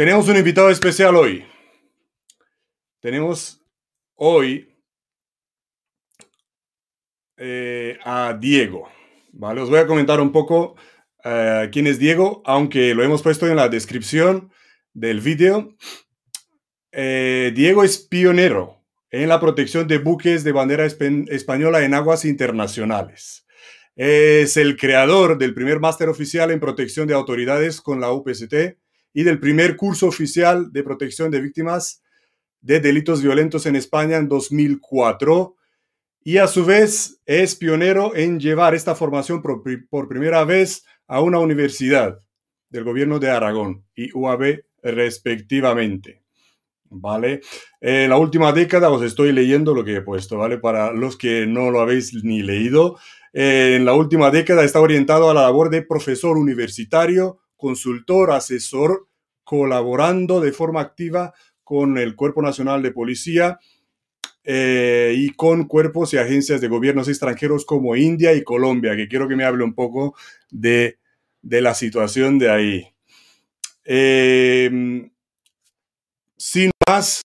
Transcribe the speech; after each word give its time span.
tenemos 0.00 0.26
un 0.28 0.36
invitado 0.38 0.70
especial 0.70 1.14
hoy. 1.14 1.44
Tenemos 3.00 3.60
hoy 4.14 4.74
eh, 7.36 7.98
a 8.02 8.32
Diego. 8.32 8.88
¿vale? 9.30 9.60
Os 9.60 9.68
voy 9.68 9.78
a 9.78 9.86
comentar 9.86 10.18
un 10.22 10.32
poco 10.32 10.74
eh, 11.22 11.68
quién 11.70 11.86
es 11.86 11.98
Diego, 11.98 12.40
aunque 12.46 12.94
lo 12.94 13.02
hemos 13.02 13.20
puesto 13.20 13.46
en 13.46 13.56
la 13.56 13.68
descripción 13.68 14.50
del 14.94 15.20
vídeo. 15.20 15.76
Eh, 16.92 17.52
Diego 17.54 17.84
es 17.84 17.98
pionero 17.98 18.82
en 19.10 19.28
la 19.28 19.38
protección 19.38 19.86
de 19.86 19.98
buques 19.98 20.44
de 20.44 20.52
bandera 20.52 20.86
española 20.86 21.84
en 21.84 21.92
aguas 21.92 22.24
internacionales. 22.24 23.46
Es 23.96 24.56
el 24.56 24.78
creador 24.78 25.36
del 25.36 25.52
primer 25.52 25.78
máster 25.78 26.08
oficial 26.08 26.50
en 26.52 26.58
protección 26.58 27.06
de 27.06 27.12
autoridades 27.12 27.82
con 27.82 28.00
la 28.00 28.10
UPST 28.12 28.79
y 29.12 29.22
del 29.22 29.40
primer 29.40 29.76
curso 29.76 30.06
oficial 30.06 30.72
de 30.72 30.82
protección 30.82 31.30
de 31.30 31.40
víctimas 31.40 32.02
de 32.60 32.80
delitos 32.80 33.22
violentos 33.22 33.66
en 33.66 33.76
España 33.76 34.16
en 34.16 34.28
2004. 34.28 35.56
Y 36.22 36.36
a 36.36 36.46
su 36.46 36.64
vez 36.64 37.20
es 37.24 37.56
pionero 37.56 38.14
en 38.14 38.38
llevar 38.38 38.74
esta 38.74 38.94
formación 38.94 39.40
por, 39.40 39.62
por 39.88 40.08
primera 40.08 40.44
vez 40.44 40.84
a 41.06 41.20
una 41.20 41.38
universidad 41.38 42.20
del 42.68 42.84
gobierno 42.84 43.18
de 43.18 43.30
Aragón 43.30 43.84
y 43.94 44.12
UAB 44.12 44.62
respectivamente. 44.82 46.20
¿vale? 46.90 47.40
En 47.80 48.10
la 48.10 48.18
última 48.18 48.52
década 48.52 48.90
os 48.90 49.02
estoy 49.02 49.32
leyendo 49.32 49.74
lo 49.74 49.84
que 49.84 49.96
he 49.96 50.02
puesto, 50.02 50.36
¿vale? 50.36 50.58
Para 50.58 50.92
los 50.92 51.16
que 51.16 51.46
no 51.46 51.70
lo 51.70 51.80
habéis 51.80 52.12
ni 52.24 52.42
leído, 52.42 52.98
en 53.32 53.84
la 53.84 53.94
última 53.94 54.30
década 54.30 54.64
está 54.64 54.80
orientado 54.80 55.30
a 55.30 55.34
la 55.34 55.42
labor 55.42 55.70
de 55.70 55.82
profesor 55.82 56.36
universitario, 56.36 57.38
consultor, 57.56 58.32
asesor, 58.32 59.06
colaborando 59.50 60.40
de 60.40 60.52
forma 60.52 60.80
activa 60.80 61.34
con 61.64 61.98
el 61.98 62.14
Cuerpo 62.14 62.40
Nacional 62.40 62.84
de 62.84 62.92
Policía 62.92 63.58
eh, 64.44 65.12
y 65.16 65.30
con 65.30 65.64
cuerpos 65.64 66.14
y 66.14 66.18
agencias 66.18 66.60
de 66.60 66.68
gobiernos 66.68 67.08
extranjeros 67.08 67.64
como 67.64 67.96
India 67.96 68.32
y 68.32 68.44
Colombia, 68.44 68.94
que 68.94 69.08
quiero 69.08 69.26
que 69.26 69.34
me 69.34 69.42
hable 69.42 69.64
un 69.64 69.74
poco 69.74 70.14
de, 70.52 71.00
la 71.42 71.74
situación 71.74 72.38
de 72.38 72.48
ahí. 72.48 72.94
Eh, 73.84 75.10
sin 76.36 76.70
más, 76.88 77.22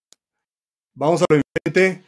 vamos 0.96 1.22
a 1.22 1.26
lo 1.30 1.36
enfrente. 1.36 2.04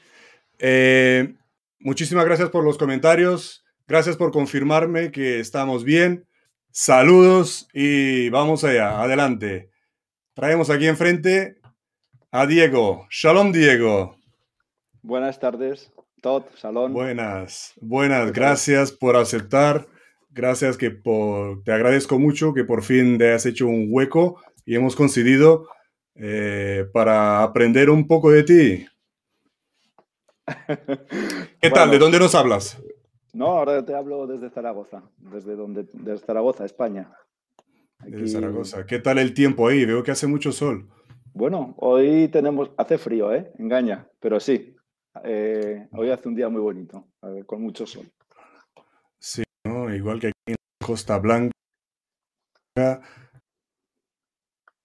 Eh, 0.57 1.35
muchísimas 1.77 2.25
gracias 2.25 2.49
por 2.49 2.63
los 2.63 2.79
comentarios. 2.79 3.63
Gracias 3.87 4.17
por 4.17 4.31
confirmarme 4.31 5.11
que 5.11 5.39
estamos 5.39 5.83
bien. 5.83 6.25
Saludos 6.71 7.67
y 7.71 8.29
vamos 8.29 8.63
allá. 8.63 8.99
Adelante. 9.03 9.76
Traemos 10.37 10.69
aquí 10.69 10.85
enfrente 10.85 11.57
a 12.31 12.45
Diego. 12.45 13.07
Shalom, 13.09 13.51
Diego. 13.51 14.17
Buenas 15.01 15.39
tardes, 15.39 15.91
Todd, 16.21 16.43
Shalom. 16.55 16.93
Buenas, 16.93 17.73
buenas. 17.81 18.31
Gracias 18.33 18.91
por 18.91 19.15
aceptar. 19.15 19.87
Gracias 20.29 20.77
que 20.77 20.91
por, 20.91 21.63
te 21.63 21.71
agradezco 21.71 22.19
mucho 22.19 22.53
que 22.53 22.63
por 22.63 22.83
fin 22.83 23.17
te 23.17 23.33
has 23.33 23.47
hecho 23.47 23.65
un 23.65 23.87
hueco 23.89 24.39
y 24.63 24.75
hemos 24.75 24.95
coincidido 24.95 25.69
eh, 26.13 26.85
para 26.93 27.41
aprender 27.41 27.89
un 27.89 28.05
poco 28.05 28.29
de 28.29 28.43
ti. 28.43 28.87
¿Qué 31.61 31.71
tal? 31.71 31.89
¿De 31.89 31.97
dónde 31.97 32.19
nos 32.19 32.35
hablas? 32.35 32.79
No, 33.33 33.47
ahora 33.47 33.83
te 33.83 33.95
hablo 33.95 34.27
desde 34.27 34.51
Zaragoza, 34.51 35.01
desde, 35.17 35.55
donde, 35.55 35.87
desde 35.93 36.23
Zaragoza, 36.23 36.63
España. 36.63 37.11
Desde 37.99 38.27
Zaragoza. 38.27 38.85
¿Qué 38.85 38.99
tal 38.99 39.17
el 39.17 39.33
tiempo 39.33 39.67
ahí? 39.67 39.85
Veo 39.85 40.03
que 40.03 40.11
hace 40.11 40.27
mucho 40.27 40.51
sol. 40.51 40.89
Bueno, 41.33 41.75
hoy 41.77 42.29
tenemos, 42.29 42.71
hace 42.77 42.97
frío, 42.97 43.33
¿eh? 43.33 43.51
Engaña, 43.59 44.07
pero 44.19 44.39
sí. 44.39 44.75
Eh, 45.23 45.87
hoy 45.91 46.09
hace 46.09 46.27
un 46.27 46.35
día 46.35 46.49
muy 46.49 46.61
bonito, 46.61 47.07
con 47.45 47.61
mucho 47.61 47.85
sol. 47.85 48.11
Sí, 49.19 49.43
igual 49.93 50.19
que 50.19 50.27
aquí 50.27 50.35
en 50.47 50.55
Costa 50.83 51.17
Blanca 51.17 51.51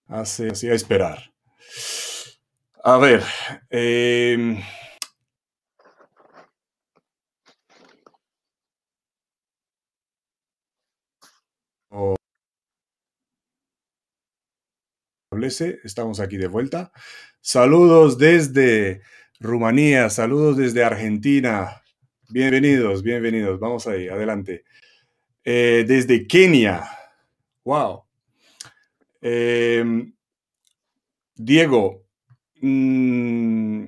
hace 0.07 0.49
así 0.49 0.69
a 0.69 0.75
esperar. 0.75 1.33
A 2.83 2.99
ver. 2.99 3.23
Eh, 3.71 4.61
estamos 15.47 16.21
aquí 16.21 16.37
de 16.37 16.47
vuelta. 16.47 16.93
Saludos 17.41 18.19
desde 18.19 19.03
Rumanía, 19.41 20.09
saludos 20.09 20.57
desde 20.57 20.85
Argentina. 20.85 21.83
Bienvenidos, 22.29 23.03
bienvenidos. 23.03 23.59
Vamos 23.59 23.87
ahí, 23.87 24.09
adelante. 24.09 24.65
Eh, 25.45 25.85
desde 25.87 26.27
Kenia. 26.27 26.85
Wow. 27.65 28.05
Em, 29.21 30.13
Diego, 31.35 32.05
mm, 32.61 33.85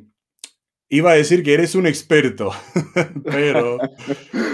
iba 0.89 1.13
a 1.13 1.15
decir 1.15 1.43
que 1.43 1.55
eres 1.55 1.75
un 1.75 1.87
experto, 1.87 2.51
pero, 3.25 3.79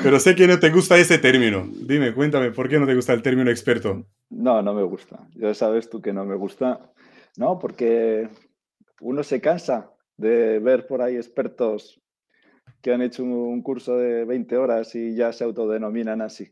pero 0.03 0.21
sé 0.21 0.35
que 0.35 0.47
no 0.47 0.59
te 0.59 0.71
gusta 0.71 0.99
ese 0.99 1.19
término. 1.19 1.69
Dime, 1.71 2.15
cuéntame, 2.15 2.51
¿por 2.51 2.69
qué 2.69 2.79
no 2.79 2.87
te 2.87 2.95
gusta 2.95 3.13
el 3.13 3.23
término 3.23 3.51
experto? 3.51 4.07
No, 4.31 4.63
no 4.63 4.75
me 4.75 4.83
gusta. 4.83 5.29
Ya 5.35 5.53
sabes 5.55 5.91
tú 5.91 6.01
que 6.01 6.13
no 6.13 6.25
me 6.25 6.37
gusta. 6.37 6.93
No, 7.37 7.59
porque 7.59 8.29
uno 9.01 9.23
se 9.23 9.41
cansa 9.41 9.93
de 10.17 10.59
ver 10.59 10.87
por 10.87 11.03
ahí 11.03 11.17
expertos 11.17 12.01
que 12.83 12.93
han 12.93 13.03
hecho 13.03 13.25
un 13.25 13.63
curso 13.63 13.97
de 13.97 14.25
20 14.25 14.57
horas 14.57 14.95
y 14.95 15.15
ya 15.15 15.33
se 15.33 15.45
autodenominan 15.45 16.23
así. 16.23 16.51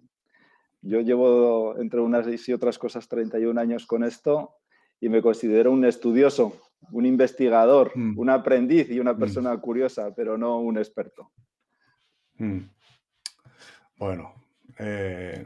Yo 0.82 1.00
llevo 1.00 1.76
entre 1.78 2.00
unas 2.00 2.26
y 2.48 2.52
otras 2.52 2.78
cosas 2.78 3.08
31 3.08 3.60
años 3.60 3.86
con 3.86 4.04
esto 4.04 4.56
y 5.00 5.08
me 5.08 5.22
considero 5.22 5.72
un 5.72 5.84
estudioso, 5.84 6.52
un 6.90 7.06
investigador, 7.06 7.92
mm. 7.94 8.18
un 8.18 8.30
aprendiz 8.30 8.90
y 8.90 9.00
una 9.00 9.12
mm. 9.12 9.18
persona 9.18 9.56
curiosa, 9.58 10.14
pero 10.14 10.38
no 10.38 10.60
un 10.60 10.78
experto. 10.78 11.30
Mm. 12.38 12.60
Bueno, 13.98 14.34
eh, 14.78 15.44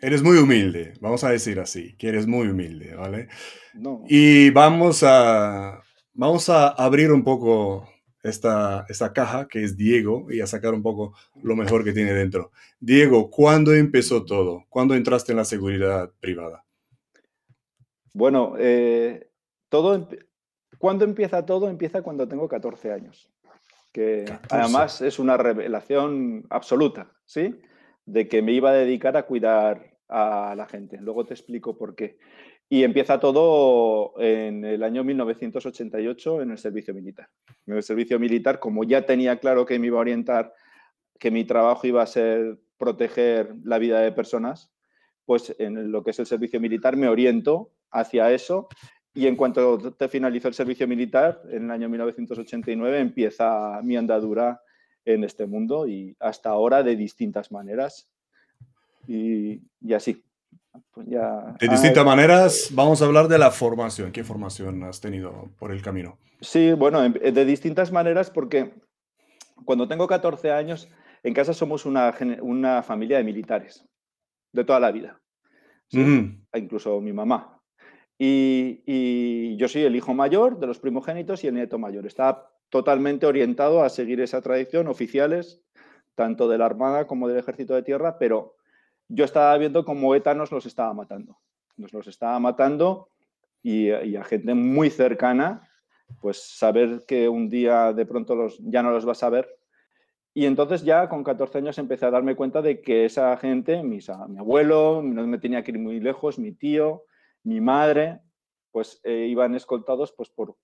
eres 0.00 0.22
muy 0.22 0.38
humilde, 0.38 0.94
vamos 1.00 1.24
a 1.24 1.30
decir 1.30 1.58
así, 1.60 1.94
que 1.96 2.08
eres 2.08 2.26
muy 2.26 2.48
humilde, 2.48 2.94
¿vale? 2.94 3.28
Y 4.08 4.50
vamos 4.50 5.02
a, 5.02 5.82
vamos 6.14 6.48
a 6.48 6.68
abrir 6.68 7.10
un 7.12 7.24
poco 7.24 7.88
esta, 8.22 8.86
esta 8.88 9.12
caja 9.12 9.48
que 9.48 9.62
es 9.62 9.76
Diego 9.76 10.26
y 10.30 10.40
a 10.40 10.46
sacar 10.46 10.74
un 10.74 10.82
poco 10.82 11.14
lo 11.42 11.56
mejor 11.56 11.84
que 11.84 11.92
tiene 11.92 12.12
dentro. 12.12 12.52
Diego, 12.80 13.30
¿cuándo 13.30 13.74
empezó 13.74 14.24
todo? 14.24 14.64
¿Cuándo 14.68 14.94
entraste 14.94 15.32
en 15.32 15.38
la 15.38 15.44
seguridad 15.44 16.12
privada? 16.20 16.64
Bueno, 18.12 18.54
eh, 18.58 19.30
todo, 19.68 20.08
¿cuándo 20.78 21.04
empieza 21.04 21.44
todo? 21.44 21.68
Empieza 21.68 22.02
cuando 22.02 22.26
tengo 22.26 22.48
14 22.48 22.92
años, 22.92 23.30
que 23.92 24.24
además 24.50 25.00
es 25.02 25.18
una 25.18 25.36
revelación 25.36 26.46
absoluta, 26.50 27.12
¿sí? 27.26 27.60
De 28.06 28.28
que 28.28 28.40
me 28.42 28.52
iba 28.52 28.70
a 28.70 28.74
dedicar 28.74 29.16
a 29.16 29.24
cuidar 29.26 29.98
a 30.08 30.54
la 30.56 30.66
gente. 30.66 30.98
Luego 31.00 31.26
te 31.26 31.34
explico 31.34 31.76
por 31.76 31.94
qué. 31.94 32.18
Y 32.70 32.84
empieza 32.84 33.18
todo 33.18 34.14
en 34.20 34.64
el 34.64 34.82
año 34.82 35.02
1988 35.02 36.42
en 36.42 36.50
el 36.50 36.58
servicio 36.58 36.94
militar. 36.94 37.28
En 37.66 37.76
el 37.76 37.82
servicio 37.82 38.18
militar, 38.18 38.58
como 38.58 38.84
ya 38.84 39.06
tenía 39.06 39.38
claro 39.38 39.64
que 39.64 39.78
me 39.78 39.86
iba 39.86 39.98
a 39.98 40.02
orientar, 40.02 40.54
que 41.18 41.30
mi 41.30 41.44
trabajo 41.44 41.86
iba 41.86 42.02
a 42.02 42.06
ser 42.06 42.58
proteger 42.76 43.54
la 43.64 43.78
vida 43.78 44.00
de 44.00 44.12
personas, 44.12 44.70
pues 45.24 45.54
en 45.58 45.90
lo 45.90 46.04
que 46.04 46.10
es 46.10 46.18
el 46.18 46.26
servicio 46.26 46.60
militar 46.60 46.96
me 46.96 47.08
oriento 47.08 47.72
hacia 47.90 48.30
eso 48.32 48.68
y 49.18 49.26
en 49.26 49.34
cuanto 49.34 49.92
te 49.94 50.08
finalizó 50.08 50.46
el 50.46 50.54
servicio 50.54 50.86
militar, 50.86 51.42
en 51.50 51.64
el 51.64 51.70
año 51.72 51.88
1989 51.88 53.00
empieza 53.00 53.80
mi 53.82 53.96
andadura 53.96 54.62
en 55.04 55.24
este 55.24 55.44
mundo 55.44 55.88
y 55.88 56.16
hasta 56.20 56.50
ahora 56.50 56.84
de 56.84 56.94
distintas 56.94 57.50
maneras 57.50 58.08
y, 59.08 59.60
y 59.80 59.92
así. 59.92 60.24
Pues 60.92 61.08
de 61.08 61.68
distintas 61.68 62.04
maneras, 62.04 62.68
vamos 62.72 63.02
a 63.02 63.06
hablar 63.06 63.26
de 63.26 63.38
la 63.38 63.50
formación. 63.50 64.12
¿Qué 64.12 64.22
formación 64.22 64.84
has 64.84 65.00
tenido 65.00 65.50
por 65.58 65.72
el 65.72 65.82
camino? 65.82 66.16
Sí, 66.40 66.72
bueno, 66.74 67.00
de 67.08 67.44
distintas 67.44 67.90
maneras 67.90 68.30
porque 68.30 68.72
cuando 69.64 69.88
tengo 69.88 70.06
14 70.06 70.52
años, 70.52 70.88
en 71.24 71.34
casa 71.34 71.52
somos 71.54 71.86
una, 71.86 72.14
una 72.40 72.84
familia 72.84 73.18
de 73.18 73.24
militares, 73.24 73.84
de 74.52 74.62
toda 74.62 74.78
la 74.78 74.92
vida. 74.92 75.20
Incluso 75.90 77.00
mi 77.00 77.12
mamá. 77.12 77.57
Y, 78.18 79.56
yo 79.56 79.68
soy 79.68 79.82
el 79.82 79.96
hijo 79.96 80.12
mayor 80.12 80.58
de 80.58 80.66
los 80.66 80.78
primogénitos 80.78 81.44
y 81.44 81.46
el 81.46 81.54
nieto 81.54 81.78
mayor. 81.78 82.06
Está 82.06 82.50
totalmente 82.68 83.26
orientado 83.26 83.82
a 83.82 83.88
seguir 83.88 84.20
esa 84.20 84.42
tradición, 84.42 84.88
oficiales, 84.88 85.62
tanto 86.14 86.48
de 86.48 86.58
la 86.58 86.66
Armada 86.66 87.06
como 87.06 87.28
del 87.28 87.38
Ejército 87.38 87.74
de 87.74 87.82
Tierra, 87.82 88.18
pero 88.18 88.56
yo 89.08 89.24
estaba 89.24 89.56
viendo 89.56 89.84
cómo 89.84 90.14
ETA 90.14 90.34
nos 90.34 90.52
los 90.52 90.66
estaba 90.66 90.92
matando. 90.92 91.38
Nos 91.76 91.92
los 91.92 92.06
estaba 92.08 92.38
matando 92.40 93.08
y, 93.62 93.90
a 93.90 94.24
gente 94.24 94.54
muy 94.54 94.90
cercana, 94.90 95.68
pues 96.20 96.42
saber 96.42 97.04
que 97.06 97.28
un 97.28 97.48
día 97.48 97.92
de 97.92 98.04
pronto 98.04 98.34
los, 98.34 98.58
ya 98.60 98.82
no 98.82 98.90
los 98.90 99.04
vas 99.04 99.22
a 99.22 99.30
ver. 99.30 99.48
Y 100.34 100.46
entonces 100.46 100.84
ya 100.84 101.08
con 101.08 101.24
14 101.24 101.58
años 101.58 101.78
empecé 101.78 102.06
a 102.06 102.10
darme 102.10 102.36
cuenta 102.36 102.62
de 102.62 102.80
que 102.80 103.04
esa 103.04 103.36
gente, 103.38 103.82
mi 103.82 103.98
abuelo, 104.38 105.02
no 105.02 105.26
me 105.26 105.38
tenía 105.38 105.62
que 105.62 105.72
ir 105.72 105.78
muy 105.78 106.00
lejos, 106.00 106.38
mi 106.38 106.52
tío, 106.52 107.04
mi 107.48 107.62
madre, 107.62 108.20
pues 108.70 109.00
eh, 109.04 109.26
iban 109.26 109.54
escoltados 109.54 110.12
pues, 110.12 110.28
por, 110.28 110.54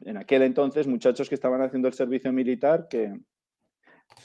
en 0.00 0.16
aquel 0.16 0.42
entonces, 0.42 0.88
muchachos 0.88 1.28
que 1.28 1.36
estaban 1.36 1.62
haciendo 1.62 1.86
el 1.86 1.94
servicio 1.94 2.32
militar 2.32 2.88
que 2.90 3.16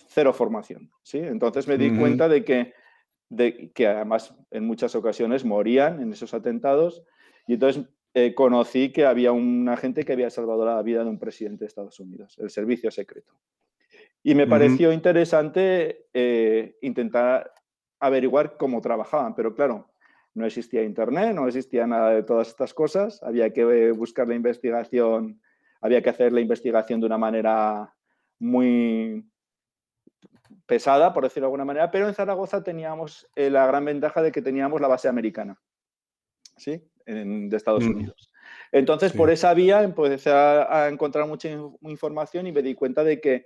cero 0.08 0.34
formación. 0.34 0.90
¿sí? 1.04 1.20
Entonces 1.20 1.68
me 1.68 1.78
di 1.78 1.96
cuenta 1.96 2.28
de 2.28 2.44
que, 2.44 2.74
de 3.30 3.72
que 3.72 3.86
además 3.86 4.36
en 4.50 4.66
muchas 4.66 4.96
ocasiones 4.96 5.46
morían 5.46 6.02
en 6.02 6.12
esos 6.12 6.34
atentados 6.34 7.04
y 7.46 7.54
entonces 7.54 7.86
eh, 8.16 8.34
conocí 8.34 8.92
que 8.92 9.06
había 9.06 9.32
un 9.32 9.70
agente 9.70 10.04
que 10.04 10.14
había 10.14 10.32
salvado 10.32 10.66
la 10.66 10.82
vida 10.82 11.04
de 11.04 11.10
un 11.12 11.20
presidente 11.20 11.66
de 11.66 11.68
Estados 11.68 12.00
Unidos, 12.00 12.36
el 12.40 12.50
servicio 12.50 12.90
secreto. 12.90 13.34
Y 14.24 14.34
me 14.34 14.48
pareció 14.48 14.92
interesante 14.92 16.08
eh, 16.14 16.78
intentar 16.82 17.54
averiguar 18.00 18.58
cómo 18.58 18.82
trabajaban, 18.82 19.36
pero 19.36 19.54
claro, 19.54 19.92
no 20.38 20.46
existía 20.46 20.84
internet, 20.84 21.34
no 21.34 21.48
existía 21.48 21.88
nada 21.88 22.12
de 22.12 22.24
todas 22.24 22.50
estas 22.50 22.74
cosas, 22.74 23.22
había 23.24 23.52
que 23.52 23.92
buscar 23.92 24.28
la 24.28 24.36
investigación, 24.36 25.42
había 25.82 26.02
que 26.02 26.12
hacer 26.12 26.32
la 26.32 26.42
investigación 26.42 27.00
de 27.00 27.08
una 27.08 27.18
manera 27.18 27.94
muy 28.38 29.26
pesada, 30.68 31.12
por 31.14 31.24
decirlo 31.24 31.46
de 31.46 31.48
alguna 31.48 31.66
manera, 31.66 31.90
pero 31.90 32.08
en 32.08 32.14
Zaragoza 32.14 32.64
teníamos 32.64 33.28
eh, 33.36 33.50
la 33.50 33.66
gran 33.66 33.84
ventaja 33.84 34.22
de 34.22 34.32
que 34.32 34.44
teníamos 34.44 34.80
la 34.80 34.88
base 34.88 35.08
americana, 35.08 35.60
¿sí? 36.56 36.84
de 37.06 37.56
Estados 37.56 37.86
mm. 37.86 37.90
Unidos. 37.90 38.32
Entonces, 38.72 39.14
por 39.14 39.32
esa 39.32 39.54
vía 39.54 39.82
empecé 39.82 40.30
a 40.30 40.90
encontrar 40.92 41.26
mucha 41.26 41.50
información 41.82 42.48
y 42.48 42.52
me 42.52 42.62
di 42.62 42.76
cuenta 42.76 43.04
de 43.04 43.20
que 43.22 43.46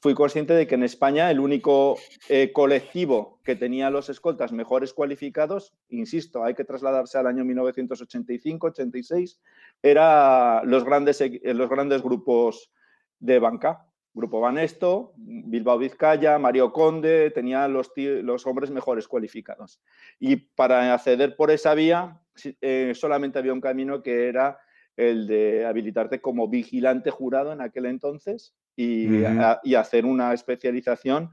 fui 0.00 0.14
consciente 0.14 0.54
de 0.54 0.66
que 0.66 0.74
en 0.74 0.82
España 0.82 1.30
el 1.30 1.40
único 1.40 1.96
eh, 2.28 2.52
colectivo 2.52 3.40
que 3.44 3.56
tenía 3.56 3.90
los 3.90 4.08
escoltas 4.08 4.52
mejores 4.52 4.92
cualificados, 4.92 5.74
insisto, 5.88 6.44
hay 6.44 6.54
que 6.54 6.64
trasladarse 6.64 7.18
al 7.18 7.26
año 7.26 7.44
1985-86, 7.44 9.38
era 9.82 10.62
los 10.64 10.84
grandes, 10.84 11.20
eh, 11.20 11.40
los 11.54 11.68
grandes 11.68 12.02
grupos 12.02 12.70
de 13.18 13.38
banca. 13.38 13.86
Grupo 14.14 14.40
Banesto, 14.40 15.12
Bilbao 15.16 15.76
Vizcaya, 15.76 16.38
Mario 16.38 16.72
Conde, 16.72 17.30
tenían 17.32 17.74
los, 17.74 17.92
los 17.94 18.46
hombres 18.46 18.70
mejores 18.70 19.06
cualificados. 19.06 19.82
Y 20.18 20.36
para 20.36 20.94
acceder 20.94 21.36
por 21.36 21.50
esa 21.50 21.74
vía 21.74 22.18
eh, 22.62 22.92
solamente 22.94 23.38
había 23.38 23.52
un 23.52 23.60
camino 23.60 24.02
que 24.02 24.28
era 24.28 24.58
el 24.96 25.26
de 25.26 25.66
habilitarte 25.66 26.22
como 26.22 26.48
vigilante 26.48 27.10
jurado 27.10 27.52
en 27.52 27.60
aquel 27.60 27.84
entonces 27.84 28.54
y, 28.76 29.74
hacer 29.74 30.04
una 30.04 30.32
especialización 30.32 31.30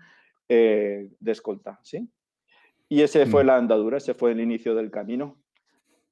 eh, 0.48 1.10
de 1.20 1.32
escolta, 1.32 1.80
¿sí? 1.84 2.10
Y 2.90 3.02
ese 3.02 3.26
fue 3.26 3.44
mm. 3.44 3.48
la 3.48 3.58
andadura, 3.58 3.98
ese 3.98 4.14
fue 4.14 4.32
el 4.32 4.40
inicio 4.40 4.76
del 4.76 4.92
camino. 4.92 5.38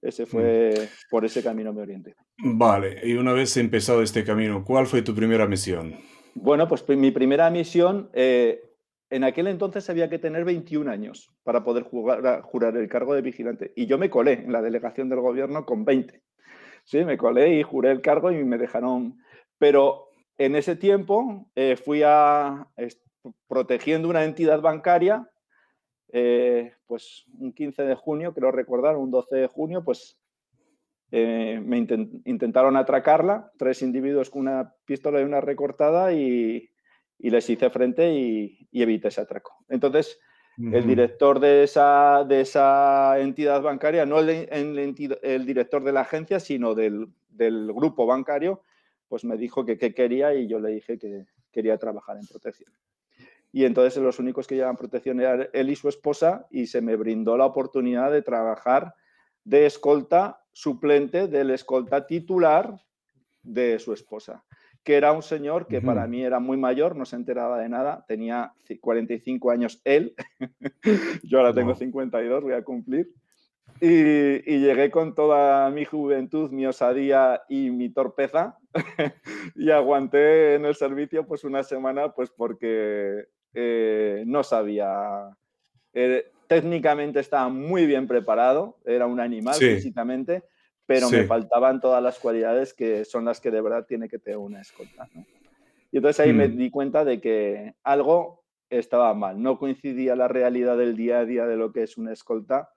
Ese 0.01 0.23
mm. 0.23 0.27
fue, 0.27 0.89
por 1.09 1.25
ese 1.25 1.43
camino 1.43 1.73
me 1.73 1.81
orienté. 1.81 2.15
Vale, 2.37 2.99
y 3.03 3.13
una 3.13 3.33
vez 3.33 3.55
empezado 3.57 4.01
este 4.01 4.23
camino, 4.23 4.63
¿cuál 4.63 4.87
fue 4.87 5.01
tu 5.01 5.13
primera 5.13 5.47
misión? 5.47 5.95
Bueno, 6.33 6.67
pues 6.67 6.87
mi 6.89 7.11
primera 7.11 7.49
misión, 7.49 8.09
eh, 8.13 8.61
en 9.09 9.23
aquel 9.23 9.47
entonces 9.47 9.89
había 9.89 10.09
que 10.09 10.17
tener 10.17 10.45
21 10.45 10.89
años 10.89 11.29
para 11.43 11.63
poder 11.63 11.83
jurar 11.83 12.77
el 12.77 12.87
cargo 12.87 13.13
de 13.13 13.21
vigilante. 13.21 13.73
Y 13.75 13.85
yo 13.85 13.97
me 13.97 14.09
colé 14.09 14.33
en 14.33 14.51
la 14.51 14.61
delegación 14.61 15.09
del 15.09 15.19
gobierno 15.19 15.65
con 15.65 15.85
20. 15.85 16.21
Sí, 16.85 17.03
me 17.05 17.17
colé 17.17 17.59
y 17.59 17.63
juré 17.63 17.91
el 17.91 18.01
cargo 18.01 18.31
y 18.31 18.43
me 18.43 18.57
dejaron. 18.57 19.17
Pero 19.59 20.10
en 20.45 20.55
ese 20.55 20.75
tiempo 20.75 21.47
eh, 21.55 21.75
fui 21.75 22.01
a, 22.03 22.67
protegiendo 23.47 24.09
una 24.09 24.23
entidad 24.23 24.59
bancaria, 24.59 25.29
eh, 26.11 26.73
pues 26.87 27.25
un 27.37 27.53
15 27.53 27.83
de 27.83 27.95
junio, 27.95 28.33
creo 28.33 28.51
recordar, 28.51 28.97
un 28.97 29.11
12 29.11 29.35
de 29.35 29.47
junio, 29.47 29.83
pues 29.83 30.19
eh, 31.11 31.61
me 31.63 31.77
intentaron 31.77 32.75
atracarla, 32.75 33.51
tres 33.57 33.83
individuos 33.83 34.31
con 34.31 34.41
una 34.41 34.73
pistola 34.85 35.21
y 35.21 35.25
una 35.25 35.41
recortada 35.41 36.11
y, 36.13 36.69
les 37.19 37.47
hice 37.47 37.69
frente 37.69 38.11
y, 38.11 38.67
evité 38.71 39.09
ese 39.09 39.21
atraco. 39.21 39.63
Entonces, 39.69 40.19
el 40.57 40.85
director 40.85 41.39
de 41.39 41.63
esa, 41.63 42.25
de 42.27 42.41
esa 42.41 43.19
entidad 43.19 43.61
bancaria, 43.61 44.05
no 44.05 44.19
el, 44.19 44.47
el, 44.49 45.45
director 45.45 45.83
de 45.83 45.91
la 45.91 46.01
agencia, 46.01 46.39
sino 46.39 46.73
del, 46.73 47.07
del 47.29 47.71
grupo 47.71 48.05
bancario, 48.05 48.63
pues 49.11 49.25
me 49.25 49.35
dijo 49.35 49.65
que 49.65 49.77
qué 49.77 49.93
quería 49.93 50.33
y 50.33 50.47
yo 50.47 50.61
le 50.61 50.69
dije 50.69 50.97
que 50.97 51.25
quería 51.51 51.77
trabajar 51.77 52.15
en 52.15 52.25
protección. 52.25 52.71
Y 53.51 53.65
entonces 53.65 54.01
los 54.01 54.19
únicos 54.19 54.47
que 54.47 54.55
llevan 54.55 54.77
protección 54.77 55.19
eran 55.19 55.49
él 55.51 55.69
y 55.69 55.75
su 55.75 55.89
esposa 55.89 56.47
y 56.49 56.67
se 56.67 56.79
me 56.79 56.95
brindó 56.95 57.35
la 57.35 57.45
oportunidad 57.45 58.09
de 58.09 58.21
trabajar 58.21 58.93
de 59.43 59.65
escolta 59.65 60.45
suplente 60.53 61.27
del 61.27 61.49
escolta 61.49 62.07
titular 62.07 62.79
de 63.43 63.79
su 63.79 63.91
esposa, 63.91 64.45
que 64.81 64.95
era 64.95 65.11
un 65.11 65.23
señor 65.23 65.67
que 65.67 65.81
para 65.81 66.07
mí 66.07 66.23
era 66.23 66.39
muy 66.39 66.55
mayor, 66.55 66.95
no 66.95 67.03
se 67.03 67.17
enteraba 67.17 67.59
de 67.59 67.67
nada, 67.67 68.05
tenía 68.07 68.53
45 68.79 69.51
años 69.51 69.81
él, 69.83 70.15
yo 71.23 71.39
ahora 71.39 71.53
tengo 71.53 71.75
52, 71.75 72.43
voy 72.43 72.53
a 72.53 72.63
cumplir, 72.63 73.11
y, 73.81 74.59
llegué 74.59 74.89
con 74.89 75.15
toda 75.15 75.69
mi 75.71 75.83
juventud, 75.83 76.51
mi 76.51 76.65
osadía 76.65 77.41
y 77.49 77.71
mi 77.71 77.89
torpeza 77.89 78.59
y 79.55 79.69
aguanté 79.69 80.55
en 80.55 80.65
el 80.65 80.75
servicio 80.75 81.25
pues 81.25 81.43
una 81.43 81.63
semana 81.63 82.13
pues 82.13 82.29
porque 82.29 83.27
eh, 83.53 84.23
no 84.25 84.43
sabía. 84.43 85.35
Eh, 85.93 86.31
técnicamente 86.47 87.19
estaba 87.19 87.49
muy 87.49 87.85
bien 87.85 88.07
preparado, 88.07 88.77
era 88.85 89.07
un 89.07 89.19
animal 89.19 89.55
físicamente, 89.55 90.43
pero 90.85 91.09
me 91.09 91.23
faltaban 91.23 91.79
todas 91.79 92.03
las 92.03 92.19
cualidades 92.19 92.73
que 92.73 93.05
son 93.05 93.25
las 93.25 93.39
que 93.39 93.51
de 93.51 93.61
verdad 93.61 93.85
tiene 93.85 94.09
que 94.09 94.19
tener 94.19 94.37
una 94.37 94.61
escolta. 94.61 95.07
Y 95.91 95.97
entonces 95.97 96.19
ahí 96.19 96.33
me 96.33 96.47
mm. 96.47 96.57
di 96.57 96.69
cuenta 96.69 97.05
de 97.05 97.21
que 97.21 97.75
algo 97.83 98.43
estaba 98.69 99.13
mal, 99.13 99.41
no 99.41 99.57
coincidía 99.59 100.15
la 100.15 100.27
realidad 100.27 100.77
del 100.77 100.95
día 100.95 101.19
a 101.19 101.25
día 101.25 101.45
de 101.45 101.57
lo 101.57 101.71
que 101.71 101.83
es 101.83 101.97
una 101.97 102.13
escolta 102.13 102.69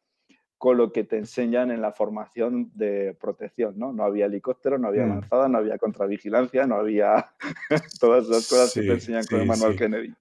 con 0.65 0.79
lo 0.79 0.93
que 0.93 1.05
te 1.05 1.19
enseñan 1.19 1.71
en 1.71 1.83
la 1.83 1.93
formación 1.93 2.71
de 2.75 3.15
protección, 3.21 3.79
¿no? 3.79 3.93
No 3.93 4.03
había 4.03 4.25
helicóptero, 4.25 4.79
no 4.79 4.89
había 4.89 5.05
mm. 5.05 5.11
avanzada, 5.11 5.47
no 5.47 5.59
había 5.59 5.77
contravigilancia, 5.77 6.67
no 6.67 6.77
había 6.77 7.27
todas 8.01 8.25
esas 8.27 8.49
cosas 8.49 8.73
que 8.73 8.81
te 8.81 8.93
enseñan 8.93 9.27
con 9.27 9.43
el 9.43 9.47
manual 9.47 9.77
Kennedy. 9.77 10.15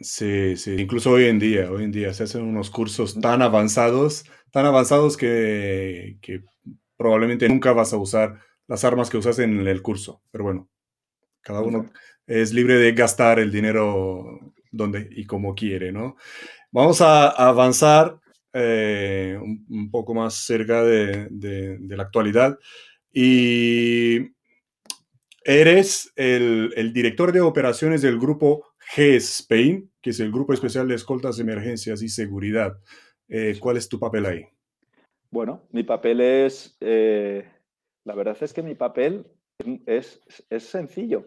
Sí, 0.00 0.56
sí, 0.56 0.74
incluso 0.78 1.10
hoy 1.10 1.26
en 1.26 1.38
día, 1.38 1.70
hoy 1.70 1.84
en 1.84 1.92
día 1.92 2.14
se 2.14 2.22
hacen 2.22 2.40
unos 2.40 2.70
cursos 2.70 3.20
tan 3.20 3.42
avanzados, 3.42 4.24
tan 4.52 4.64
avanzados 4.64 5.18
que, 5.18 6.16
que 6.22 6.42
probablemente 6.96 7.46
nunca 7.46 7.74
vas 7.74 7.92
a 7.92 7.98
usar 7.98 8.38
las 8.68 8.84
armas 8.84 9.10
que 9.10 9.18
usas 9.18 9.38
en 9.38 9.68
el 9.68 9.82
curso, 9.82 10.22
pero 10.30 10.44
bueno, 10.44 10.70
cada 11.42 11.60
uno 11.60 11.90
es 12.26 12.54
libre 12.54 12.78
de 12.78 12.92
gastar 12.92 13.38
el 13.38 13.52
dinero 13.52 14.40
donde 14.70 15.10
y 15.10 15.26
como 15.26 15.54
quiere, 15.54 15.92
¿no? 15.92 16.16
Vamos 16.72 17.02
a 17.02 17.28
avanzar 17.28 18.19
eh, 18.52 19.38
un, 19.40 19.90
poco 19.90 20.12
más 20.12 20.34
cerca 20.34 20.82
de, 20.82 21.78
la 21.80 22.02
actualidad. 22.02 22.58
Y 23.12 24.32
eres 25.44 26.12
el, 26.16 26.92
director 26.92 27.32
de 27.32 27.40
operaciones 27.40 28.02
del 28.02 28.18
grupo 28.18 28.66
G 28.94 29.16
Spain, 29.16 29.90
que 30.00 30.10
es 30.10 30.20
el 30.20 30.32
Grupo 30.32 30.52
Especial 30.52 30.88
de 30.88 30.96
Escoltas, 30.96 31.38
Emergencias 31.38 32.02
y 32.02 32.08
Seguridad. 32.08 32.78
Eh, 33.28 33.56
¿Cuál 33.60 33.76
es 33.76 33.88
tu 33.88 34.00
papel 34.00 34.26
ahí? 34.26 34.46
Bueno, 35.30 35.62
mi 35.70 35.84
papel 35.84 36.20
es, 36.20 36.76
eh, 36.80 37.48
la 38.04 38.14
verdad 38.14 38.36
es 38.40 38.52
que 38.52 38.62
mi 38.62 38.74
papel 38.74 39.26
es, 39.86 40.20
es 40.48 40.64
sencillo. 40.64 41.24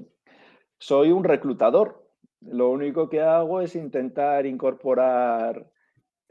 Soy 0.77 1.11
un 1.11 1.23
reclutador. 1.23 2.05
Lo 2.41 2.69
único 2.69 3.09
que 3.09 3.21
hago 3.21 3.61
es 3.61 3.75
intentar 3.75 4.45
incorporar 4.45 5.71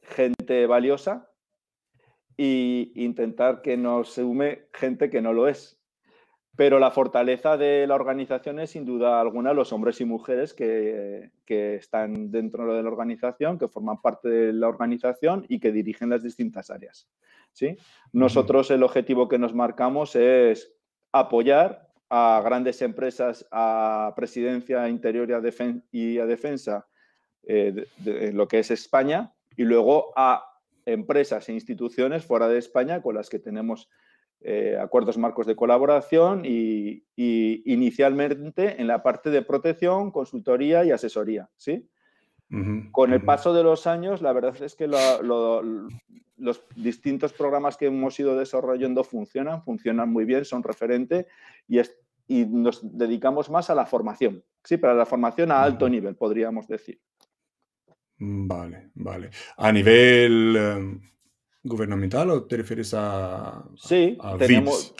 gente 0.03 0.67
valiosa 0.67 1.31
e 2.37 2.93
intentar 2.97 3.63
que 3.63 3.77
nos 3.77 4.15
sume 4.15 4.69
gente 4.73 5.11
que 5.11 5.23
no 5.23 5.33
lo 5.33 5.49
es. 5.49 5.79
Pero 6.55 6.79
la 6.79 6.91
fortaleza 6.91 7.57
de 7.57 7.87
la 7.87 7.95
organización 7.95 8.59
es 8.59 8.71
sin 8.71 8.85
duda 8.85 9.21
alguna 9.21 9.55
los 9.55 9.73
hombres 9.73 10.01
y 10.03 10.05
mujeres 10.05 10.53
que, 10.53 11.31
están 11.47 12.31
dentro 12.31 12.75
de 12.75 12.83
la 12.83 12.89
organización, 12.89 13.59
que 13.59 13.69
forman 13.69 14.01
parte 14.01 14.29
de 14.29 14.53
la 14.53 14.69
organización 14.69 15.45
y 15.49 15.61
que 15.61 15.73
dirigen 15.73 16.11
las 16.11 16.23
distintas 16.23 16.71
áreas. 16.71 17.09
¿sí? 17.53 17.77
Nosotros 18.13 18.71
el 18.71 18.83
objetivo 18.83 19.29
que 19.29 19.39
nos 19.39 19.55
marcamos 19.55 20.15
es 20.17 20.75
apoyar 21.11 21.89
a 22.11 22.43
grandes 22.45 22.83
empresas, 22.83 23.47
a 23.51 24.13
presidencia 24.15 24.89
interior 24.89 25.31
y 25.31 26.19
a, 26.19 26.27
defensa 26.27 26.87
eh, 27.45 27.87
de, 27.99 28.33
lo 28.33 28.47
que 28.47 28.59
es 28.59 28.71
España, 28.71 29.33
y 29.57 29.65
luego 29.65 30.13
a 30.17 30.45
empresas 30.85 31.49
e 31.49 31.53
instituciones 31.53 32.25
fuera 32.25 32.49
de 32.49 32.59
España 32.59 33.03
con 33.03 33.15
las 33.15 33.29
que 33.29 33.39
tenemos 33.39 33.89
eh, 34.45 34.77
acuerdos 34.81 35.19
marcos 35.19 35.47
de 35.47 35.55
colaboración 35.55 36.43
y, 36.45 37.05
inicialmente 37.17 38.81
en 38.81 38.89
la 38.89 39.03
parte 39.03 39.31
de 39.31 39.43
protección, 39.43 40.11
consultoría 40.11 40.85
y 40.85 40.91
asesoría. 40.91 41.49
¿sí? 41.57 41.89
Con 42.91 43.13
el 43.13 43.23
paso 43.25 43.55
de 43.55 43.63
los 43.63 43.87
años, 43.87 44.21
la 44.21 44.33
verdad 44.33 44.61
es 44.61 44.75
que 44.75 44.89
los 44.89 46.65
distintos 46.75 47.33
programas 47.33 47.77
que 47.77 47.87
hemos 47.87 48.19
ido 48.19 48.37
desarrollando 48.37 49.05
funcionan, 49.05 49.63
funcionan 49.63 50.13
muy 50.13 50.25
bien, 50.25 50.45
son 50.45 50.63
referente 50.63 51.29
y, 51.69 51.81
y 52.27 52.45
nos 52.45 52.81
dedicamos 52.83 53.49
más 53.49 53.71
a 53.71 53.75
la 53.75 53.87
formación, 53.87 54.45
sí, 54.65 54.77
para 54.77 54.95
la 54.95 55.07
formación 55.07 55.53
a 55.53 55.63
alto 55.63 55.89
nivel, 55.89 56.17
podríamos 56.17 56.67
decir. 56.67 57.01
Vale, 58.25 58.91
vale. 58.95 59.31
A 59.57 59.73
nivel 59.73 60.55
em, 60.57 61.01
gubernamental 61.65 62.31
o 62.31 62.45
te 62.47 62.57
refieres 62.57 62.95
a, 62.95 63.65
sí, 63.77 64.17
tenemos, 64.39 64.95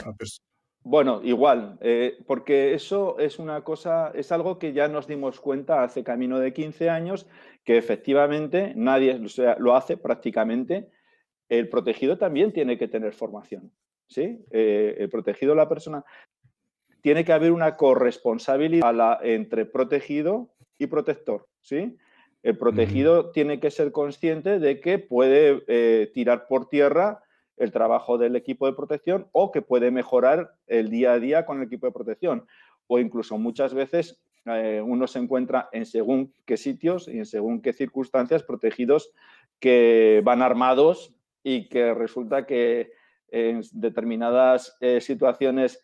bueno, 0.83 1.21
igual, 1.23 1.79
eh, 1.81 2.19
porque 2.27 2.75
eso 2.75 3.17
es 3.21 3.39
una 3.39 3.63
cosa, 3.63 4.11
es 4.17 4.33
algo 4.33 4.59
que 4.59 4.73
ya 4.73 4.89
nos 4.89 5.07
dimos 5.07 5.39
cuenta 5.39 5.85
hace 5.85 6.03
camino 6.03 6.41
de 6.41 6.53
15 6.53 6.91
años, 6.91 7.29
que 7.63 7.79
efectivamente 7.79 8.73
nadie 8.75 9.21
lo 9.59 9.77
hace 9.77 9.97
prácticamente. 9.97 10.91
El 11.49 11.69
protegido 11.69 12.19
también 12.19 12.53
tiene 12.53 12.77
que 12.77 12.89
tener 12.89 13.15
formación, 13.15 13.71
¿sí? 14.09 14.45
Eh, 14.51 14.97
el 14.99 15.09
protegido, 15.09 15.55
la 15.55 15.69
persona, 15.69 16.05
tiene 17.03 17.25
que 17.25 17.33
haber 17.33 17.53
una 17.53 17.77
corresponsabilidad 17.77 19.25
entre 19.25 19.67
protegido 19.67 20.53
y 20.77 20.89
protector, 20.89 21.47
¿sí? 21.61 21.97
El 22.43 22.59
protegido 22.59 23.31
tiene 23.31 23.61
que 23.61 23.71
ser 23.71 23.93
consciente 23.93 24.59
de 24.59 24.81
que 24.81 24.99
puede 24.99 25.63
eh, 25.69 26.11
tirar 26.13 26.47
por 26.49 26.69
tierra 26.69 27.23
el 27.57 27.71
trabajo 27.71 28.19
del 28.19 28.35
equipo 28.35 28.67
de 28.67 28.73
protección 28.73 29.29
o 29.33 29.53
que 29.53 29.63
puede 29.63 29.91
mejorar 29.91 30.55
el 30.67 30.91
día 30.91 31.13
a 31.13 31.19
día 31.21 31.47
con 31.47 31.59
el 31.59 31.67
equipo 31.67 31.87
de 31.87 31.93
protección. 31.93 32.47
O 32.89 32.99
incluso 32.99 33.39
muchas 33.39 33.75
veces 33.75 34.21
eh, 34.47 34.83
uno 34.85 35.07
se 35.07 35.21
encuentra 35.21 35.69
en 35.73 35.87
según 35.87 36.35
qué 36.45 36.57
sitios 36.57 37.07
y 37.07 37.19
en 37.19 37.27
según 37.27 37.63
qué 37.63 37.73
circunstancias 37.73 38.43
protegidos 38.43 39.13
que 39.61 40.21
van 40.25 40.43
armados 40.43 41.15
y 41.45 41.69
que 41.69 41.95
resulta 41.95 42.45
que 42.45 42.91
en 43.29 43.63
determinadas 43.73 44.77
eh, 44.81 45.01
situaciones 45.01 45.81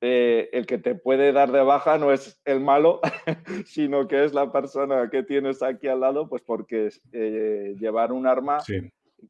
eh, 0.00 0.48
el 0.52 0.66
que 0.66 0.78
te 0.78 0.94
puede 0.94 1.32
dar 1.32 1.50
de 1.50 1.62
baja 1.62 1.98
no 1.98 2.12
es 2.12 2.40
el 2.44 2.60
malo, 2.60 3.00
sino 3.66 4.06
que 4.06 4.24
es 4.24 4.32
la 4.32 4.52
persona 4.52 5.10
que 5.10 5.24
tienes 5.24 5.62
aquí 5.62 5.88
al 5.88 6.00
lado, 6.00 6.28
pues 6.28 6.42
porque 6.42 6.90
eh, 7.12 7.74
llevar 7.78 8.12
un 8.12 8.26
arma 8.26 8.58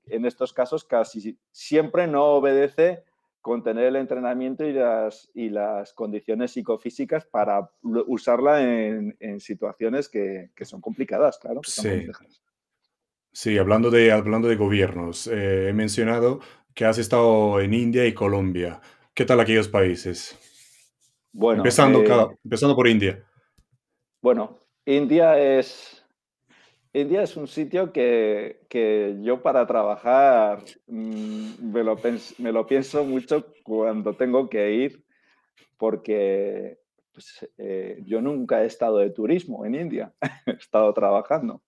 en 0.07 0.27
estos 0.27 0.53
casos 0.53 0.85
casi 0.85 1.39
siempre 1.51 2.07
no 2.07 2.25
obedece 2.25 3.03
con 3.41 3.63
tener 3.63 3.87
el 3.87 3.97
entrenamiento 3.97 4.67
y 4.67 4.75
las, 4.75 5.31
y 5.33 5.49
las 5.49 5.95
condiciones 5.95 6.51
psicofísicas 6.51 7.25
para 7.25 7.71
usarla 7.83 8.61
en, 8.61 9.41
situaciones 9.41 10.11
que, 10.11 10.51
son 10.63 10.83
complicadas, 10.83 11.39
claro. 11.39 11.63
sí. 13.33 13.57
hablando 13.57 13.91
de, 13.91 14.13
hablando 14.13 14.49
de 14.49 14.57
gobiernos, 14.57 15.29
eh, 15.29 15.71
he 15.71 15.73
mencionado 15.73 16.41
que 16.75 16.85
has 16.85 16.99
estado 16.99 17.61
en 17.61 17.73
India 17.73 18.07
y 18.07 18.13
Colombia. 18.13 18.83
¿Qué 19.15 19.25
tal 19.25 19.41
aquellos 19.41 19.69
países? 19.69 20.39
Bueno, 21.33 21.61
empezando, 21.61 22.03
eh, 22.03 22.39
empezando 22.45 22.75
por 22.75 22.89
India. 22.89 23.25
Bueno, 24.21 24.59
India 24.85 25.39
es, 25.39 26.05
India 26.93 27.23
es 27.23 27.37
un 27.37 27.47
sitio 27.47 27.93
que, 27.93 29.19
yo 29.23 29.43
para 29.43 29.67
trabajar 29.67 30.65
mm, 30.87 31.73
me, 31.73 31.85
lo 31.85 31.97
me, 32.39 32.53
lo 32.53 32.67
pienso 32.67 33.05
mucho 33.05 33.53
cuando 33.63 34.15
tengo 34.15 34.49
que 34.49 34.73
ir, 34.73 35.05
porque 35.77 36.79
pues, 37.13 37.49
eh, 37.59 38.03
yo 38.07 38.21
nunca 38.21 38.63
he 38.63 38.67
estado 38.67 38.99
de 38.99 39.11
turismo 39.11 39.67
en 39.67 39.75
India, 39.75 40.13
he 40.47 40.53
estado 40.53 40.93
trabajando. 40.95 41.63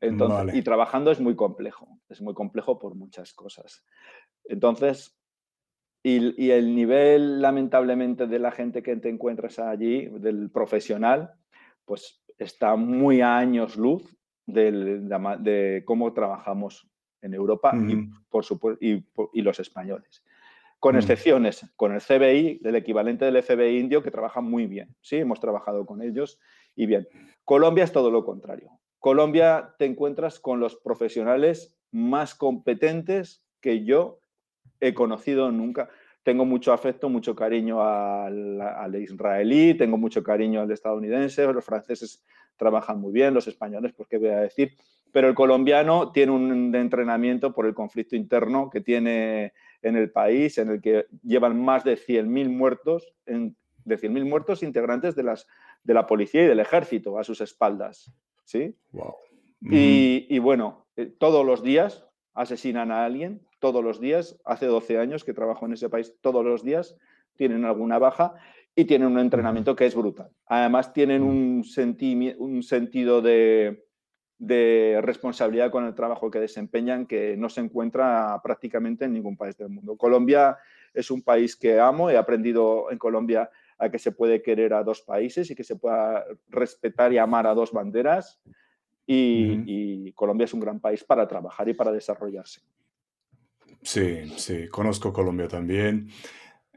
Entonces, 0.00 0.54
Y 0.54 0.62
trabajando 0.62 1.10
es 1.10 1.20
muy 1.20 1.34
complejo, 1.34 1.88
es 2.08 2.20
muy 2.20 2.34
complejo 2.34 2.78
por 2.78 2.94
muchas 2.94 3.32
cosas. 3.32 3.84
Entonces, 4.44 5.16
y, 6.06 6.50
el 6.50 6.74
nivel, 6.74 7.40
lamentablemente, 7.40 8.26
de 8.26 8.38
la 8.38 8.52
gente 8.52 8.82
que 8.82 8.94
te 8.96 9.08
encuentras 9.08 9.58
allí, 9.58 10.06
del 10.18 10.50
profesional, 10.50 11.32
pues 11.86 12.22
está 12.36 12.76
muy 12.76 13.22
a 13.22 13.38
años 13.38 13.76
luz 13.76 14.14
de, 14.44 15.82
cómo 15.86 16.12
trabajamos 16.12 16.86
en 17.22 17.32
Europa 17.32 17.72
y, 17.88 18.10
por 18.28 18.44
supuesto, 18.44 18.84
y, 18.84 19.02
los 19.40 19.58
españoles. 19.58 20.22
Con 20.78 20.96
excepciones, 20.96 21.72
con 21.74 21.94
el 21.94 22.02
CBI, 22.02 22.60
el 22.62 22.76
equivalente 22.76 23.24
del 23.24 23.42
FBI 23.42 23.78
indio, 23.78 24.02
que 24.02 24.10
trabaja 24.10 24.42
muy 24.42 24.66
bien. 24.66 24.94
Sí, 25.00 25.16
hemos 25.16 25.40
trabajado 25.40 25.86
con 25.86 26.02
ellos 26.02 26.38
y 26.76 26.84
bien. 26.84 27.08
Colombia 27.44 27.84
es 27.84 27.92
todo 27.92 28.10
lo 28.10 28.26
contrario. 28.26 28.70
Colombia 28.98 29.74
te 29.78 29.86
encuentras 29.86 30.38
con 30.38 30.60
los 30.60 30.76
profesionales 30.76 31.74
más 31.90 32.34
competentes 32.34 33.42
que 33.62 33.84
yo 33.86 34.20
he 34.88 34.94
conocido 34.94 35.50
nunca. 35.50 35.88
Tengo 36.22 36.44
mucho 36.44 36.72
afecto, 36.72 37.08
mucho 37.08 37.34
cariño 37.34 37.82
al, 37.82 38.94
israelí, 38.94 39.74
tengo 39.74 39.98
mucho 39.98 40.22
cariño 40.22 40.62
al 40.62 40.70
estadounidense, 40.70 41.52
los 41.52 41.64
franceses 41.64 42.24
trabajan 42.56 43.00
muy 43.00 43.12
bien, 43.12 43.34
los 43.34 43.46
españoles, 43.46 43.92
pues 43.94 44.08
qué 44.08 44.18
voy 44.18 44.28
a 44.28 44.40
decir. 44.40 44.72
Pero 45.12 45.28
el 45.28 45.34
colombiano 45.34 46.12
tiene 46.12 46.32
un 46.32 46.74
entrenamiento 46.74 47.52
por 47.52 47.66
el 47.66 47.74
conflicto 47.74 48.16
interno 48.16 48.70
que 48.70 48.80
tiene 48.80 49.52
en 49.82 49.96
el 49.96 50.10
país, 50.10 50.56
en 50.58 50.70
el 50.70 50.80
que 50.80 51.06
llevan 51.22 51.62
más 51.62 51.84
de 51.84 51.96
100.000 51.96 52.48
muertos, 52.48 53.14
de 53.26 53.98
100.000 53.98 54.24
muertos 54.24 54.62
integrantes 54.62 55.14
de, 55.14 55.24
las, 55.24 55.46
de 55.82 55.94
la 55.94 56.06
policía 56.06 56.42
y 56.42 56.46
del 56.46 56.60
ejército 56.60 57.18
a 57.18 57.24
sus 57.24 57.40
espaldas. 57.42 58.10
¿sí? 58.44 58.74
y, 59.60 60.26
y, 60.28 60.38
bueno, 60.38 60.86
eh, 60.96 61.06
todos 61.06 61.44
los 61.44 61.62
días 61.62 62.06
asesinan 62.34 62.90
a 62.90 63.04
alguien, 63.04 63.40
todos 63.60 63.82
los 63.82 64.00
días, 64.00 64.38
hace 64.44 64.66
12 64.66 64.98
años 64.98 65.24
que 65.24 65.32
trabajo 65.32 65.66
en 65.66 65.72
ese 65.72 65.88
país, 65.88 66.14
todos 66.20 66.44
los 66.44 66.62
días 66.62 66.96
tienen 67.36 67.64
alguna 67.64 67.98
baja 67.98 68.34
y 68.74 68.84
tienen 68.84 69.08
un 69.08 69.18
entrenamiento 69.18 69.76
que 69.76 69.86
es 69.86 69.94
brutal. 69.94 70.30
Además 70.46 70.92
tienen 70.92 71.22
un, 71.22 71.64
un 72.38 72.62
sentido 72.62 73.22
de, 73.22 73.80
responsabilidad 75.00 75.70
con 75.70 75.86
el 75.86 75.94
trabajo 75.94 76.30
que 76.30 76.40
desempeñan 76.40 77.06
que 77.06 77.36
no 77.36 77.48
se 77.48 77.60
encuentra 77.60 78.40
prácticamente 78.42 79.04
en 79.04 79.12
ningún 79.12 79.36
país 79.36 79.56
del 79.56 79.70
mundo. 79.70 79.96
Colombia 79.96 80.58
es 80.92 81.10
un 81.10 81.22
país 81.22 81.56
que 81.56 81.80
amo, 81.80 82.10
he 82.10 82.16
aprendido 82.16 82.90
en 82.90 82.98
Colombia 82.98 83.48
a 83.78 83.88
que 83.88 83.98
se 83.98 84.12
puede 84.12 84.42
querer 84.42 84.74
a 84.74 84.82
dos 84.82 85.02
países 85.02 85.50
y 85.50 85.54
que 85.54 85.64
se 85.64 85.76
pueda 85.76 86.24
respetar 86.48 87.12
y 87.12 87.18
amar 87.18 87.46
a 87.46 87.54
dos 87.54 87.72
banderas. 87.72 88.40
Y 89.06 90.12
Colombia 90.12 90.44
es 90.44 90.54
un 90.54 90.60
gran 90.60 90.80
país 90.80 91.04
para 91.04 91.28
trabajar 91.28 91.68
y 91.68 91.74
para 91.74 91.92
desarrollarse. 91.92 92.60
Sí, 93.84 94.32
sí, 94.38 94.68
conozco 94.68 95.12
Colombia 95.12 95.46
también. 95.46 96.08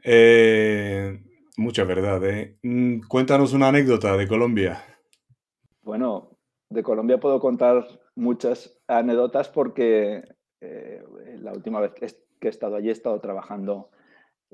Eh, 0.02 1.18
mucha 1.56 1.84
verdad, 1.84 2.22
¿eh? 2.24 2.58
Mm, 2.62 3.00
cuéntanos 3.08 3.54
una 3.54 3.68
anécdota 3.68 4.16
de 4.16 4.28
Colombia. 4.28 4.84
Bueno, 5.82 6.38
de 6.68 6.82
Colombia 6.82 7.18
puedo 7.18 7.40
contar 7.40 7.86
muchas 8.14 8.78
anécdotas 8.86 9.48
porque 9.48 10.22
eh, 10.60 11.02
la 11.40 11.52
última 11.52 11.80
vez 11.80 11.94
que 11.94 12.06
he 12.46 12.50
estado 12.50 12.76
allí 12.76 12.90
he 12.90 12.92
estado 12.92 13.20
trabajando 13.20 13.90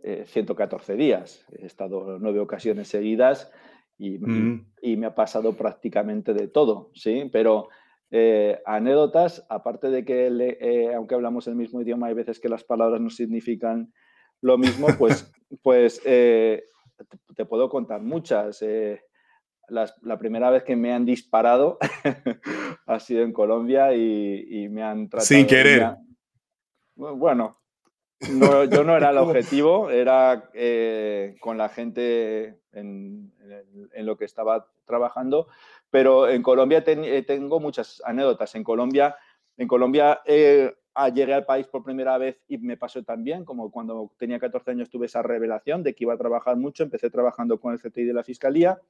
114 0.02 0.96
días. 0.96 1.46
He 1.56 1.66
estado 1.66 2.18
nueve 2.18 2.40
ocasiones 2.40 2.88
seguidas 2.88 3.50
y, 3.98 4.18
mm. 4.18 4.72
y, 4.82 4.96
me 4.96 5.06
ha 5.06 5.14
pasado 5.14 5.54
prácticamente 5.54 6.34
de 6.34 6.48
todo, 6.48 6.90
¿sí? 6.94 7.28
Pero 7.32 7.68
eh, 8.16 8.62
anécdotas, 8.64 9.44
aparte 9.48 9.90
de 9.90 10.04
que, 10.04 10.28
eh, 10.28 10.94
aunque 10.94 11.16
hablamos 11.16 11.48
el 11.48 11.56
mismo 11.56 11.80
idioma, 11.80 12.06
hay 12.06 12.14
veces 12.14 12.38
que 12.38 12.48
las 12.48 12.62
palabras 12.62 13.00
no 13.00 13.10
significan 13.10 13.92
lo 14.40 14.56
mismo, 14.56 14.86
pues, 14.96 15.32
pues 15.62 16.00
eh, 16.04 16.62
te, 17.34 17.44
puedo 17.44 17.68
contar 17.68 18.02
muchas. 18.02 18.64
la 19.68 20.18
primera 20.20 20.50
vez 20.50 20.62
que 20.62 20.76
me 20.76 20.92
han 20.92 21.04
disparado 21.04 21.78
ha 22.86 23.00
sido 23.00 23.22
en 23.22 23.32
Colombia 23.32 23.92
y, 23.96 24.68
me 24.68 24.84
han 24.84 25.08
tratado... 25.08 25.26
Sin 25.26 25.46
querer. 25.48 25.96
Bueno, 26.94 27.63
yo 28.70 28.84
no 28.84 28.96
era 28.96 29.10
el 29.10 29.18
objetivo, 29.18 29.90
era 29.90 30.50
con 31.40 31.58
la 31.58 31.68
gente 31.68 32.58
en, 32.72 33.32
lo 33.96 34.16
que 34.16 34.24
estaba 34.24 34.68
trabajando, 34.84 35.48
pero 35.90 36.28
en 36.28 36.42
Colombia 36.42 36.82
eh, 36.86 37.22
tengo 37.26 37.60
muchas 37.60 38.02
anécdotas. 38.04 38.54
En 38.54 38.64
Colombia, 38.64 39.16
en 39.56 39.68
Colombia 39.68 40.20
eh, 40.24 40.74
llegué 41.14 41.34
al 41.34 41.46
país 41.46 41.66
por 41.66 41.84
primera 41.84 42.18
vez 42.18 42.42
y 42.48 42.58
me 42.58 42.76
pasó 42.76 43.02
también, 43.02 43.44
como 43.44 43.70
cuando 43.70 44.10
tenía 44.18 44.38
14 44.38 44.72
años 44.72 44.90
tuve 44.90 45.06
esa 45.06 45.22
revelación 45.22 45.82
de 45.82 45.94
que 45.94 46.04
iba 46.04 46.14
a 46.14 46.18
trabajar 46.18 46.56
mucho. 46.56 46.82
Empecé 46.82 47.10
trabajando 47.10 47.60
con 47.60 47.72
el 47.72 47.80
CTI 47.80 48.04
de 48.04 48.12
la 48.12 48.24
Fiscalía 48.24 48.80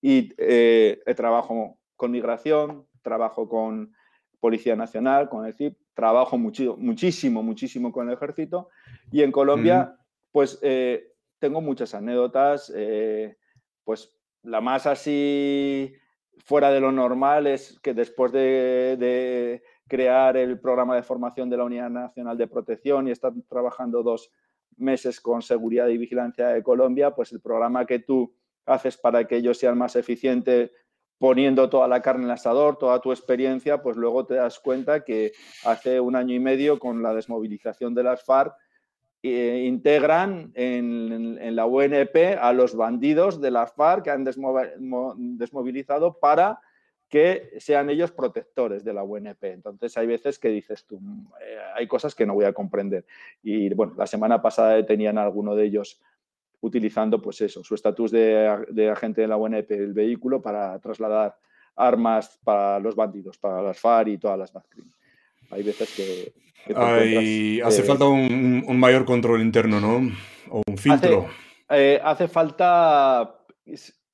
y 0.00 0.32
eh, 0.38 1.02
trabajo 1.16 1.78
con 1.96 2.10
migración, 2.10 2.86
trabajo 3.02 3.48
con 3.48 3.94
Policía 4.40 4.76
Nacional, 4.76 5.28
con 5.28 5.46
el 5.46 5.54
CIP, 5.54 5.76
trabajo 5.96 6.38
muchísimo, 6.38 6.76
muchísimo, 6.76 7.42
muchísimo 7.42 7.90
con 7.90 8.08
el 8.08 8.14
ejército. 8.14 8.68
Y 9.10 9.22
en 9.22 9.32
Colombia 9.32 9.96
pues 10.36 10.58
eh, 10.60 11.14
tengo 11.38 11.62
muchas 11.62 11.94
anécdotas, 11.94 12.70
eh, 12.76 13.38
pues 13.84 14.14
la 14.42 14.60
más 14.60 14.86
así 14.86 15.94
fuera 16.44 16.70
de 16.70 16.78
lo 16.78 16.92
normal 16.92 17.46
es 17.46 17.80
que 17.80 17.94
después 17.94 18.32
de, 18.32 19.62
crear 19.88 20.36
el 20.36 20.60
programa 20.60 20.94
de 20.94 21.02
formación 21.02 21.48
de 21.48 21.56
la 21.56 21.64
Unidad 21.64 21.88
Nacional 21.88 22.36
de 22.36 22.48
Protección 22.48 23.08
y 23.08 23.12
estar 23.12 23.32
trabajando 23.48 24.02
dos 24.02 24.30
meses 24.76 25.22
con 25.22 25.40
seguridad 25.40 25.88
y 25.88 25.96
vigilancia 25.96 26.48
de 26.48 26.62
Colombia, 26.62 27.12
pues 27.12 27.32
el 27.32 27.40
programa 27.40 27.86
que 27.86 28.00
tú 28.00 28.34
haces 28.66 28.98
para 28.98 29.26
que 29.26 29.36
ellos 29.36 29.56
sean 29.56 29.78
más 29.78 29.96
eficientes 29.96 30.70
poniendo 31.18 31.70
toda 31.70 31.88
la 31.88 32.02
carne 32.02 32.24
en 32.24 32.30
el 32.30 32.34
asador, 32.34 32.78
toda 32.78 33.00
tu 33.00 33.10
experiencia, 33.10 33.82
pues 33.82 33.96
luego 33.96 34.26
te 34.26 34.34
das 34.34 34.60
cuenta 34.60 35.04
que 35.04 35.32
hace 35.64 36.00
un 36.00 36.16
año 36.16 36.34
y 36.34 36.40
medio 36.40 36.78
con 36.78 37.02
la 37.02 37.14
desmovilización 37.14 37.94
de 37.94 38.02
las 38.02 38.22
FARC 38.22 38.54
eh, 39.22 39.64
integran 39.66 40.52
en, 40.54 41.56
la 41.56 41.66
UNP 41.66 42.38
a 42.38 42.52
los 42.52 42.76
bandidos 42.76 43.40
de 43.40 43.50
las 43.50 43.72
FARC 43.72 44.04
que 44.04 44.10
han 44.10 44.24
desmovilizado 44.24 46.18
para 46.18 46.60
que 47.08 47.54
sean 47.58 47.88
ellos 47.88 48.12
protectores 48.12 48.84
de 48.84 48.92
la 48.92 49.02
UNP. 49.02 49.42
Entonces 49.44 49.96
hay 49.96 50.06
veces 50.06 50.38
que 50.38 50.48
dices 50.48 50.84
tú, 50.86 50.98
mm, 51.00 51.32
eh, 51.40 51.58
hay 51.74 51.86
cosas 51.86 52.14
que 52.14 52.26
no 52.26 52.34
voy 52.34 52.44
a 52.44 52.52
comprender. 52.52 53.06
Y 53.42 53.72
bueno, 53.74 53.94
la 53.96 54.06
semana 54.06 54.42
pasada 54.42 54.74
detenían 54.74 55.18
a 55.18 55.24
alguno 55.24 55.54
de 55.54 55.64
ellos 55.64 56.00
utilizando 56.60 57.20
pues 57.20 57.40
eso, 57.40 57.62
su 57.62 57.74
estatus 57.74 58.10
de, 58.10 58.90
agente 58.90 59.22
de 59.22 59.28
la 59.28 59.36
UNP, 59.36 59.70
el 59.70 59.92
vehículo, 59.92 60.40
para 60.40 60.78
trasladar 60.78 61.36
armas 61.76 62.38
para 62.42 62.78
los 62.80 62.96
bandidos, 62.96 63.38
para 63.38 63.62
las 63.62 63.78
FARC 63.78 64.08
y 64.08 64.18
todas 64.18 64.38
las 64.38 64.52
BACRIM. 64.52 64.90
Hay 65.50 65.62
veces 65.62 65.94
que... 65.94 67.62
hace 67.62 67.82
falta 67.82 68.06
un, 68.06 68.78
mayor 68.78 69.04
control 69.04 69.42
interno, 69.42 69.80
¿no? 69.80 70.10
O 70.50 70.62
un 70.66 70.78
filtro. 70.78 71.28
Hace, 71.68 72.24
eh, 72.24 72.28
falta 72.28 73.40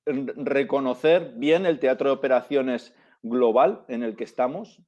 reconocer 0.05 1.33
bien 1.37 1.67
el 1.67 1.79
teatro 1.79 2.11
de 2.11 2.17
operaciones 2.17 2.95
global 3.23 3.85
en 3.89 4.03
el 4.03 4.17
que 4.17 4.25
estamos, 4.25 4.81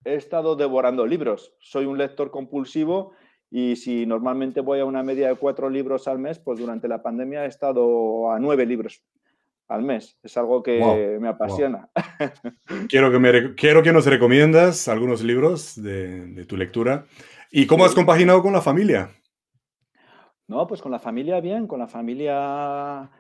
he 0.05 0.15
estado 0.15 0.57
devorando 0.57 1.07
libros. 1.07 1.55
Soy 1.61 1.85
un 1.85 1.99
lector 1.99 2.31
compulsivo 2.31 3.13
y 3.51 3.77
si 3.77 4.07
normalmente 4.07 4.61
voy 4.61 4.81
a 4.81 4.85
una 4.85 5.03
media 5.03 5.29
de 5.29 5.35
cuatro 5.35 5.69
libros 5.69 6.09
al 6.09 6.19
mes, 6.19 6.39
pues 6.39 6.59
durante 6.59 6.89
la 6.89 7.03
pandemia 7.03 7.45
he 7.45 7.49
estado 7.49 8.31
a 8.31 8.39
nueve 8.39 8.65
libros 8.65 9.03
al 9.69 9.83
mes. 9.83 10.19
Es 10.23 10.37
algo 10.37 10.63
que 10.63 11.19
me 11.21 11.29
apasiona. 11.29 11.91
quiero, 12.89 13.11
que 13.11 13.19
me, 13.19 13.55
quiero 13.55 13.83
que 13.83 13.93
nos 13.93 14.07
recomiendas 14.07 14.89
algunos 14.89 15.23
libros 15.23 15.81
de, 15.83 16.27
de 16.27 16.45
tu 16.47 16.57
lectura. 16.57 17.05
¿Y 17.51 17.67
cómo 17.67 17.85
has 17.85 17.95
compaginado 17.95 18.43
con 18.43 18.53
la 18.53 18.63
familia? 18.63 19.11
No, 20.47 20.67
pues 20.67 20.81
con 20.81 20.93
la 20.93 20.99
familia 20.99 21.41
bien, 21.41 21.67
con 21.67 21.79
la 21.79 21.89
familia 21.89 23.11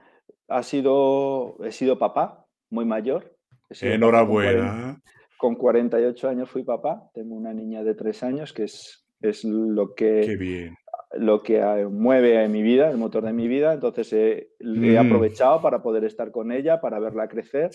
ha 0.48 0.62
sido, 0.62 1.56
he 1.62 1.72
sido 1.72 1.98
papá, 1.98 2.46
muy 2.70 2.84
mayor. 2.84 3.36
Enhorabuena. 3.80 5.00
Con, 5.36 5.54
48 5.54 6.28
años 6.28 6.50
fui 6.50 6.64
papá, 6.64 7.10
tengo 7.14 7.34
una 7.36 7.52
niña 7.54 7.84
de 7.84 7.94
3 7.94 8.22
años 8.24 8.52
que 8.52 8.64
es, 8.64 9.06
es 9.20 9.44
lo 9.44 9.94
que... 9.94 10.72
lo 11.12 11.42
que 11.42 11.86
mueve 11.90 12.42
en 12.42 12.52
mi 12.52 12.62
vida, 12.62 12.90
el 12.90 12.98
motor 12.98 13.24
de 13.24 13.32
mi 13.32 13.48
vida. 13.48 13.72
Entonces 13.72 14.12
he, 14.12 14.50
he 14.60 15.00
mm. 15.00 15.06
aprovechado 15.06 15.62
para 15.62 15.82
poder 15.82 16.04
estar 16.04 16.30
con 16.30 16.52
ella, 16.52 16.80
para 16.80 16.98
verla 16.98 17.28
crecer. 17.28 17.70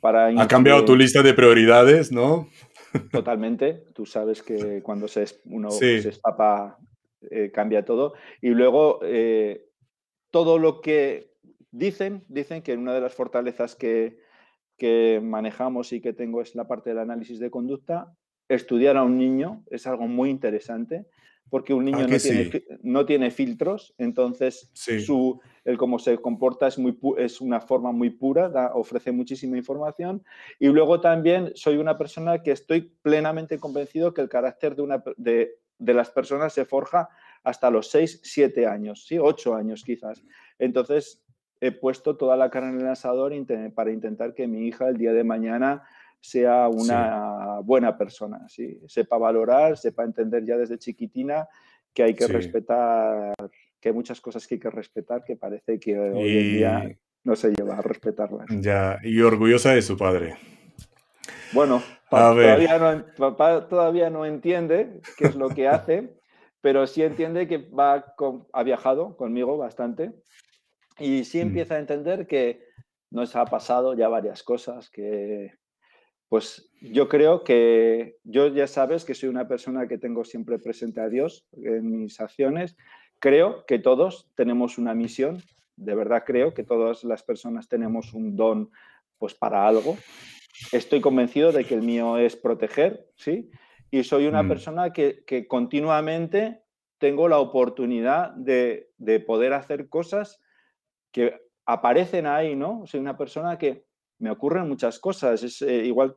Para 0.00 0.28
ha 0.28 0.48
cambiado 0.48 0.84
tu 0.84 0.96
lista 0.96 1.22
de 1.22 1.34
prioridades, 1.34 2.10
¿no? 2.12 2.48
Totalmente. 3.12 3.84
Tú 3.94 4.06
sabes 4.06 4.42
que 4.42 4.82
cuando 4.82 5.08
se 5.08 5.24
es, 5.24 5.40
uno 5.44 5.70
se 5.70 5.98
es 5.98 6.18
papá 6.18 6.78
eh, 7.30 7.50
cambia 7.52 7.84
todo. 7.84 8.14
Y 8.40 8.50
luego 8.50 9.00
eh, 9.02 9.66
todo 10.30 10.58
lo 10.58 10.80
que 10.80 11.29
Dicen, 11.72 12.24
dicen 12.28 12.62
que 12.62 12.76
una 12.76 12.94
de 12.94 13.00
las 13.00 13.14
fortalezas 13.14 13.76
que, 13.76 14.18
manejamos 15.22 15.92
y 15.92 16.00
que 16.00 16.14
tengo 16.14 16.40
es 16.40 16.54
la 16.54 16.66
parte 16.66 16.90
del 16.90 17.00
análisis 17.00 17.38
de 17.38 17.50
conducta. 17.50 18.14
Estudiar 18.48 18.96
a 18.96 19.02
un 19.02 19.18
niño 19.18 19.62
es 19.70 19.86
algo 19.86 20.08
muy 20.08 20.30
interesante 20.30 21.06
porque 21.50 21.74
un 21.74 21.84
niño 21.84 22.06
no, 22.82 23.04
tiene, 23.04 23.30
filtros, 23.30 23.92
entonces 23.98 24.70
su, 24.72 25.40
el 25.64 25.76
cómo 25.76 25.98
se 25.98 26.16
comporta 26.18 26.68
es, 26.68 26.78
muy, 26.78 26.96
es 27.18 27.40
una 27.40 27.60
forma 27.60 27.90
muy 27.90 28.10
pura, 28.10 28.70
ofrece 28.72 29.10
muchísima 29.10 29.58
información. 29.58 30.22
Y 30.60 30.68
luego 30.68 31.00
también 31.00 31.50
soy 31.56 31.76
una 31.76 31.98
persona 31.98 32.42
que 32.42 32.52
estoy 32.52 32.92
plenamente 33.02 33.58
convencido 33.58 34.14
que 34.14 34.20
el 34.20 34.28
carácter 34.28 34.76
de, 34.76 34.82
una, 34.82 35.02
de, 35.16 35.58
de 35.78 35.94
las 35.94 36.10
personas 36.10 36.52
se 36.52 36.64
forja 36.64 37.08
hasta 37.42 37.70
los 37.70 37.90
6, 37.90 38.20
7 38.22 38.66
años, 38.66 39.04
¿sí? 39.06 39.18
8 39.18 39.54
años 39.54 39.82
quizás. 39.82 40.22
Entonces, 40.58 41.22
he 41.60 41.72
puesto 41.72 42.16
toda 42.16 42.36
la 42.36 42.50
carne 42.50 42.70
en 42.70 42.80
el 42.80 42.88
asador 42.88 43.32
para 43.74 43.92
intentar 43.92 44.34
que 44.34 44.46
mi 44.46 44.66
hija 44.66 44.88
el 44.88 44.96
día 44.96 45.12
de 45.12 45.24
mañana 45.24 45.82
sea 46.20 46.68
una 46.68 47.60
buena 47.62 47.96
persona, 47.96 48.46
¿sí? 48.48 48.80
sepa 48.86 49.18
valorar, 49.18 49.76
sepa 49.76 50.04
entender 50.04 50.44
ya 50.44 50.56
desde 50.56 50.78
chiquitina 50.78 51.48
que 51.94 52.02
hay 52.02 52.14
que 52.14 52.26
respetar, 52.26 53.34
que 53.80 53.88
hay 53.88 53.94
muchas 53.94 54.20
cosas 54.20 54.46
que 54.46 54.56
hay 54.56 54.60
que 54.60 54.70
respetar 54.70 55.24
que 55.24 55.36
parece 55.36 55.78
que 55.80 55.98
hoy 55.98 56.38
en 56.38 56.52
día 56.52 56.96
no 57.24 57.36
se 57.36 57.50
lleva 57.50 57.76
a 57.76 57.82
respetarlas. 57.82 58.46
Ya, 58.50 58.98
y 59.02 59.20
orgullosa 59.20 59.72
de 59.72 59.82
su 59.82 59.96
padre. 59.96 60.36
Bueno, 61.52 61.82
todavía 62.08 62.78
no, 62.78 63.04
papá 63.16 63.68
todavía 63.68 64.08
no 64.08 64.24
entiende 64.24 65.00
qué 65.16 65.26
es 65.26 65.34
lo 65.34 65.48
que 65.48 65.68
hace, 65.68 66.10
pero 66.60 66.86
sí 66.86 67.02
entiende 67.02 67.48
que 67.48 67.58
va 67.58 68.14
ha 68.52 68.62
viajado 68.62 69.16
conmigo 69.16 69.56
bastante 69.56 70.12
y 71.00 71.24
sí 71.24 71.38
mm. 71.38 71.42
empieza 71.42 71.74
a 71.74 71.78
entender 71.78 72.26
que 72.26 72.64
nos 73.10 73.34
ha 73.34 73.44
pasado 73.46 73.94
ya 73.94 74.08
varias 74.08 74.42
cosas, 74.42 74.90
que 74.90 75.52
pues 76.28 76.70
yo 76.80 77.08
creo 77.08 77.42
que 77.42 78.18
yo 78.22 78.46
ya 78.48 78.68
sabes 78.68 79.04
que 79.04 79.14
soy 79.14 79.28
una 79.28 79.48
persona 79.48 79.88
que 79.88 79.98
tengo 79.98 80.24
siempre 80.24 80.60
presente 80.60 81.00
a 81.00 81.08
Dios 81.08 81.44
en 81.52 82.02
mis 82.02 82.20
acciones. 82.20 82.76
Creo 83.18 83.66
que 83.66 83.80
todos 83.80 84.30
tenemos 84.36 84.78
una 84.78 84.94
misión, 84.94 85.42
de 85.76 85.94
verdad 85.96 86.22
creo 86.24 86.54
que 86.54 86.62
todas 86.62 87.02
las 87.02 87.24
personas 87.24 87.68
tenemos 87.68 88.14
un 88.14 88.36
don 88.36 88.70
pues 89.18 89.34
para 89.34 89.66
algo. 89.66 89.96
Estoy 90.70 91.00
convencido 91.00 91.50
de 91.50 91.64
que 91.64 91.74
el 91.74 91.82
mío 91.82 92.16
es 92.16 92.36
proteger, 92.36 93.08
¿sí? 93.16 93.50
Y 93.90 94.04
soy 94.04 94.26
una 94.26 94.44
mm. 94.44 94.48
persona 94.48 94.92
que, 94.92 95.24
que 95.26 95.48
continuamente 95.48 96.62
tengo 97.00 97.28
la 97.28 97.38
oportunidad 97.38 98.30
de, 98.32 98.90
poder 99.26 99.54
hacer 99.54 99.88
cosas 99.88 100.38
que 101.10 101.34
aparecen 101.66 102.26
ahí, 102.26 102.56
¿no? 102.56 102.86
Soy 102.86 103.00
una 103.00 103.16
persona 103.16 103.58
que 103.58 103.84
me 104.18 104.30
ocurren 104.30 104.68
muchas 104.68 104.98
cosas. 104.98 105.42
Es 105.42 105.62
eh, 105.62 105.84
igual, 105.84 106.16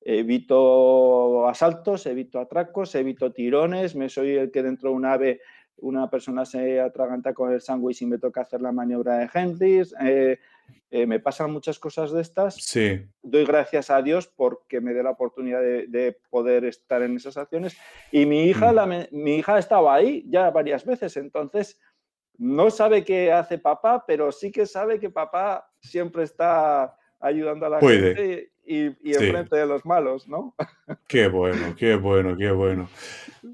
evito 0.00 1.48
asaltos, 1.48 2.06
evito 2.06 2.40
atracos, 2.40 2.94
evito 2.94 3.32
tirones, 3.32 3.94
me 3.94 4.08
soy 4.08 4.36
el 4.36 4.50
que 4.50 4.62
dentro 4.62 4.90
de 4.90 4.96
un 4.96 5.04
ave 5.04 5.40
una 5.82 6.08
persona 6.08 6.44
se 6.44 6.80
atraganta 6.80 7.34
con 7.34 7.52
el 7.52 7.60
sándwich 7.60 8.02
y 8.02 8.06
me 8.06 8.18
toca 8.18 8.42
hacer 8.42 8.60
la 8.60 8.72
maniobra 8.72 9.18
de 9.18 9.28
Hendrix. 9.32 9.94
Eh, 10.00 10.38
eh, 10.90 11.06
me 11.06 11.18
pasan 11.18 11.50
muchas 11.50 11.78
cosas 11.78 12.12
de 12.12 12.20
estas. 12.20 12.54
Sí. 12.54 13.04
Doy 13.22 13.44
gracias 13.44 13.90
a 13.90 14.00
Dios 14.00 14.28
porque 14.28 14.80
me 14.80 14.94
dé 14.94 15.02
la 15.02 15.10
oportunidad 15.10 15.60
de, 15.60 16.16
poder 16.30 16.64
estar 16.64 17.02
en 17.02 17.16
esas 17.16 17.36
acciones. 17.36 17.76
Y 18.10 18.26
mi 18.26 18.44
hija, 18.44 18.72
mm. 18.72 19.06
mi 19.10 19.36
hija 19.36 19.58
estaba 19.58 19.94
ahí 19.94 20.24
ya 20.28 20.50
varias 20.50 20.84
veces, 20.84 21.16
entonces 21.16 21.80
no 22.38 22.70
sabe 22.70 23.04
qué 23.04 23.32
hace 23.32 23.58
papá, 23.58 24.04
pero 24.06 24.32
sí 24.32 24.50
que 24.50 24.66
sabe 24.66 24.98
que 24.98 25.10
papá 25.10 25.68
siempre 25.80 26.24
está 26.24 26.96
ayudando 27.20 27.66
a 27.66 27.70
la 27.70 27.80
gente 27.80 28.52
y, 28.64 28.86
y 29.08 29.14
enfrente 29.14 29.56
de 29.56 29.66
los 29.66 29.84
malos, 29.84 30.28
¿no? 30.28 30.54
Qué 31.08 31.28
bueno, 31.28 31.74
qué 31.76 31.96
bueno, 31.96 32.36
qué 32.36 32.50
bueno. 32.50 32.88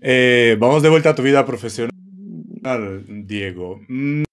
Eh, 0.01 0.57
vamos 0.59 0.83
de 0.83 0.88
vuelta 0.88 1.11
a 1.11 1.14
tu 1.14 1.23
vida 1.23 1.45
profesional. 1.45 1.93
Diego, 3.09 3.81
mm, 3.88 4.25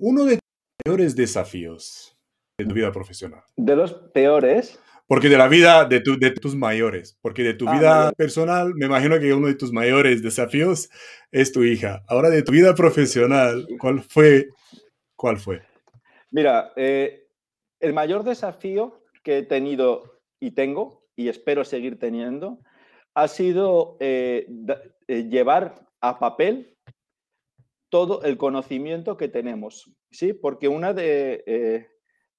uno 0.00 0.24
de 0.24 0.34
tus 0.34 0.84
peores 0.84 1.16
desafíos 1.16 2.16
de 2.58 2.66
tu 2.66 2.74
vida 2.74 2.92
profesional. 2.92 3.42
¿De 3.56 3.76
los 3.76 3.94
peores? 3.94 4.80
Porque 5.08 5.28
de 5.28 5.38
la 5.38 5.48
vida 5.48 5.84
de, 5.86 6.00
de 6.00 6.30
tus 6.30 6.54
mayores, 6.54 7.18
porque 7.20 7.42
de 7.42 7.54
tu 7.54 7.68
ah, 7.68 7.72
vida 7.72 8.12
personal, 8.12 8.74
me 8.76 8.86
imagino 8.86 9.18
que 9.18 9.34
uno 9.34 9.48
de 9.48 9.54
tus 9.54 9.72
mayores 9.72 10.22
desafíos 10.22 10.88
es 11.32 11.50
tu 11.50 11.64
hija. 11.64 12.04
Ahora 12.06 12.30
de 12.30 12.42
tu 12.42 12.52
vida 12.52 12.74
profesional, 12.74 13.66
¿cuál 13.80 14.02
fue? 14.02 14.48
¿Cuál 15.16 15.38
fue? 15.38 15.62
Mira, 16.30 16.72
eh, 16.76 17.26
el 17.80 17.94
mayor 17.94 18.22
desafío 18.22 19.02
que 19.24 19.38
he 19.38 19.42
tenido 19.42 20.20
y 20.40 20.52
tengo, 20.52 21.06
y 21.16 21.28
espero 21.28 21.64
seguir 21.64 21.98
teniendo, 21.98 22.60
ha 23.14 23.28
sido 23.28 23.96
eh, 24.00 24.46
eh, 25.08 25.24
llevar 25.24 25.86
a 26.00 26.18
papel 26.18 26.76
todo 27.90 28.22
el 28.22 28.36
conocimiento 28.36 29.16
que 29.16 29.28
tenemos, 29.28 29.90
¿sí? 30.10 30.32
Porque 30.32 30.68
una 30.68 30.92
de... 30.92 31.42
Eh, 31.46 31.88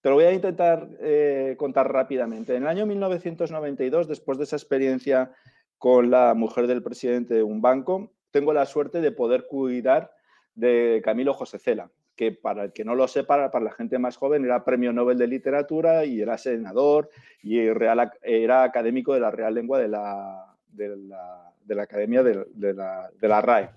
te 0.02 0.10
lo 0.10 0.16
voy 0.16 0.26
a 0.26 0.34
intentar 0.34 0.88
eh, 1.02 1.56
contar 1.58 1.92
rápidamente. 1.92 2.56
En 2.56 2.64
el 2.64 2.70
año 2.70 2.86
1992, 2.86 4.08
después 4.08 4.38
de 4.38 4.46
esa 4.46 4.56
experiencia 4.56 5.32
con 5.78 6.10
la 6.10 6.34
mujer 6.34 6.68
del 6.68 6.84
presidente 6.84 7.34
de 7.34 7.44
un 7.44 7.62
banco, 7.62 8.12
tengo 8.32 8.54
la 8.54 8.66
suerte 8.66 9.02
de 9.02 9.12
poder 9.12 9.46
cuidar 9.48 10.14
de 10.56 11.02
Camilo 11.04 11.34
José 11.34 11.60
Cela, 11.60 11.90
que 12.16 12.32
para 12.32 12.66
el 12.66 12.74
que 12.74 12.86
no 12.86 12.96
lo 12.96 13.08
sepa, 13.08 13.50
para 13.52 13.66
la 13.66 13.72
gente 13.72 13.98
más 13.98 14.18
joven, 14.18 14.46
era 14.46 14.64
premio 14.64 14.94
Nobel 14.94 15.18
de 15.18 15.28
Literatura 15.28 16.06
y 16.06 16.22
era 16.22 16.38
senador 16.38 17.10
y 17.42 17.60
era 17.60 18.64
académico 18.64 19.14
de 19.14 19.20
la 19.20 19.32
Real 19.32 19.54
Lengua 19.54 19.80
de 19.80 19.88
la, 19.88 20.56
de 20.72 21.76
la, 21.76 21.84
Academia 21.84 22.24
de, 22.24 22.46
la, 22.74 23.10
de 23.20 23.28
la 23.28 23.42
RAE. 23.42 23.70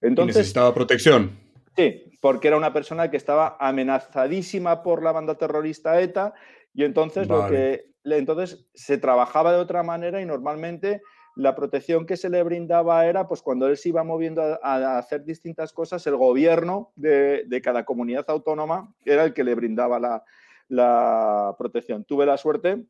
Entonces, 0.00 0.36
necesitaba 0.36 0.74
protección. 0.74 1.41
Sí, 1.76 2.18
porque 2.20 2.48
era 2.48 2.56
una 2.56 2.72
persona 2.72 3.10
que 3.10 3.16
estaba 3.16 3.56
amenazadísima 3.58 4.82
por 4.82 5.02
la 5.02 5.12
banda 5.12 5.36
terrorista 5.36 6.00
ETA 6.00 6.34
y 6.74 6.84
entonces 6.84 7.28
lo 7.28 7.46
que 7.48 7.92
entonces 8.04 8.66
se 8.74 8.98
trabajaba 8.98 9.52
de 9.52 9.58
otra 9.58 9.82
manera 9.82 10.20
y 10.20 10.26
normalmente 10.26 11.02
la 11.34 11.54
protección 11.54 12.04
que 12.04 12.16
se 12.16 12.28
le 12.28 12.42
brindaba 12.42 13.06
era, 13.06 13.26
pues 13.26 13.40
cuando 13.40 13.66
él 13.66 13.76
se 13.76 13.88
iba 13.88 14.04
moviendo 14.04 14.42
a, 14.62 14.98
hacer 14.98 15.24
distintas 15.24 15.72
cosas, 15.72 16.06
el 16.06 16.16
gobierno 16.16 16.92
de, 16.94 17.60
cada 17.62 17.84
comunidad 17.84 18.26
autónoma 18.28 18.92
era 19.04 19.24
el 19.24 19.32
que 19.32 19.44
le 19.44 19.54
brindaba 19.54 19.98
la, 19.98 20.24
la, 20.68 21.54
protección. 21.56 22.04
Tuve 22.04 22.26
la 22.26 22.36
suerte 22.36 22.84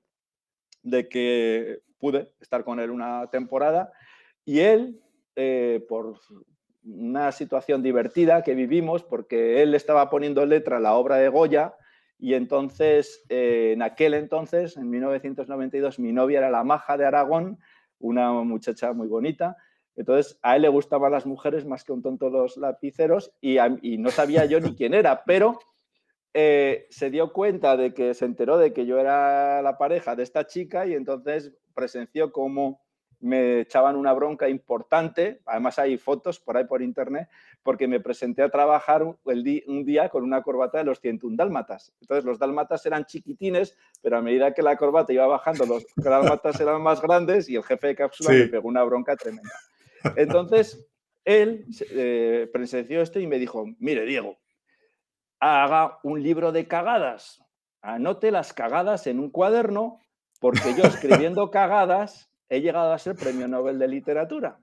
de 0.82 1.08
que 1.08 1.82
pude 1.98 2.32
estar 2.40 2.64
con 2.64 2.80
él 2.80 2.90
una 2.90 3.28
temporada 3.30 3.92
y 4.44 4.58
él, 4.58 5.00
eh, 5.36 5.84
por 5.88 6.18
una 6.84 7.32
situación 7.32 7.82
divertida 7.82 8.42
que 8.42 8.54
vivimos 8.54 9.02
porque 9.02 9.62
él 9.62 9.74
estaba 9.74 10.10
poniendo 10.10 10.44
letra 10.46 10.78
a 10.78 10.80
la 10.80 10.94
obra 10.94 11.16
de 11.16 11.28
Goya 11.28 11.74
y 12.22 12.34
entonces, 12.34 13.24
eh, 13.28 13.72
en 13.74 13.82
aquel 13.82 14.14
entonces, 14.14 14.76
en 14.76 14.88
1992, 14.88 15.98
mi 15.98 16.12
novia 16.12 16.38
era 16.38 16.50
la 16.50 16.62
maja 16.62 16.96
de 16.96 17.04
Aragón, 17.04 17.58
una 17.98 18.30
muchacha 18.30 18.92
muy 18.92 19.08
bonita. 19.08 19.56
Entonces, 19.96 20.38
a 20.40 20.54
él 20.54 20.62
le 20.62 20.68
gustaban 20.68 21.10
las 21.10 21.26
mujeres 21.26 21.66
más 21.66 21.82
que 21.82 21.90
un 21.90 22.00
tonto 22.00 22.30
los 22.30 22.56
lapiceros 22.56 23.32
y, 23.40 23.56
no 23.98 24.10
sabía 24.10 24.44
yo 24.44 24.60
ni 24.60 24.74
quién 24.76 24.94
era, 24.94 25.24
pero 25.24 25.58
eh, 26.32 26.86
se 26.90 27.10
dio 27.10 27.32
cuenta 27.32 27.76
de 27.76 27.92
que 27.92 28.14
se 28.14 28.24
enteró 28.24 28.56
de 28.56 28.72
que 28.72 28.86
yo 28.86 29.00
era 29.00 29.60
la 29.60 29.76
pareja 29.76 30.14
de 30.14 30.22
esta 30.22 30.46
chica 30.46 30.86
y 30.86 30.94
entonces 30.94 31.52
presenció 31.74 32.30
como 32.30 32.82
me 33.22 33.60
echaban 33.60 33.96
una 33.96 34.12
bronca 34.12 34.48
importante, 34.48 35.40
además 35.46 35.78
hay 35.78 35.96
fotos 35.96 36.40
por 36.40 36.56
ahí 36.56 36.64
por 36.64 36.82
internet, 36.82 37.28
porque 37.62 37.86
me 37.86 38.00
presenté 38.00 38.42
a 38.42 38.50
trabajar 38.50 39.04
un 39.04 39.84
día 39.84 40.08
con 40.08 40.24
una 40.24 40.42
corbata 40.42 40.78
de 40.78 40.84
los 40.84 41.00
101 41.00 41.36
dálmatas. 41.36 41.94
Entonces 42.00 42.24
los 42.24 42.38
dálmatas 42.38 42.84
eran 42.84 43.06
chiquitines, 43.06 43.76
pero 44.02 44.18
a 44.18 44.22
medida 44.22 44.52
que 44.52 44.62
la 44.62 44.76
corbata 44.76 45.12
iba 45.12 45.26
bajando, 45.26 45.64
los 45.64 45.86
dálmatas 45.96 46.60
eran 46.60 46.82
más 46.82 47.00
grandes 47.00 47.48
y 47.48 47.54
el 47.54 47.62
jefe 47.62 47.88
de 47.88 47.96
cápsula 47.96 48.30
me 48.30 48.48
pegó 48.48 48.68
una 48.68 48.82
bronca 48.82 49.16
tremenda. 49.16 49.54
Entonces 50.16 50.84
él 51.24 51.66
eh, 51.90 52.50
presenció 52.52 53.00
esto 53.00 53.20
y 53.20 53.28
me 53.28 53.38
dijo, 53.38 53.66
mire 53.78 54.04
Diego, 54.04 54.38
haga 55.38 56.00
un 56.02 56.20
libro 56.22 56.50
de 56.50 56.66
cagadas, 56.66 57.40
anote 57.82 58.32
las 58.32 58.52
cagadas 58.52 59.06
en 59.06 59.20
un 59.20 59.30
cuaderno, 59.30 60.00
porque 60.40 60.74
yo 60.76 60.82
escribiendo 60.88 61.52
cagadas 61.52 62.31
he 62.52 62.60
llegado 62.60 62.92
a 62.92 62.98
ser 62.98 63.16
premio 63.16 63.48
Nobel 63.48 63.78
de 63.78 63.88
Literatura. 63.88 64.58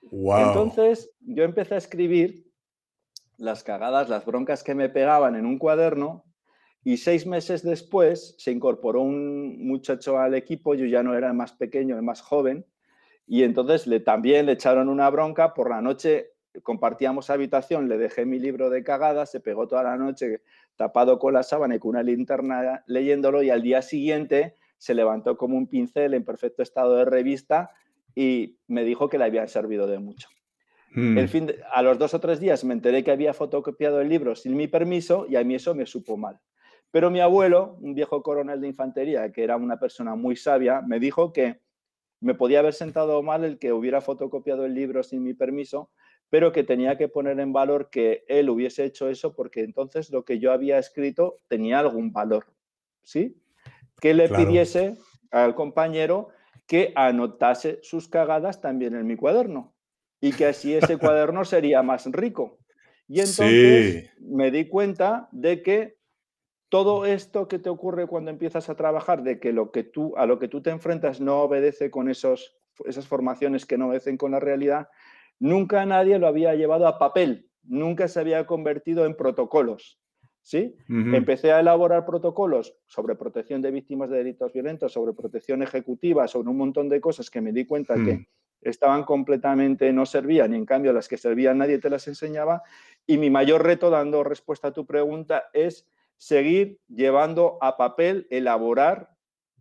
Entonces 0.00 1.10
yo 1.18 1.42
empecé 1.42 1.74
a 1.74 1.78
escribir 1.78 2.46
las 3.36 3.64
cagadas, 3.64 4.08
las 4.08 4.24
broncas 4.24 4.62
que 4.62 4.76
me 4.76 4.88
pegaban 4.88 5.34
en 5.34 5.44
un 5.44 5.58
cuaderno 5.58 6.24
y 6.84 6.98
seis 6.98 7.26
meses 7.26 7.64
después 7.64 8.36
se 8.38 8.52
incorporó 8.52 9.02
un 9.02 9.66
muchacho 9.66 10.20
al 10.20 10.34
equipo, 10.34 10.76
yo 10.76 10.86
ya 10.86 11.02
no 11.02 11.16
era 11.16 11.26
el 11.26 11.34
más 11.34 11.52
pequeño, 11.52 11.96
el 11.96 12.02
más 12.02 12.20
joven, 12.20 12.64
y 13.26 13.42
entonces 13.42 13.88
le, 13.88 13.98
también 13.98 14.46
le 14.46 14.52
echaron 14.52 14.88
una 14.88 15.10
bronca, 15.10 15.52
por 15.52 15.68
la 15.68 15.82
noche 15.82 16.30
compartíamos 16.62 17.28
habitación, 17.28 17.88
le 17.88 17.98
dejé 17.98 18.24
mi 18.24 18.38
libro 18.38 18.70
de 18.70 18.84
cagadas, 18.84 19.32
se 19.32 19.40
pegó 19.40 19.66
toda 19.66 19.82
la 19.82 19.96
noche 19.96 20.42
tapado 20.76 21.18
con 21.18 21.34
la 21.34 21.42
sábana 21.42 21.74
y 21.74 21.80
con 21.80 21.90
una 21.90 22.04
linterna 22.04 22.84
leyéndolo 22.86 23.42
y 23.42 23.50
al 23.50 23.62
día 23.62 23.82
siguiente 23.82 24.54
se 24.78 24.94
levantó 24.94 25.36
como 25.36 25.56
un 25.56 25.66
pincel 25.66 26.14
en 26.14 26.24
perfecto 26.24 26.62
estado 26.62 26.96
de 26.96 27.04
revista 27.04 27.70
y 28.14 28.58
me 28.66 28.84
dijo 28.84 29.08
que 29.08 29.18
le 29.18 29.24
habían 29.24 29.48
servido 29.48 29.86
de 29.86 29.98
mucho. 29.98 30.28
El 30.94 31.28
fin 31.28 31.52
a 31.72 31.82
los 31.82 31.98
dos 31.98 32.14
o 32.14 32.20
tres 32.20 32.40
días 32.40 32.64
me 32.64 32.72
enteré 32.72 33.04
que 33.04 33.10
había 33.10 33.34
fotocopiado 33.34 34.00
el 34.00 34.08
libro 34.08 34.34
sin 34.34 34.56
mi 34.56 34.66
permiso 34.66 35.26
y 35.28 35.36
a 35.36 35.44
mí 35.44 35.54
eso 35.54 35.74
me 35.74 35.84
supo 35.84 36.16
mal. 36.16 36.40
Pero 36.90 37.10
mi 37.10 37.20
abuelo, 37.20 37.76
un 37.82 37.94
viejo 37.94 38.22
coronel 38.22 38.62
de 38.62 38.68
infantería, 38.68 39.30
que 39.30 39.44
era 39.44 39.56
una 39.56 39.78
persona 39.78 40.14
muy 40.14 40.36
sabia, 40.36 40.80
me 40.80 40.98
dijo 40.98 41.34
que 41.34 41.60
me 42.20 42.34
podía 42.34 42.60
haber 42.60 42.72
sentado 42.72 43.22
mal 43.22 43.44
el 43.44 43.58
que 43.58 43.74
hubiera 43.74 44.00
fotocopiado 44.00 44.64
el 44.64 44.72
libro 44.72 45.02
sin 45.02 45.22
mi 45.22 45.34
permiso, 45.34 45.90
pero 46.30 46.52
que 46.52 46.64
tenía 46.64 46.96
que 46.96 47.08
poner 47.08 47.38
en 47.40 47.52
valor 47.52 47.90
que 47.90 48.24
él 48.26 48.48
hubiese 48.48 48.84
hecho 48.84 49.10
eso 49.10 49.34
porque 49.34 49.64
entonces 49.64 50.10
lo 50.10 50.24
que 50.24 50.38
yo 50.38 50.50
había 50.50 50.78
escrito 50.78 51.40
tenía 51.48 51.78
algún 51.80 52.10
valor. 52.10 52.46
¿Sí? 53.02 53.36
Que 54.00 54.14
le 54.14 54.28
pidiese 54.28 54.94
al 55.30 55.54
compañero 55.54 56.28
que 56.66 56.92
anotase 56.96 57.78
sus 57.82 58.08
cagadas 58.08 58.60
también 58.60 58.94
en 58.94 59.06
mi 59.06 59.16
cuaderno 59.16 59.74
y 60.20 60.32
que 60.32 60.46
así 60.46 60.74
ese 60.74 60.96
cuaderno 60.98 61.44
sería 61.44 61.82
más 61.82 62.06
rico. 62.06 62.58
Y 63.08 63.20
entonces 63.20 64.10
me 64.18 64.50
di 64.50 64.68
cuenta 64.68 65.28
de 65.30 65.62
que 65.62 65.96
todo 66.68 67.06
esto 67.06 67.46
que 67.46 67.58
te 67.58 67.68
ocurre 67.68 68.06
cuando 68.06 68.30
empiezas 68.30 68.68
a 68.68 68.74
trabajar, 68.74 69.22
de 69.22 69.38
que, 69.38 69.52
lo 69.52 69.70
que 69.70 69.84
tú, 69.84 70.14
a 70.16 70.26
lo 70.26 70.38
que 70.38 70.48
tú 70.48 70.60
te 70.62 70.70
enfrentas 70.70 71.20
no 71.20 71.42
obedece 71.42 71.90
con 71.90 72.10
esos, 72.10 72.56
esas 72.84 73.06
formaciones 73.06 73.66
que 73.66 73.78
no 73.78 73.88
obedecen 73.88 74.16
con 74.16 74.32
la 74.32 74.40
realidad, 74.40 74.88
nunca 75.38 75.86
nadie 75.86 76.18
lo 76.18 76.26
había 76.26 76.54
llevado 76.54 76.88
a 76.88 76.98
papel, 76.98 77.48
nunca 77.62 78.08
se 78.08 78.18
había 78.18 78.46
convertido 78.46 79.06
en 79.06 79.16
protocolos. 79.16 80.00
¿Sí? 80.46 80.76
Empecé 80.88 81.50
a 81.50 81.58
elaborar 81.58 82.06
protocolos 82.06 82.72
sobre 82.86 83.16
protección 83.16 83.60
de 83.62 83.72
víctimas 83.72 84.10
de 84.10 84.18
delitos 84.18 84.52
violentos, 84.52 84.92
sobre 84.92 85.12
protección 85.12 85.60
ejecutiva, 85.60 86.28
sobre 86.28 86.50
un 86.50 86.56
montón 86.56 86.88
de 86.88 87.00
cosas 87.00 87.30
que 87.30 87.40
me 87.40 87.50
di 87.50 87.66
cuenta 87.66 87.94
que 87.94 88.14
mm. 88.14 88.26
estaban 88.60 89.02
completamente, 89.02 89.92
no 89.92 90.06
servían 90.06 90.54
y 90.54 90.56
en 90.56 90.64
cambio 90.64 90.92
las 90.92 91.08
que 91.08 91.18
servían 91.18 91.58
nadie 91.58 91.80
te 91.80 91.90
las 91.90 92.06
enseñaba. 92.06 92.62
Y 93.08 93.18
mi 93.18 93.28
mayor 93.28 93.64
reto, 93.64 93.90
dando 93.90 94.22
respuesta 94.22 94.68
a 94.68 94.72
tu 94.72 94.86
pregunta, 94.86 95.46
es 95.52 95.90
seguir 96.16 96.78
llevando 96.86 97.58
a 97.60 97.76
papel, 97.76 98.28
elaborar 98.30 99.10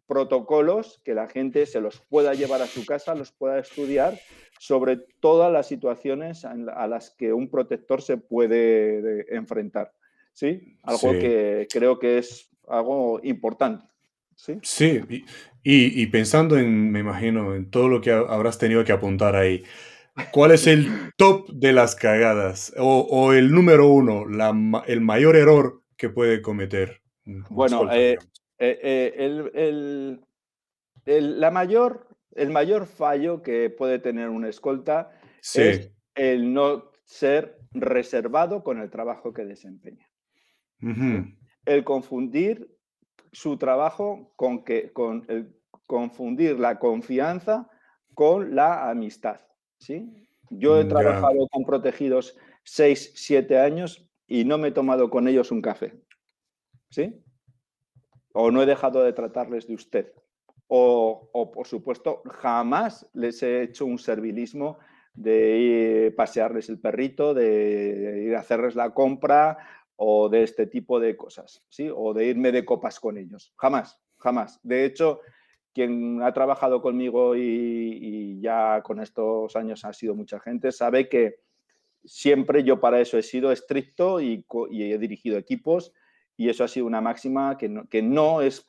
protocolos 0.05 1.01
que 1.03 1.15
la 1.15 1.27
gente 1.27 1.65
se 1.65 1.81
los 1.81 1.99
pueda 1.99 2.35
llevar 2.35 2.61
a 2.61 2.67
su 2.67 2.85
casa, 2.85 3.15
los 3.15 3.31
pueda 3.31 3.57
estudiar, 3.57 4.19
sobre 4.59 4.97
todas 5.19 5.51
las 5.51 5.65
situaciones 5.67 6.45
a 6.45 6.87
las 6.87 7.09
que 7.09 7.33
un 7.33 7.49
protector 7.49 8.03
se 8.03 8.17
puede 8.17 9.35
enfrentar. 9.35 9.91
¿Sí? 10.35 10.77
Algo 10.83 11.13
que 11.13 11.67
creo 11.71 11.97
que 11.97 12.19
es 12.19 12.47
algo 12.67 13.19
importante. 13.23 13.83
Sí, 14.35 14.59
sí 14.61 15.01
y, 15.67 16.05
pensando 16.07 16.59
en, 16.59 16.91
me 16.91 16.99
imagino, 16.99 17.55
en 17.55 17.71
todo 17.71 17.87
lo 17.87 17.99
que 17.99 18.11
habrás 18.11 18.59
tenido 18.59 18.83
que 18.83 18.91
apuntar 18.91 19.35
ahí, 19.35 19.63
¿cuál 20.31 20.51
es 20.51 20.67
el 20.67 20.85
top 21.17 21.49
de 21.49 21.73
las 21.73 21.95
cagadas 21.95 22.71
o, 22.77 23.33
el 23.33 23.51
número 23.51 23.87
uno, 23.87 24.25
el 24.85 25.01
mayor 25.01 25.35
error 25.35 25.81
que 25.97 26.09
puede 26.09 26.43
cometer? 26.43 27.01
Bueno, 27.49 27.91
eh, 27.91 28.19
eh, 28.59 29.11
eh, 29.15 30.19
el, 31.05 31.39
la 31.39 31.49
mayor, 31.49 32.09
el 32.35 32.51
mayor 32.51 32.85
fallo 32.85 33.41
que 33.41 33.71
puede 33.71 33.97
tener 33.97 34.29
una 34.29 34.49
escolta 34.49 35.19
es 35.55 35.89
el 36.13 36.53
no 36.53 36.91
ser 37.05 37.57
reservado 37.71 38.63
con 38.63 38.79
el 38.79 38.91
trabajo 38.91 39.33
que 39.33 39.45
desempeña. 39.45 40.07
El 41.65 41.83
confundir 41.83 42.75
su 43.31 43.57
trabajo 43.57 44.31
con, 44.35 44.63
que, 44.63 44.93
con 44.93 45.25
el 45.27 45.55
confundir 45.87 46.59
la 46.59 46.79
confianza 46.79 47.69
con 48.13 48.55
la 48.55 48.89
amistad. 48.89 49.41
¿sí? 49.77 50.27
Yo 50.49 50.79
he 50.79 50.85
mm, 50.85 50.89
trabajado 50.89 51.47
con 51.49 51.65
protegidos 51.65 52.37
6, 52.63 53.13
7 53.15 53.59
años 53.59 54.09
y 54.27 54.45
no 54.45 54.57
me 54.57 54.69
he 54.69 54.71
tomado 54.71 55.09
con 55.09 55.27
ellos 55.27 55.51
un 55.51 55.61
café. 55.61 55.93
¿Sí? 56.89 57.21
O 58.33 58.51
no 58.51 58.63
he 58.63 58.65
dejado 58.65 59.03
de 59.03 59.13
tratarles 59.13 59.67
de 59.67 59.75
usted. 59.75 60.13
O, 60.67 61.29
o 61.31 61.51
por 61.51 61.67
supuesto, 61.67 62.23
jamás 62.25 63.07
les 63.13 63.43
he 63.43 63.61
hecho 63.61 63.85
un 63.85 63.99
servilismo 63.99 64.79
de 65.13 65.57
ir 65.57 66.15
pasearles 66.15 66.69
el 66.69 66.79
perrito, 66.79 67.33
de 67.33 68.23
ir 68.27 68.35
a 68.35 68.39
hacerles 68.39 68.75
la 68.75 68.93
compra 68.93 69.57
o 69.97 70.29
de 70.29 70.43
este 70.43 70.67
tipo 70.67 70.99
de 70.99 71.15
cosas, 71.15 71.63
¿sí? 71.69 71.89
O 71.93 72.13
de 72.13 72.25
irme 72.25 72.51
de 72.51 72.65
copas 72.65 72.99
con 72.99 73.17
ellos. 73.17 73.53
Jamás, 73.57 73.99
jamás. 74.17 74.59
De 74.63 74.85
hecho, 74.85 75.21
quien 75.73 76.21
ha 76.21 76.33
trabajado 76.33 76.81
conmigo 76.81 77.35
y, 77.35 78.39
ya 78.41 78.81
con 78.81 79.01
estos 79.01 79.55
años 79.55 79.83
ha 79.85 79.93
sido 79.93 80.15
mucha 80.15 80.39
gente, 80.39 80.71
sabe 80.71 81.09
que 81.09 81.39
siempre 82.03 82.63
yo 82.63 82.79
para 82.79 83.01
eso 83.01 83.17
he 83.17 83.23
sido 83.23 83.51
estricto 83.51 84.21
y, 84.21 84.45
he 84.71 84.97
dirigido 84.97 85.37
equipos 85.37 85.93
y 86.37 86.49
eso 86.49 86.63
ha 86.63 86.67
sido 86.67 86.85
una 86.85 87.01
máxima 87.01 87.57
que 87.57 87.69
no, 87.69 87.87
que 87.87 88.01
no, 88.01 88.41
es 88.41 88.65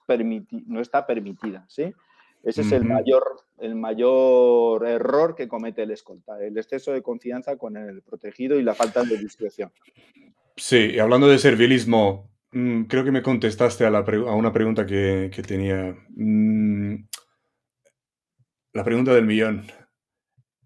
no 0.66 0.80
está 0.80 1.06
permitida, 1.06 1.64
¿sí? 1.68 1.92
Ese 2.42 2.60
es 2.60 2.70
el 2.70 2.84
mayor, 2.84 3.24
el 3.58 3.74
mayor 3.74 4.86
error 4.86 5.34
que 5.34 5.48
comete 5.48 5.82
el 5.82 5.90
escolta, 5.90 6.40
el 6.40 6.56
exceso 6.56 6.92
de 6.92 7.02
confianza 7.02 7.56
con 7.56 7.76
el 7.76 8.02
protegido 8.02 8.56
y 8.56 8.62
la 8.62 8.74
falta 8.74 9.02
de 9.02 9.18
discreción. 9.18 9.72
Sí, 10.56 10.92
y 10.94 10.98
hablando 10.98 11.28
de 11.28 11.38
servilismo, 11.38 12.30
mm, 12.52 12.84
creo 12.84 13.04
que 13.04 13.12
me 13.12 13.22
contestaste 13.22 13.84
a, 13.84 13.90
una 13.90 14.52
pregunta 14.52 14.86
que, 14.86 15.30
tenía. 15.46 15.96
Mm, 16.16 17.06
la 18.72 18.84
pregunta 18.84 19.14
del 19.14 19.26
millón. 19.26 19.66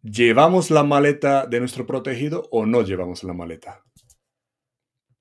¿Llevamos 0.02 0.70
la 0.70 0.84
maleta 0.84 1.46
de 1.46 1.58
nuestro 1.58 1.86
protegido 1.86 2.48
o 2.50 2.64
no 2.66 2.82
llevamos 2.82 3.22
la 3.24 3.34
maleta? 3.34 3.84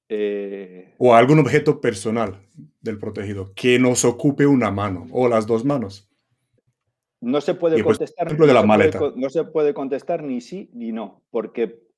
Eh, 0.07 0.95
o 0.97 1.13
algún 1.13 1.39
objeto 1.39 1.81
personal 1.81 2.47
del 2.81 2.97
protegido 2.97 3.53
que 3.53 3.77
nos 3.77 4.05
ocupe 4.05 4.47
una 4.47 4.71
mano 4.71 5.07
o 5.11 5.27
las 5.27 5.45
dos 5.45 5.65
manos. 5.65 6.09
No 7.21 7.41
se 7.41 7.53
puede 7.53 7.83
contestar. 7.83 8.35
de 8.35 8.53
la 8.53 8.63
maleta. 8.63 8.99
no 9.15 9.29
se 9.29 9.43
puede 9.43 9.73
contestar 9.73 10.23
ni 10.23 10.41
sí 10.41 10.69
ni 10.73 10.91
no, 10.91 11.21
porque 11.29 11.88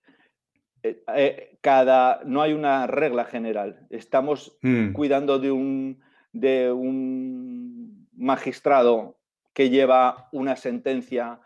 eh, 0.84 1.04
eh, 1.16 1.58
cada, 1.62 2.22
no 2.26 2.42
hay 2.42 2.54
una 2.54 2.88
regla 2.88 3.26
general. 3.26 3.86
Estamos 3.90 4.58
hmm. 4.62 4.94
cuidando 4.94 5.40
de 5.40 5.52
un, 5.52 6.02
de 6.32 6.72
un 6.72 8.08
magistrado 8.16 9.18
que 9.54 9.70
lleva 9.70 10.30
una 10.32 10.56
sentencia 10.56 11.40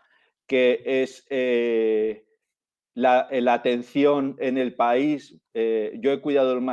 que 0.46 0.82
es 0.84 1.26
eh, 1.28 2.24
la, 2.94 3.28
atención 3.52 4.36
en 4.38 4.58
el 4.58 4.74
país. 4.74 5.36
yo 5.54 6.12
he 6.12 6.20
cuidado 6.20 6.50
de 6.50 6.58
un, 6.58 6.66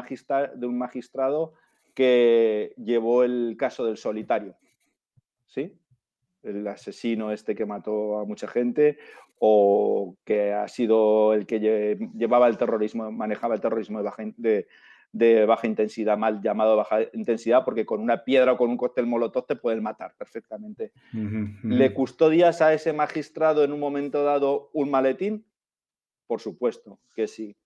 de 0.55 0.67
un 0.67 0.77
magistrado 0.77 1.53
que 1.93 2.73
llevó 2.77 3.23
el 3.23 3.55
caso 3.57 3.85
del 3.85 3.97
solitario. 3.97 4.55
¿Sí? 5.47 5.71
el 6.43 6.67
asesino 6.67 7.31
este 7.31 7.55
que 7.55 7.65
mató 7.65 8.19
a 8.19 8.25
mucha 8.25 8.47
gente, 8.47 8.97
o 9.45 10.15
que 10.23 10.53
ha 10.53 10.69
sido 10.69 11.33
el 11.33 11.45
que 11.45 11.59
llevaba 11.59 12.47
el 12.47 12.57
terrorismo, 12.57 13.11
manejaba 13.11 13.55
el 13.55 13.59
terrorismo 13.59 13.99
de 13.99 15.45
baja, 15.45 15.67
intensidad, 15.67 16.17
mal 16.17 16.41
llamado 16.41 16.77
baja 16.77 16.99
intensidad, 17.11 17.65
porque 17.65 17.85
con 17.85 17.99
una 17.99 18.23
piedra 18.23 18.53
o 18.53 18.57
con 18.57 18.69
un 18.69 18.77
cóctel 18.77 19.05
molotov 19.05 19.45
te 19.45 19.57
pueden 19.57 19.83
matar 19.83 20.15
perfectamente. 20.17 20.93
¿Le 21.11 21.93
custodias 21.93 22.61
a 22.61 22.73
ese 22.73 22.93
magistrado 22.93 23.65
en 23.65 23.73
un 23.73 23.81
momento 23.81 24.23
dado 24.23 24.69
un 24.71 24.89
maletín? 24.89 25.45
Por 26.25 26.39
supuesto 26.39 27.01
que 27.13 27.27
sí. 27.27 27.57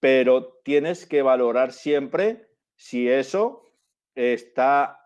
Pero 0.00 0.60
tienes 0.62 1.06
que 1.06 1.22
valorar 1.22 1.72
siempre 1.72 2.46
si 2.76 3.08
eso 3.08 3.72
está, 4.14 5.00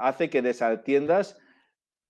hace 0.00 0.30
que 0.30 0.42
desatiendas 0.42 1.38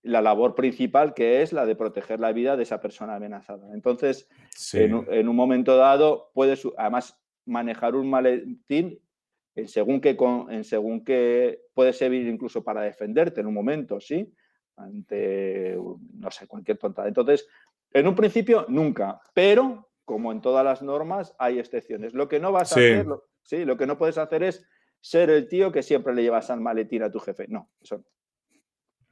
la 0.05 0.21
labor 0.21 0.55
principal 0.55 1.15
que 1.15 1.43
es 1.43 1.53
la 1.53 1.67
de 1.67 1.75
proteger 1.75 2.21
la 2.21 2.33
vida 2.33 2.57
de 2.57 2.63
esa 2.63 2.81
persona 2.81 3.17
amenazada. 3.17 3.75
Entonces, 3.75 4.29
en, 4.75 5.29
un 5.29 5.37
momento 5.37 5.77
dado, 5.77 6.31
puedes 6.35 6.63
además 6.77 7.19
manejar 7.47 7.97
un 7.97 8.11
maletín 8.11 9.01
en 9.57 9.69
según 9.69 10.01
que, 10.01 10.17
en 10.51 10.65
según 10.65 11.05
que 11.05 11.63
puede 11.73 11.93
servir 11.93 12.27
incluso 12.27 12.63
para 12.63 12.83
defenderte 12.83 13.41
en 13.41 13.47
un 13.47 13.55
momento, 13.55 13.99
¿sí? 13.99 14.33
Ante, 14.77 15.79
no 16.15 16.31
sé, 16.31 16.47
cualquier 16.47 16.77
tonta. 16.77 17.09
Entonces, 17.09 17.49
en 17.93 18.07
un 18.07 18.15
principio, 18.15 18.67
nunca, 18.69 19.21
pero 19.33 19.89
como 20.05 20.33
en 20.33 20.43
todas 20.43 20.65
las 20.65 20.83
normas, 20.83 21.35
hay 21.39 21.59
excepciones. 21.59 22.13
Lo 22.13 22.29
que 22.29 22.41
no 22.41 22.53
vas 22.53 22.73
a 22.73 22.75
hacer, 22.75 23.07
sí, 23.43 23.65
lo 23.65 23.79
que 23.79 23.87
no 23.87 23.97
puedes 23.97 24.19
hacer 24.19 24.43
es 24.43 24.67
ser 25.01 25.31
el 25.31 25.49
tío 25.49 25.73
que 25.73 25.83
siempre 25.83 26.15
le 26.15 26.23
llevas 26.23 26.51
al 26.51 26.61
maletín 26.61 27.03
a 27.03 27.11
tu 27.11 27.21
jefe. 27.21 27.47
No, 27.49 27.71
eso 27.81 27.99
no. 27.99 28.05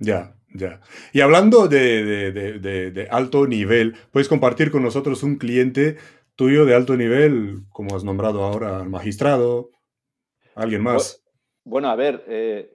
Ya, 0.03 0.35
ya. 0.55 0.81
Y 1.13 1.21
hablando 1.21 1.69
de, 1.69 3.09
alto 3.11 3.47
nivel, 3.47 3.95
¿puedes 4.11 4.29
compartir 4.29 4.71
con 4.71 4.83
nosotros 4.83 5.23
un 5.23 5.37
cliente 5.37 5.97
tuyo 6.37 6.65
de 6.65 6.75
alto 6.75 6.97
nivel, 6.97 7.63
como 7.71 7.95
has 7.97 8.05
nombrado 8.05 8.43
ahora 8.43 8.79
al 8.79 8.89
magistrado? 8.89 9.71
¿Alguien 10.55 10.83
más? 10.83 11.23
Bueno, 11.65 11.89
a 11.89 11.97
ver, 11.97 12.25
eh, 12.27 12.75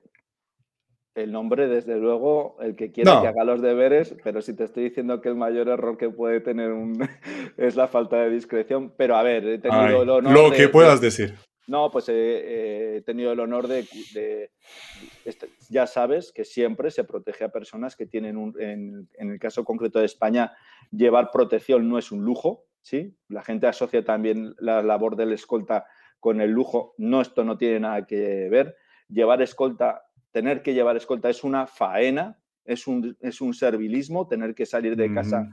el 1.16 1.32
nombre, 1.32 1.68
desde 1.68 1.98
luego, 1.98 2.58
el 2.62 2.76
que 2.76 2.92
quiera 2.92 3.22
que 3.22 3.28
haga 3.28 3.44
los 3.44 3.62
deberes, 3.62 4.16
pero 4.24 4.42
si 4.42 4.56
te 4.56 4.64
estoy 4.64 4.86
diciendo 4.86 5.20
que 5.20 5.30
el 5.30 5.36
mayor 5.36 5.68
error 5.68 5.98
que 5.98 6.10
puede 6.10 6.40
tener 6.40 6.72
un 6.72 7.08
es 7.58 7.76
la 7.76 7.88
falta 7.88 8.18
de 8.18 8.30
discreción, 8.30 8.94
pero 8.96 9.16
a 9.16 9.24
ver, 9.24 9.46
he 9.46 9.58
tenido 9.58 10.04
el 10.04 10.10
honor 10.10 10.32
Lo 10.32 10.52
que 10.52 10.70
puedas 10.70 11.02
decir. 11.02 11.36
No, 11.68 11.92
pues 11.92 12.08
he, 12.08 13.04
tenido 13.06 13.34
el 13.34 13.42
honor 13.42 13.68
de, 13.68 13.86
este, 15.26 15.50
ya 15.70 15.86
sabes 15.86 16.32
que 16.32 16.46
siempre 16.46 16.92
se 16.92 17.04
protege 17.04 17.44
a 17.44 17.50
personas 17.50 17.98
que 17.98 18.06
tienen, 18.06 18.38
un, 18.38 18.56
en, 18.60 19.08
el 19.18 19.38
caso 19.38 19.66
concreto 19.66 20.00
de 20.00 20.06
España, 20.06 20.56
llevar 20.92 21.30
protección 21.30 21.90
no 21.90 21.98
es 21.98 22.14
un 22.14 22.24
lujo, 22.24 22.64
¿sí? 22.82 23.14
La 23.28 23.44
gente 23.44 23.68
asocia 23.68 24.06
también 24.06 24.56
la 24.60 24.82
labor 24.82 25.18
del 25.18 25.34
escolta 25.34 25.86
con 26.22 26.40
el 26.40 26.52
lujo, 26.52 26.96
no, 26.98 27.20
esto 27.20 27.44
no 27.44 27.58
tiene 27.58 27.82
nada 27.82 28.06
que 28.06 28.48
ver. 28.50 28.78
Llevar 29.10 29.42
escolta, 29.42 30.06
tener 30.32 30.62
que 30.62 30.74
llevar 30.74 30.96
escolta 30.96 31.30
es 31.30 31.44
una 31.44 31.68
faena, 31.68 32.40
es 32.64 32.88
un, 32.88 33.18
es 33.20 33.42
un 33.42 33.54
servilismo, 33.54 34.28
tener 34.28 34.56
que 34.56 34.66
salir 34.66 34.96
de 34.96 35.14
casa 35.14 35.50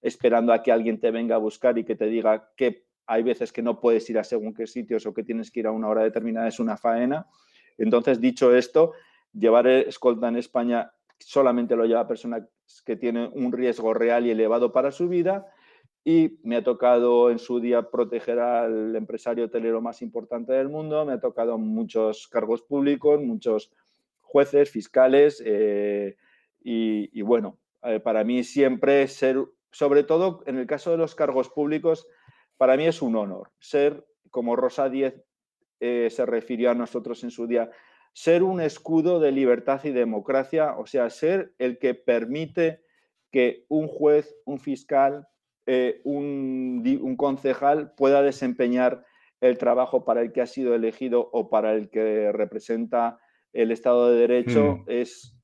esperando 0.00 0.52
a 0.52 0.62
que 0.62 0.72
alguien 0.72 0.98
te 1.00 1.10
venga 1.10 1.34
a 1.34 1.38
buscar 1.38 1.76
y 1.78 1.84
que 1.84 1.94
te 1.94 2.06
diga 2.06 2.50
qué 2.56 2.87
hay 3.08 3.22
veces 3.22 3.52
que 3.52 3.62
no 3.62 3.80
puedes 3.80 4.08
ir 4.10 4.18
a 4.18 4.24
según 4.24 4.54
qué 4.54 4.66
sitios 4.66 5.06
o 5.06 5.14
que 5.14 5.24
tienes 5.24 5.50
que 5.50 5.60
ir 5.60 5.66
a 5.66 5.72
una 5.72 5.88
hora 5.88 6.02
determinada, 6.02 6.46
es 6.46 6.60
una 6.60 6.76
faena. 6.76 7.26
Entonces, 7.78 8.20
dicho 8.20 8.54
esto, 8.54 8.92
llevar 9.32 9.66
escolta 9.66 10.28
en 10.28 10.36
España 10.36 10.92
solamente 11.18 11.74
lo 11.74 11.84
lleva 11.84 12.06
personas 12.06 12.44
que 12.84 12.96
tienen 12.96 13.30
un 13.32 13.50
riesgo 13.50 13.94
real 13.94 14.26
y 14.26 14.30
elevado 14.30 14.72
para 14.72 14.92
su 14.92 15.08
vida 15.08 15.46
y 16.04 16.38
me 16.42 16.56
ha 16.56 16.64
tocado 16.64 17.30
en 17.30 17.38
su 17.38 17.60
día 17.60 17.90
proteger 17.90 18.38
al 18.38 18.94
empresario 18.94 19.46
hotelero 19.46 19.80
más 19.80 20.00
importante 20.00 20.52
del 20.52 20.68
mundo, 20.68 21.04
me 21.04 21.14
ha 21.14 21.20
tocado 21.20 21.58
muchos 21.58 22.28
cargos 22.28 22.62
públicos, 22.62 23.20
muchos 23.20 23.72
jueces, 24.20 24.70
fiscales 24.70 25.42
eh, 25.44 26.16
y, 26.62 27.22
bueno, 27.22 27.58
eh, 27.82 28.00
para 28.00 28.24
mí 28.24 28.44
siempre 28.44 29.06
ser, 29.08 29.42
sobre 29.70 30.04
todo 30.04 30.42
en 30.46 30.58
el 30.58 30.66
caso 30.66 30.90
de 30.90 30.98
los 30.98 31.14
cargos 31.14 31.48
públicos, 31.48 32.06
para 32.58 32.76
mí 32.76 32.86
es 32.86 33.00
un 33.00 33.16
honor 33.16 33.50
ser, 33.58 34.04
como 34.30 34.56
Rosa 34.56 34.90
Díez 34.90 35.24
eh, 35.80 36.08
se 36.10 36.26
refirió 36.26 36.70
a 36.70 36.74
nosotros 36.74 37.24
en 37.24 37.30
su 37.30 37.46
día, 37.46 37.70
ser 38.12 38.42
un 38.42 38.60
escudo 38.60 39.20
de 39.20 39.32
libertad 39.32 39.80
y 39.84 39.90
democracia, 39.90 40.76
o 40.76 40.86
sea, 40.86 41.08
ser 41.08 41.54
el 41.58 41.78
que 41.78 41.94
permite 41.94 42.82
que 43.30 43.64
un 43.68 43.88
juez, 43.88 44.36
un 44.44 44.58
fiscal, 44.58 45.28
eh, 45.66 46.00
un, 46.04 47.14
concejal 47.16 47.92
pueda 47.94 48.22
desempeñar 48.22 49.04
el 49.40 49.56
trabajo 49.56 50.04
para 50.04 50.20
el 50.20 50.32
que 50.32 50.40
ha 50.40 50.46
sido 50.46 50.74
elegido 50.74 51.30
o 51.32 51.48
para 51.48 51.74
el 51.74 51.90
que 51.90 52.32
representa 52.32 53.20
el 53.52 53.70
Estado 53.70 54.10
de 54.10 54.18
Derecho 54.18 54.78
hmm. 54.78 54.84
es 54.88 55.34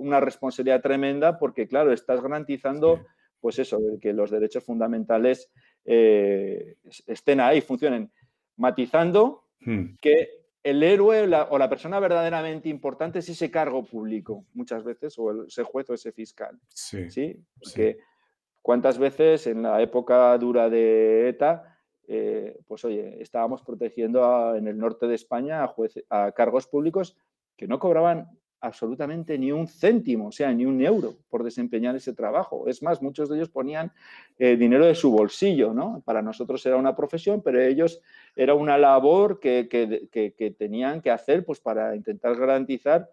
una 0.00 0.20
responsabilidad 0.20 0.80
tremenda 0.80 1.38
porque, 1.38 1.68
claro, 1.68 1.92
estás 1.92 2.22
garantizando, 2.22 3.04
pues 3.40 3.58
eso, 3.58 3.78
que 4.00 4.12
los 4.12 4.30
derechos 4.30 4.64
fundamentales 4.64 5.50
eh, 5.84 6.76
estén 7.06 7.40
ahí, 7.40 7.60
funcionen, 7.60 8.10
matizando 8.56 9.44
hmm. 9.60 9.96
que 10.00 10.40
el 10.62 10.82
héroe 10.82 11.22
o 11.22 11.58
la 11.58 11.70
persona 11.70 11.98
verdaderamente 12.00 12.68
importante 12.68 13.20
es 13.20 13.28
ese 13.28 13.50
cargo 13.50 13.84
público, 13.84 14.44
muchas 14.52 14.84
veces, 14.84 15.18
o 15.18 15.44
ese 15.44 15.62
juez 15.62 15.88
o 15.88 15.94
ese 15.94 16.12
fiscal. 16.12 16.58
Sí. 16.68 17.42
Porque 17.58 17.98
cuántas 18.60 18.98
veces 18.98 19.46
en 19.46 19.62
la 19.62 19.80
época 19.80 20.36
dura 20.36 20.68
de 20.68 21.30
ETA, 21.30 21.78
eh, 22.08 22.58
pues 22.66 22.84
oye, 22.84 23.22
estábamos 23.22 23.62
protegiendo 23.62 24.54
en 24.54 24.66
el 24.68 24.76
norte 24.76 25.06
de 25.06 25.14
España 25.14 25.64
a, 25.64 25.74
a 26.10 26.32
cargos 26.32 26.66
públicos 26.66 27.16
que 27.56 27.66
no 27.66 27.78
cobraban 27.78 28.28
absolutamente 28.60 29.38
ni 29.38 29.52
un 29.52 29.66
céntimo, 29.66 30.28
o 30.28 30.32
sea, 30.32 30.52
ni 30.52 30.66
un 30.66 30.80
euro 30.84 31.16
por 31.28 31.42
desempeñar 31.42 31.96
ese 31.96 32.12
trabajo. 32.12 32.68
Es 32.68 32.82
más, 32.82 33.00
muchos 33.00 33.28
de 33.28 33.36
ellos 33.36 33.48
ponían 33.48 33.92
eh, 34.38 34.56
dinero 34.56 34.86
de 34.86 34.94
su 34.94 35.10
bolsillo, 35.10 35.72
¿no? 35.72 36.02
Para 36.04 36.22
nosotros 36.22 36.64
era 36.66 36.76
una 36.76 36.94
profesión, 36.94 37.42
pero 37.42 37.60
ellos 37.60 38.00
era 38.36 38.54
una 38.54 38.76
labor 38.76 39.40
que, 39.40 40.54
tenían 40.58 41.00
que 41.00 41.10
hacer 41.10 41.44
pues, 41.44 41.60
para 41.60 41.96
intentar 41.96 42.36
garantizar 42.36 43.10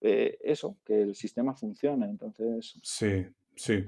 eh, 0.00 0.38
eso, 0.42 0.76
que 0.84 1.02
el 1.02 1.14
sistema 1.14 1.54
funcione. 1.54 2.06
Entonces... 2.06 2.78
Sí, 2.82 3.26
sí. 3.54 3.84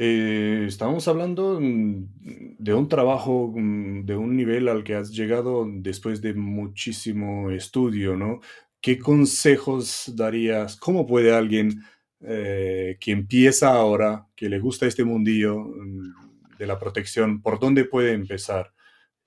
Eh, 0.00 0.64
estamos 0.68 1.08
hablando 1.08 1.58
mm, 1.60 2.56
de 2.58 2.74
un 2.74 2.88
trabajo 2.88 3.52
mm, 3.54 4.04
de 4.04 4.16
un 4.16 4.36
nivel 4.36 4.68
al 4.68 4.84
que 4.84 4.94
has 4.94 5.10
llegado 5.10 5.66
después 5.68 6.22
de 6.22 6.34
muchísimo 6.34 7.50
estudio, 7.50 8.16
¿no? 8.16 8.40
¿Qué 8.80 8.98
consejos 8.98 10.12
darías? 10.14 10.76
¿Cómo 10.76 11.06
puede 11.06 11.34
alguien 11.34 11.82
eh, 12.20 12.96
que 13.00 13.12
empieza 13.12 13.74
ahora, 13.74 14.26
que 14.34 14.48
le 14.48 14.58
gusta 14.58 14.86
este 14.86 15.04
mundillo 15.04 15.58
mm, 15.58 16.56
de 16.58 16.66
la 16.66 16.78
protección, 16.78 17.42
por 17.42 17.58
dónde 17.58 17.84
puede 17.84 18.12
empezar 18.12 18.72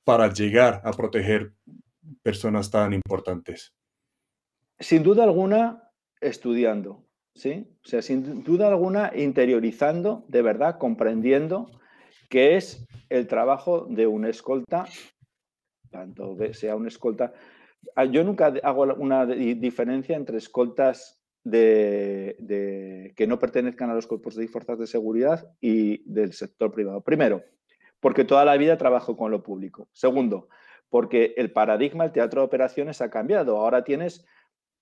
para 0.03 0.33
llegar 0.33 0.81
a 0.83 0.91
proteger 0.91 1.53
personas 2.21 2.69
tan 2.71 2.93
importantes? 2.93 3.73
Sin 4.79 5.03
duda 5.03 5.23
alguna, 5.23 5.91
estudiando, 6.19 7.05
¿sí? 7.35 7.67
O 7.85 7.87
sea, 7.87 8.01
sin 8.01 8.43
duda 8.43 8.67
alguna, 8.67 9.11
interiorizando, 9.15 10.25
de 10.27 10.41
verdad, 10.41 10.77
comprendiendo 10.77 11.69
qué 12.29 12.57
es 12.57 12.85
el 13.09 13.27
trabajo 13.27 13.85
de 13.89 14.07
un 14.07 14.25
escolta, 14.25 14.85
tanto 15.91 16.37
sea 16.53 16.75
un 16.75 16.87
escolta 16.87 17.33
yo 18.11 18.23
nunca 18.23 18.53
hago 18.63 18.83
una 18.95 19.25
diferencia 19.25 20.15
entre 20.15 20.37
escoltas 20.37 21.21
que 21.43 23.25
no 23.27 23.39
pertenezcan 23.39 23.89
a 23.89 23.95
los 23.95 24.07
cuerpos 24.07 24.35
de 24.35 24.47
fuerzas 24.47 24.79
de 24.79 24.87
seguridad 24.87 25.51
y 25.59 26.03
del 26.11 26.33
sector 26.33 26.71
privado. 26.71 27.01
Primero, 27.01 27.43
porque 27.99 28.25
toda 28.25 28.45
la 28.45 28.57
vida 28.57 28.77
trabajo 28.77 29.17
con 29.17 29.31
lo 29.31 29.43
público. 29.43 29.87
Segundo, 29.91 30.49
porque 30.89 31.33
el 31.37 31.51
paradigma, 31.51 32.05
el 32.05 32.11
teatro 32.11 32.41
de 32.41 32.47
operaciones 32.47 33.01
ha 33.01 33.09
cambiado. 33.09 33.57
Ahora 33.57 33.83
tienes 33.83 34.25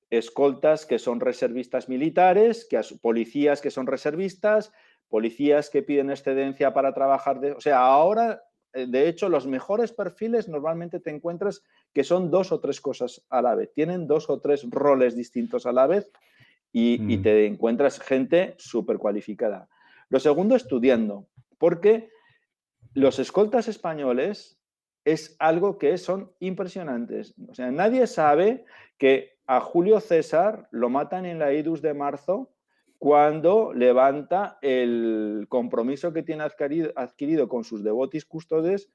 escoltas 0.10 0.86
que 0.86 1.00
son 1.00 1.20
reservistas 1.20 1.88
militares, 1.88 2.68
que 2.70 2.82
policías 3.02 3.62
que 3.62 3.72
son 3.72 3.88
reservistas, 3.88 4.72
policías 5.08 5.70
que 5.70 5.84
piden 5.84 6.10
excedencia 6.10 6.74
para 6.74 6.94
trabajar. 6.94 7.40
O 7.56 7.62
sea, 7.62 7.80
ahora 7.80 8.42
eh, 8.74 8.86
de 8.88 9.08
hecho, 9.08 9.30
los 9.30 9.48
mejores 9.48 9.92
perfiles 9.92 10.48
normalmente 10.48 11.00
te 11.00 11.10
encuentras 11.10 11.64
que 11.94 12.04
son 12.04 12.30
dos 12.32 12.52
o 12.52 12.60
tres 12.60 12.82
cosas 12.82 13.26
a 13.30 13.42
la 13.42 13.56
vez. 13.56 13.72
Tienen 13.74 14.08
dos 14.08 14.30
o 14.30 14.40
tres 14.40 14.66
roles 14.70 15.16
distintos 15.16 15.66
a 15.66 15.72
la 15.72 15.88
vez 15.88 16.12
y, 16.72 16.98
mm. 17.00 17.22
te 17.22 17.46
encuentras 17.46 18.00
gente 18.00 18.56
súper 18.58 18.98
cualificada. 18.98 19.70
Lo 20.10 20.20
segundo, 20.20 20.56
estudiando, 20.56 21.28
porque 21.58 22.10
los 22.94 23.20
escoltas 23.20 23.68
españoles 23.68 24.60
es 25.06 25.36
algo 25.40 25.78
que 25.78 25.98
son 25.98 26.32
impresionantes. 26.40 27.34
O 27.48 27.54
sea, 27.54 27.72
nadie 27.72 28.06
sabe 28.08 28.66
que 28.98 29.40
a 29.48 29.60
Julio 29.62 30.00
César 30.00 30.68
lo 30.72 30.90
matan 30.90 31.26
en 31.26 31.40
la 31.40 31.54
Idus 31.54 31.82
de 31.82 31.94
marzo 31.94 32.52
cuando 33.00 33.74
levanta 33.74 34.60
el 34.62 35.46
compromiso 35.48 36.12
que 36.12 36.22
tiene 36.22 36.44
adquirido, 36.44 37.48
con 37.48 37.64
sus 37.64 37.84
devotis 37.84 38.26
custodes, 38.26 38.92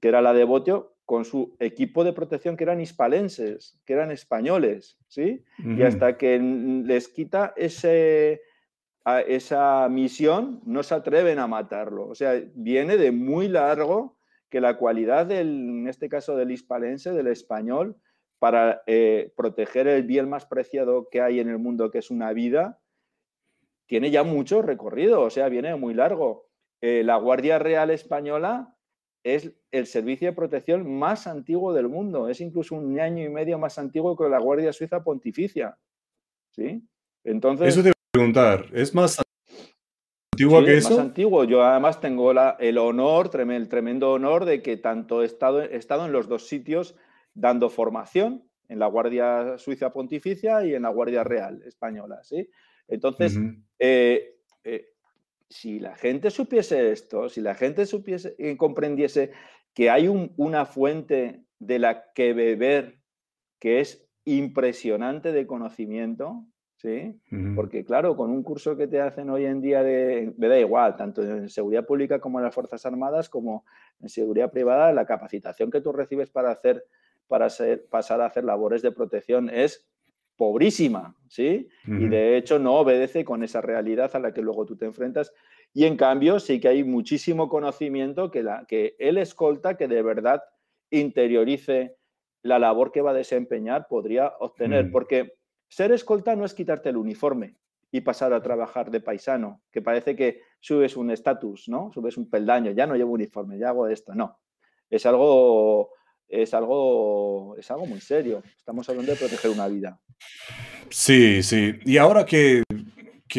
que 0.00 0.08
era 0.08 0.20
la 0.20 0.34
devotio, 0.34 0.95
con 1.06 1.24
su 1.24 1.56
equipo 1.60 2.02
de 2.02 2.12
protección 2.12 2.56
que 2.56 2.64
eran 2.64 2.80
hispalenses, 2.80 3.80
que 3.86 3.92
eran 3.92 4.10
españoles, 4.10 4.98
¿sí? 5.06 5.44
Y 5.58 5.82
hasta 5.82 6.18
que 6.18 6.38
les 6.38 7.06
quita 7.06 7.54
ese, 7.56 8.42
esa 9.28 9.88
misión, 9.88 10.60
no 10.66 10.82
se 10.82 10.96
atreven 10.96 11.38
a 11.38 11.46
matarlo. 11.46 12.08
O 12.08 12.16
sea, 12.16 12.42
viene 12.54 12.96
de 12.96 13.12
muy 13.12 13.46
largo 13.46 14.18
que 14.50 14.60
la 14.60 14.76
cualidad, 14.76 15.26
del, 15.26 15.48
en 15.48 15.88
este 15.88 16.08
caso 16.08 16.36
del 16.36 16.50
hispalense, 16.50 17.12
del 17.12 17.28
español, 17.28 17.96
para 18.40 18.82
eh, 18.86 19.32
proteger 19.36 19.86
el 19.86 20.02
bien 20.02 20.28
más 20.28 20.44
preciado 20.44 21.08
que 21.08 21.22
hay 21.22 21.38
en 21.38 21.48
el 21.48 21.58
mundo, 21.58 21.92
que 21.92 21.98
es 21.98 22.10
una 22.10 22.32
vida, 22.32 22.80
tiene 23.86 24.10
ya 24.10 24.24
mucho 24.24 24.60
recorrido, 24.60 25.22
o 25.22 25.30
sea, 25.30 25.48
viene 25.48 25.76
muy 25.76 25.94
largo. 25.94 26.48
Eh, 26.80 27.02
la 27.04 27.16
Guardia 27.16 27.60
Real 27.60 27.90
Española 27.90 28.75
es 29.26 29.52
el 29.72 29.86
servicio 29.86 30.28
de 30.28 30.36
protección 30.36 30.88
más 30.98 31.26
antiguo 31.26 31.74
del 31.74 31.88
mundo, 31.88 32.28
es 32.28 32.40
incluso 32.40 32.76
un 32.76 33.00
año 33.00 33.24
y 33.24 33.28
medio 33.28 33.58
más 33.58 33.76
antiguo 33.76 34.16
que 34.16 34.28
la 34.28 34.38
Guardia 34.38 34.72
Suiza 34.72 35.02
Pontificia. 35.02 35.76
¿Sí? 36.52 36.80
Entonces... 37.24 37.68
Eso 37.68 37.82
te 37.82 37.88
voy 37.88 37.90
a 37.90 38.12
preguntar, 38.12 38.66
¿es 38.72 38.94
más 38.94 39.20
antiguo 40.32 40.64
que 40.64 40.76
eso? 40.76 40.90
más 40.90 40.98
antiguo. 41.00 41.42
Yo 41.42 41.64
además 41.64 42.00
tengo 42.00 42.30
el 42.30 42.78
honor, 42.78 43.30
el 43.50 43.68
tremendo 43.68 44.12
honor 44.12 44.44
de 44.44 44.62
que 44.62 44.76
tanto 44.76 45.22
he 45.22 45.26
estado, 45.26 45.60
he 45.60 45.76
estado 45.76 46.06
en 46.06 46.12
los 46.12 46.28
dos 46.28 46.46
sitios 46.46 46.94
dando 47.34 47.68
formación, 47.68 48.48
en 48.68 48.78
la 48.78 48.86
Guardia 48.86 49.58
Suiza 49.58 49.92
Pontificia 49.92 50.64
y 50.64 50.74
en 50.74 50.82
la 50.82 50.90
Guardia 50.90 51.24
Real 51.24 51.62
Española, 51.64 52.22
¿sí? 52.22 52.48
Entonces, 52.86 53.36
eh, 53.80 54.36
eh, 54.62 54.95
si 55.48 55.78
la 55.78 55.94
gente 55.96 56.30
supiese 56.30 56.90
esto, 56.90 57.28
si 57.28 57.40
la 57.40 57.54
gente 57.54 57.86
supiese, 57.86 58.34
y 58.38 58.48
eh, 58.48 58.56
comprendiese 58.56 59.32
que 59.74 59.90
hay 59.90 60.08
una 60.08 60.64
fuente 60.64 61.44
de 61.58 61.78
la 61.78 62.12
que 62.14 62.32
beber 62.32 63.00
que 63.58 63.80
es 63.80 64.08
impresionante 64.24 65.32
de 65.32 65.46
conocimiento, 65.46 66.44
¿sí? 66.76 67.20
Porque 67.54 67.84
claro, 67.84 68.16
con 68.16 68.30
un 68.30 68.42
curso 68.42 68.76
que 68.76 68.86
te 68.86 69.00
hacen 69.00 69.30
hoy 69.30 69.44
en 69.44 69.60
día 69.60 69.82
de, 69.82 70.34
me 70.36 70.48
da 70.48 70.58
igual, 70.58 70.96
tanto 70.96 71.22
en 71.22 71.48
seguridad 71.48 71.86
pública 71.86 72.20
como 72.20 72.38
en 72.38 72.44
las 72.44 72.54
Fuerzas 72.54 72.84
Armadas, 72.86 73.28
como 73.28 73.64
en 74.00 74.08
seguridad 74.08 74.50
privada, 74.50 74.92
la 74.92 75.06
capacitación 75.06 75.70
que 75.70 75.80
tú 75.80 75.92
recibes 75.92 76.30
para 76.30 76.50
hacer, 76.50 76.84
para 77.28 77.48
pasar 77.90 78.20
a 78.20 78.26
hacer 78.26 78.44
labores 78.44 78.82
de 78.82 78.92
protección 78.92 79.48
es 79.50 79.86
pobrísima, 80.36 81.16
¿sí? 81.28 81.68
Y 81.86 82.08
de 82.08 82.36
hecho 82.36 82.58
no 82.58 82.74
obedece 82.74 83.24
con 83.24 83.42
esa 83.42 83.60
realidad 83.60 84.10
a 84.14 84.18
la 84.18 84.32
que 84.32 84.42
luego 84.42 84.66
tú 84.66 84.76
te 84.76 84.84
enfrentas. 84.84 85.32
Y 85.72 85.84
en 85.84 85.96
cambio 85.96 86.38
sí 86.40 86.60
que 86.60 86.68
hay 86.68 86.84
muchísimo 86.84 87.48
conocimiento 87.48 88.30
que, 88.30 88.42
la, 88.42 88.64
que 88.66 88.96
el 88.98 89.18
escolta 89.18 89.76
que 89.76 89.88
de 89.88 90.02
verdad 90.02 90.42
interiorice 90.90 91.96
la 92.42 92.58
labor 92.58 92.92
que 92.92 93.00
va 93.00 93.10
a 93.10 93.14
desempeñar 93.14 93.86
podría 93.88 94.34
obtener. 94.38 94.90
Porque 94.90 95.34
ser 95.68 95.92
escolta 95.92 96.36
no 96.36 96.44
es 96.44 96.54
quitarte 96.54 96.90
el 96.90 96.96
uniforme 96.96 97.56
y 97.90 98.02
pasar 98.02 98.32
a 98.32 98.42
trabajar 98.42 98.90
de 98.90 99.00
paisano, 99.00 99.62
que 99.70 99.80
parece 99.80 100.16
que 100.16 100.42
subes 100.60 100.96
un 100.96 101.10
estatus, 101.10 101.68
¿no? 101.68 101.90
Subes 101.92 102.16
un 102.16 102.28
peldaño, 102.28 102.72
ya 102.72 102.86
no 102.86 102.94
llevo 102.94 103.12
uniforme, 103.12 103.58
ya 103.58 103.70
hago 103.70 103.88
esto. 103.88 104.14
No, 104.14 104.38
es 104.90 105.06
algo 105.06 105.92
es 106.28 106.54
algo, 106.54 107.56
es 107.56 107.70
algo 107.70 107.86
muy 107.86 108.00
serio. 108.00 108.42
Estamos 108.56 108.88
hablando 108.88 109.12
de 109.12 109.18
proteger 109.18 109.50
una 109.50 109.68
vida. 109.68 110.00
Sí, 110.90 111.42
sí. 111.42 111.74
Y 111.84 111.98
ahora 111.98 112.24
que, 112.24 112.62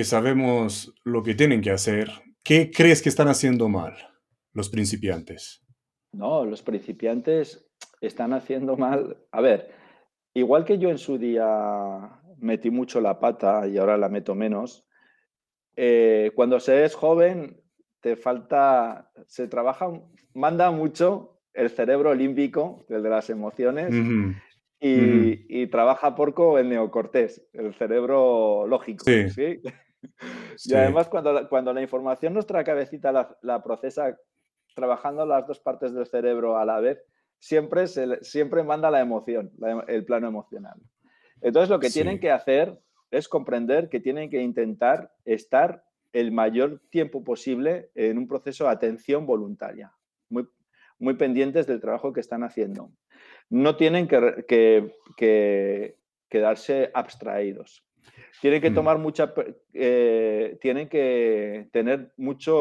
sabemos 0.04 0.94
lo 1.04 1.24
que 1.24 1.34
tienen 1.34 1.62
que 1.62 1.72
hacer, 1.72 2.10
¿qué 2.44 2.72
crees 2.72 3.02
que 3.02 3.10
están 3.10 3.28
haciendo 3.28 3.68
mal 3.68 3.96
los 4.54 4.70
principiantes? 4.70 5.66
No, 6.12 6.46
los 6.46 6.62
principiantes 6.62 7.68
están 8.02 8.34
haciendo 8.34 8.78
mal. 8.78 9.18
A 9.32 9.42
ver, 9.42 9.72
igual 10.34 10.66
que 10.66 10.78
yo 10.78 10.90
en 10.90 10.98
su 10.98 11.18
día 11.18 12.22
metí 12.38 12.70
mucho 12.70 13.02
la 13.02 13.20
pata 13.20 13.68
y 13.68 13.78
ahora 13.78 13.98
la 13.98 14.10
meto 14.10 14.36
menos, 14.36 14.88
eh, 15.76 16.32
cuando 16.36 16.60
se 16.60 16.86
es 16.86 16.96
joven 16.96 17.62
te 18.00 18.16
falta, 18.16 19.12
se 19.26 19.48
trabaja, 19.48 19.92
manda 20.34 20.70
mucho 20.72 21.37
el 21.58 21.72
cerebro 21.72 22.14
límbico, 22.14 22.86
el 22.88 23.02
de 23.02 23.10
las 23.10 23.30
emociones, 23.30 23.94
y, 24.80 25.68
trabaja 25.68 26.16
porco 26.16 26.60
el 26.60 26.70
neocortés, 26.70 27.44
el 27.54 27.74
cerebro 27.74 28.66
lógico. 28.68 29.04
Sí. 29.06 29.60
Y 30.64 30.74
además 30.76 31.10
cuando 31.10 31.34
la, 31.34 31.50
cuando 31.50 31.74
la 31.74 31.82
información 31.82 32.34
nuestra 32.34 32.64
cabecita 32.64 33.12
la, 33.42 33.64
procesa 33.64 34.16
trabajando 34.76 35.26
las 35.26 35.46
dos 35.48 35.60
partes 35.60 35.92
del 35.92 36.06
cerebro 36.06 36.58
a 36.58 36.66
la 36.66 36.80
vez, 36.80 37.04
siempre, 37.40 37.88
se, 37.88 38.24
siempre 38.24 38.64
manda 38.64 38.92
la 38.92 39.02
emoción, 39.02 39.52
el 39.88 40.06
plano 40.06 40.28
emocional. 40.28 40.80
Entonces 41.42 41.70
lo 41.70 41.80
que 41.80 41.90
tienen 41.90 42.20
que 42.20 42.32
hacer 42.32 42.80
es 43.10 43.28
comprender 43.28 43.90
que 43.90 44.00
tienen 44.00 44.30
que 44.30 44.42
intentar 44.42 45.12
estar 45.26 45.84
el 46.14 46.32
mayor 46.32 46.82
tiempo 46.90 47.24
posible 47.24 47.90
en 47.96 48.18
un 48.20 48.28
proceso 48.28 48.66
de 48.66 48.72
atención 48.72 49.26
voluntaria, 49.26 49.92
muy, 50.30 50.48
muy 51.00 51.16
pendientes 51.16 51.68
del 51.68 51.82
trabajo 51.82 52.14
que 52.14 52.20
están 52.20 52.44
haciendo. 52.44 52.92
No 53.50 53.76
tienen 53.76 54.08
que, 54.08 55.96
quedarse 56.30 56.92
abstraídos. 56.94 57.84
Tienen 58.42 58.62
que 58.62 58.70
mm. 58.70 58.76
tomar 58.76 58.98
mucha, 58.98 59.34
eh, 59.74 60.58
tienen 60.62 60.90
que 60.90 61.70
tener 61.72 62.12
mucha 62.18 62.52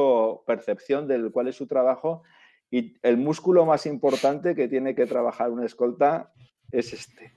percepción 0.46 1.06
del 1.06 1.30
cuál 1.30 1.48
es 1.48 1.56
su 1.56 1.66
trabajo 1.66 2.22
y 2.70 2.96
el 3.02 3.16
músculo 3.16 3.64
más 3.66 3.86
importante 3.86 4.54
que 4.54 4.68
tiene 4.68 4.94
que 4.94 5.06
trabajar 5.06 5.50
una 5.50 5.66
escolta 5.66 6.32
es 6.70 6.92
este. 6.92 7.34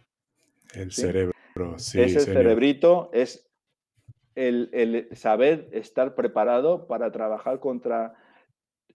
El 0.73 0.91
cerebro, 0.91 1.33
sí. 1.77 2.01
Es 2.01 2.15
el 2.15 2.21
cerebrito, 2.33 3.09
es 3.13 3.49
el, 4.35 5.09
saber 5.13 5.69
estar 5.71 6.15
preparado 6.15 6.87
para 6.87 7.11
trabajar 7.11 7.59
contra 7.59 8.15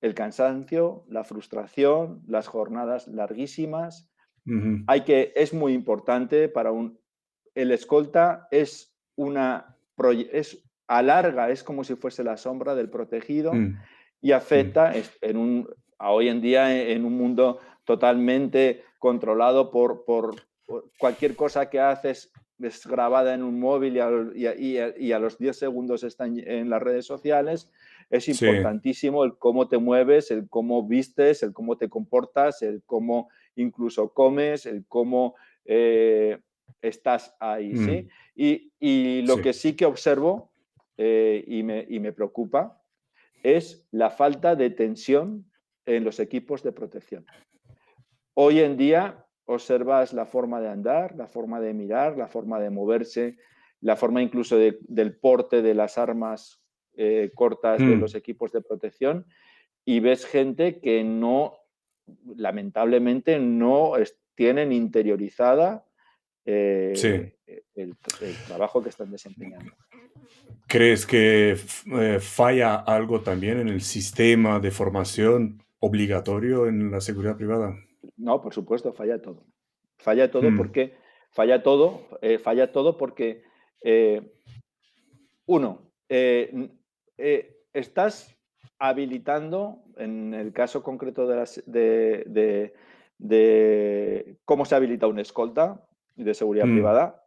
el 0.00 0.14
cansancio, 0.14 1.04
la 1.08 1.24
frustración, 1.24 2.22
las 2.26 2.46
jornadas 2.46 3.08
larguísimas. 3.08 4.10
Hay 4.86 5.00
que, 5.02 5.32
es 5.36 5.54
muy 5.54 5.72
importante 5.72 6.50
para 6.50 6.70
un, 6.70 6.98
el 7.54 7.72
escolta 7.72 8.46
es 8.50 8.94
una, 9.16 9.78
es 10.32 10.62
alarga, 10.86 11.48
es 11.48 11.62
como 11.62 11.82
si 11.82 11.94
fuese 11.94 12.22
la 12.22 12.36
sombra 12.36 12.74
del 12.74 12.90
protegido 12.90 13.54
mm. 13.54 13.78
y 14.20 14.32
afecta 14.32 14.90
mm. 14.90 15.02
en 15.22 15.36
un, 15.38 15.68
hoy 15.98 16.28
en 16.28 16.42
día 16.42 16.90
en 16.90 17.06
un 17.06 17.16
mundo 17.16 17.58
totalmente 17.84 18.84
controlado 18.98 19.70
por, 19.70 20.04
por, 20.04 20.34
cualquier 20.98 21.36
cosa 21.36 21.68
que 21.68 21.80
haces 21.80 22.32
es 22.58 22.86
grabada 22.86 23.34
en 23.34 23.42
un 23.42 23.60
móvil 23.60 23.96
y 23.96 25.12
a, 25.12 25.18
los 25.18 25.38
10 25.38 25.58
segundos 25.58 26.02
está 26.04 26.26
en, 26.26 26.70
las 26.70 26.82
redes 26.82 27.04
sociales. 27.04 27.70
Es 28.10 28.28
importantísimo 28.28 29.24
el 29.24 29.36
cómo 29.36 29.68
te 29.68 29.78
mueves, 29.78 30.30
el 30.30 30.48
cómo 30.48 30.86
vistes, 30.86 31.42
el 31.42 31.52
cómo 31.52 31.76
te 31.76 31.88
comportas, 31.88 32.62
el 32.62 32.82
cómo 32.84 33.28
incluso 33.56 34.12
comes, 34.12 34.66
el 34.66 34.84
cómo 34.86 35.34
eh, 35.64 36.38
estás 36.82 37.34
ahí. 37.40 37.76
¿sí? 37.76 38.08
Mm. 38.36 38.70
Y, 38.80 39.22
lo 39.22 39.38
que 39.38 39.52
sí 39.52 39.74
que 39.74 39.86
observo 39.86 40.50
eh, 40.98 41.44
y, 41.46 41.62
me, 41.62 41.86
y 41.88 41.98
me 42.00 42.12
preocupa 42.12 42.80
es 43.42 43.86
la 43.90 44.10
falta 44.10 44.56
de 44.56 44.70
tensión 44.70 45.44
en 45.86 46.04
los 46.04 46.18
equipos 46.20 46.62
de 46.62 46.72
protección. 46.72 47.26
Hoy 48.34 48.60
en 48.60 48.76
día 48.76 49.24
observas 49.46 50.12
la 50.12 50.26
forma 50.26 50.60
de 50.60 50.68
andar, 50.68 51.14
la 51.14 51.26
forma 51.26 51.60
de 51.60 51.74
mirar, 51.74 52.16
la 52.16 52.26
forma 52.26 52.58
de 52.58 52.70
moverse, 52.70 53.36
la 53.80 53.96
forma 53.96 54.22
incluso 54.22 54.56
del 54.56 55.16
porte 55.18 55.62
de 55.62 55.74
las 55.74 55.98
armas 55.98 56.63
eh, 56.96 57.30
cortas 57.34 57.78
de 57.78 57.96
mm. 57.96 58.00
los 58.00 58.14
equipos 58.14 58.52
de 58.52 58.60
protección 58.60 59.26
y 59.84 60.00
ves 60.00 60.24
gente 60.24 60.80
que 60.80 61.04
no, 61.04 61.54
lamentablemente, 62.36 63.38
no 63.38 63.92
tienen 64.34 64.72
interiorizada 64.72 65.84
eh, 66.46 67.32
el, 67.74 67.96
trabajo 68.46 68.82
que 68.82 68.88
están 68.88 69.10
desempeñando. 69.10 69.72
¿Crees 70.66 71.06
que 71.06 71.52
eh, 71.52 72.18
falla 72.20 72.76
algo 72.76 73.20
también 73.20 73.60
en 73.60 73.68
el 73.68 73.80
sistema 73.80 74.60
de 74.60 74.70
formación 74.70 75.62
obligatorio 75.80 76.66
en 76.66 76.90
la 76.90 77.00
seguridad 77.00 77.36
privada? 77.36 77.76
No, 78.16 78.40
por 78.40 78.54
supuesto, 78.54 78.92
falla 78.92 79.20
todo. 79.20 79.44
Falla 79.98 80.30
todo 80.30 80.50
mm. 80.50 80.56
porque 80.56 80.94
falla 81.30 81.62
todo, 81.62 82.08
eh, 82.22 82.38
falla 82.38 82.72
todo 82.72 82.96
porque 82.96 83.42
uno, 85.46 85.92
eh, 87.18 87.56
estás 87.72 88.36
habilitando, 88.78 89.84
en 89.96 90.34
el 90.34 90.52
caso 90.52 90.82
concreto 90.82 91.26
de, 91.26 92.74
de, 93.18 94.38
cómo 94.44 94.64
se 94.64 94.74
habilita 94.74 95.06
una 95.06 95.22
escolta 95.22 95.80
de 96.16 96.34
seguridad 96.34 96.66
mm. 96.66 96.72
privada, 96.72 97.26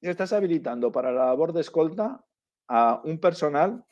estás 0.00 0.32
habilitando 0.32 0.92
para 0.92 1.12
la 1.12 1.26
labor 1.26 1.52
de 1.52 1.60
escolta 1.60 2.24
a 2.68 3.00
un 3.04 3.18
personal 3.18 3.84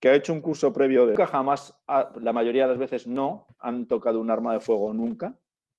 que 0.00 0.10
ha 0.10 0.14
hecho 0.14 0.32
un 0.32 0.42
curso 0.42 0.72
previo 0.72 1.06
de... 1.06 1.16
Jamás, 1.26 1.74
la 2.20 2.32
mayoría 2.32 2.64
de 2.64 2.70
las 2.70 2.78
veces 2.78 3.06
no, 3.06 3.46
han 3.58 3.86
tocado 3.86 4.20
un 4.20 4.30
arma 4.30 4.52
de 4.52 4.60
fuego 4.60 4.92
nunca, 4.92 5.34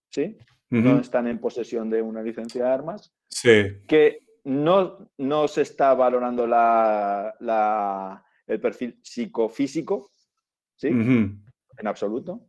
¿sí? 0.09 0.37
No 0.71 0.99
están 0.99 1.27
en 1.27 1.39
posesión 1.39 1.89
de 1.89 2.01
una 2.01 2.21
licencia 2.23 2.65
de 2.65 2.71
armas. 2.71 3.13
Sí. 3.29 3.83
Que 3.87 4.24
no, 4.45 5.09
no 5.17 5.47
se 5.47 5.63
está 5.63 5.93
valorando 5.93 6.47
la, 6.47 8.23
el 8.47 8.59
perfil 8.61 8.99
psicofísico, 9.01 10.11
¿sí? 10.75 10.87
En 10.87 11.87
absoluto. 11.87 12.47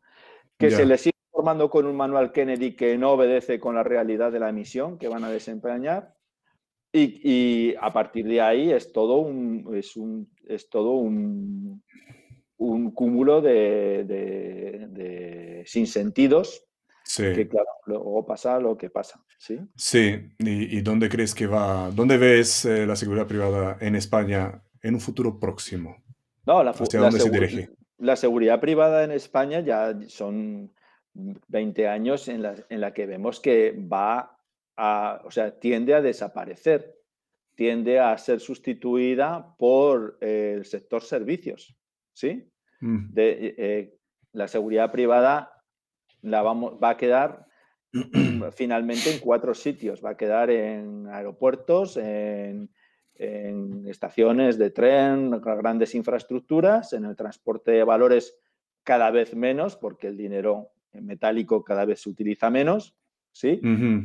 Que 0.58 0.70
se 0.70 0.86
les 0.86 1.00
sigue 1.00 1.16
formando 1.30 1.68
con 1.68 1.86
un 1.86 1.96
manual 1.96 2.32
Kennedy 2.32 2.76
que 2.76 2.96
no 2.96 3.12
obedece 3.12 3.58
con 3.58 3.74
la 3.74 3.82
realidad 3.82 4.30
de 4.30 4.40
la 4.40 4.52
misión 4.52 4.98
que 4.98 5.08
van 5.08 5.24
a 5.24 5.30
desempeñar. 5.30 6.14
Y, 6.92 7.74
a 7.80 7.92
partir 7.92 8.26
de 8.26 8.40
ahí 8.40 8.72
es 8.72 8.92
todo 8.92 9.18
un, 9.18 9.74
es 9.74 9.96
un, 9.96 10.30
es 10.46 10.70
todo 10.70 10.92
un, 10.92 11.82
un 12.56 12.90
cúmulo 12.92 13.42
de, 13.42 14.04
de, 14.04 15.62
sinsentidos 15.66 16.65
que 17.14 17.48
claro, 17.48 17.68
luego 17.86 18.26
pasa 18.26 18.58
lo 18.58 18.76
que 18.76 18.90
pasa. 18.90 19.22
Sí, 19.38 19.60
sí. 19.76 20.28
¿Y, 20.38 20.80
dónde 20.80 21.08
crees 21.08 21.34
que 21.34 21.46
va? 21.46 21.90
¿Dónde 21.90 22.18
ves 22.18 22.64
eh, 22.64 22.86
la 22.86 22.96
seguridad 22.96 23.26
privada 23.26 23.76
en 23.80 23.94
España 23.94 24.62
en 24.82 24.94
un 24.94 25.00
futuro 25.00 25.38
próximo? 25.38 26.04
No, 26.46 26.62
la, 26.62 26.70
¿Hacia 26.70 27.00
dónde 27.00 27.20
se 27.20 27.30
dirige? 27.30 27.70
La 27.98 28.16
seguridad 28.16 28.60
privada 28.60 29.04
en 29.04 29.12
España 29.12 29.60
ya 29.60 29.96
son 30.08 30.72
20 31.14 31.88
años 31.88 32.28
en 32.28 32.42
la, 32.42 32.54
en 32.68 32.80
la 32.80 32.92
que 32.92 33.06
vemos 33.06 33.40
que 33.40 33.72
va 33.72 34.36
o 34.78 35.30
sea, 35.30 35.58
tiende 35.58 35.94
a 35.94 36.02
desaparecer, 36.02 36.94
tiende 37.54 37.98
a 37.98 38.16
ser 38.18 38.40
sustituida 38.40 39.54
por 39.56 40.18
el 40.20 40.64
sector 40.64 41.02
servicios, 41.02 41.74
¿sí? 42.12 42.50
Mm. 42.80 43.12
De, 43.12 43.30
eh, 43.30 43.54
eh, 43.58 43.98
la 44.32 44.48
seguridad 44.48 44.92
privada 44.92 45.55
la 46.26 46.42
vamos, 46.42 46.74
va 46.82 46.90
a 46.90 46.96
quedar 46.96 47.46
finalmente 48.54 49.12
en 49.12 49.20
cuatro 49.20 49.54
sitios. 49.54 50.04
Va 50.04 50.10
a 50.10 50.16
quedar 50.16 50.50
en 50.50 51.06
aeropuertos, 51.06 51.96
en, 51.96 52.70
en, 53.14 53.86
estaciones 53.86 54.58
de 54.58 54.70
tren, 54.70 55.30
grandes 55.40 55.94
infraestructuras, 55.94 56.92
en 56.92 57.04
el 57.04 57.16
transporte 57.16 57.70
de 57.70 57.84
valores 57.84 58.38
cada 58.82 59.10
vez 59.10 59.34
menos, 59.34 59.76
porque 59.76 60.08
el 60.08 60.16
dinero 60.16 60.70
metálico 60.92 61.64
cada 61.64 61.84
vez 61.84 62.00
se 62.00 62.10
utiliza 62.10 62.50
menos, 62.50 62.96
¿sí? 63.32 63.60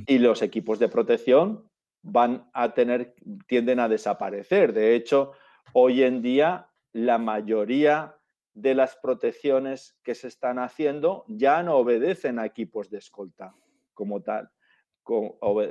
Y 0.07 0.17
los 0.17 0.41
equipos 0.41 0.79
de 0.79 0.89
protección 0.89 1.69
van 2.01 2.49
a 2.53 2.73
tener, 2.73 3.15
tienden 3.47 3.79
a 3.79 3.87
desaparecer. 3.87 4.73
De 4.73 4.95
hecho, 4.95 5.31
hoy 5.73 6.03
en 6.03 6.21
día 6.21 6.67
la 6.93 7.17
mayoría 7.17 8.15
de 8.53 8.75
las 8.75 8.95
protecciones 8.95 9.97
que 10.03 10.15
se 10.15 10.27
están 10.27 10.59
haciendo 10.59 11.25
ya 11.27 11.63
no 11.63 11.75
obedecen 11.77 12.39
a 12.39 12.45
equipos 12.45 12.89
de 12.89 12.97
escolta 12.97 13.55
como 13.93 14.21
tal. 14.21 14.51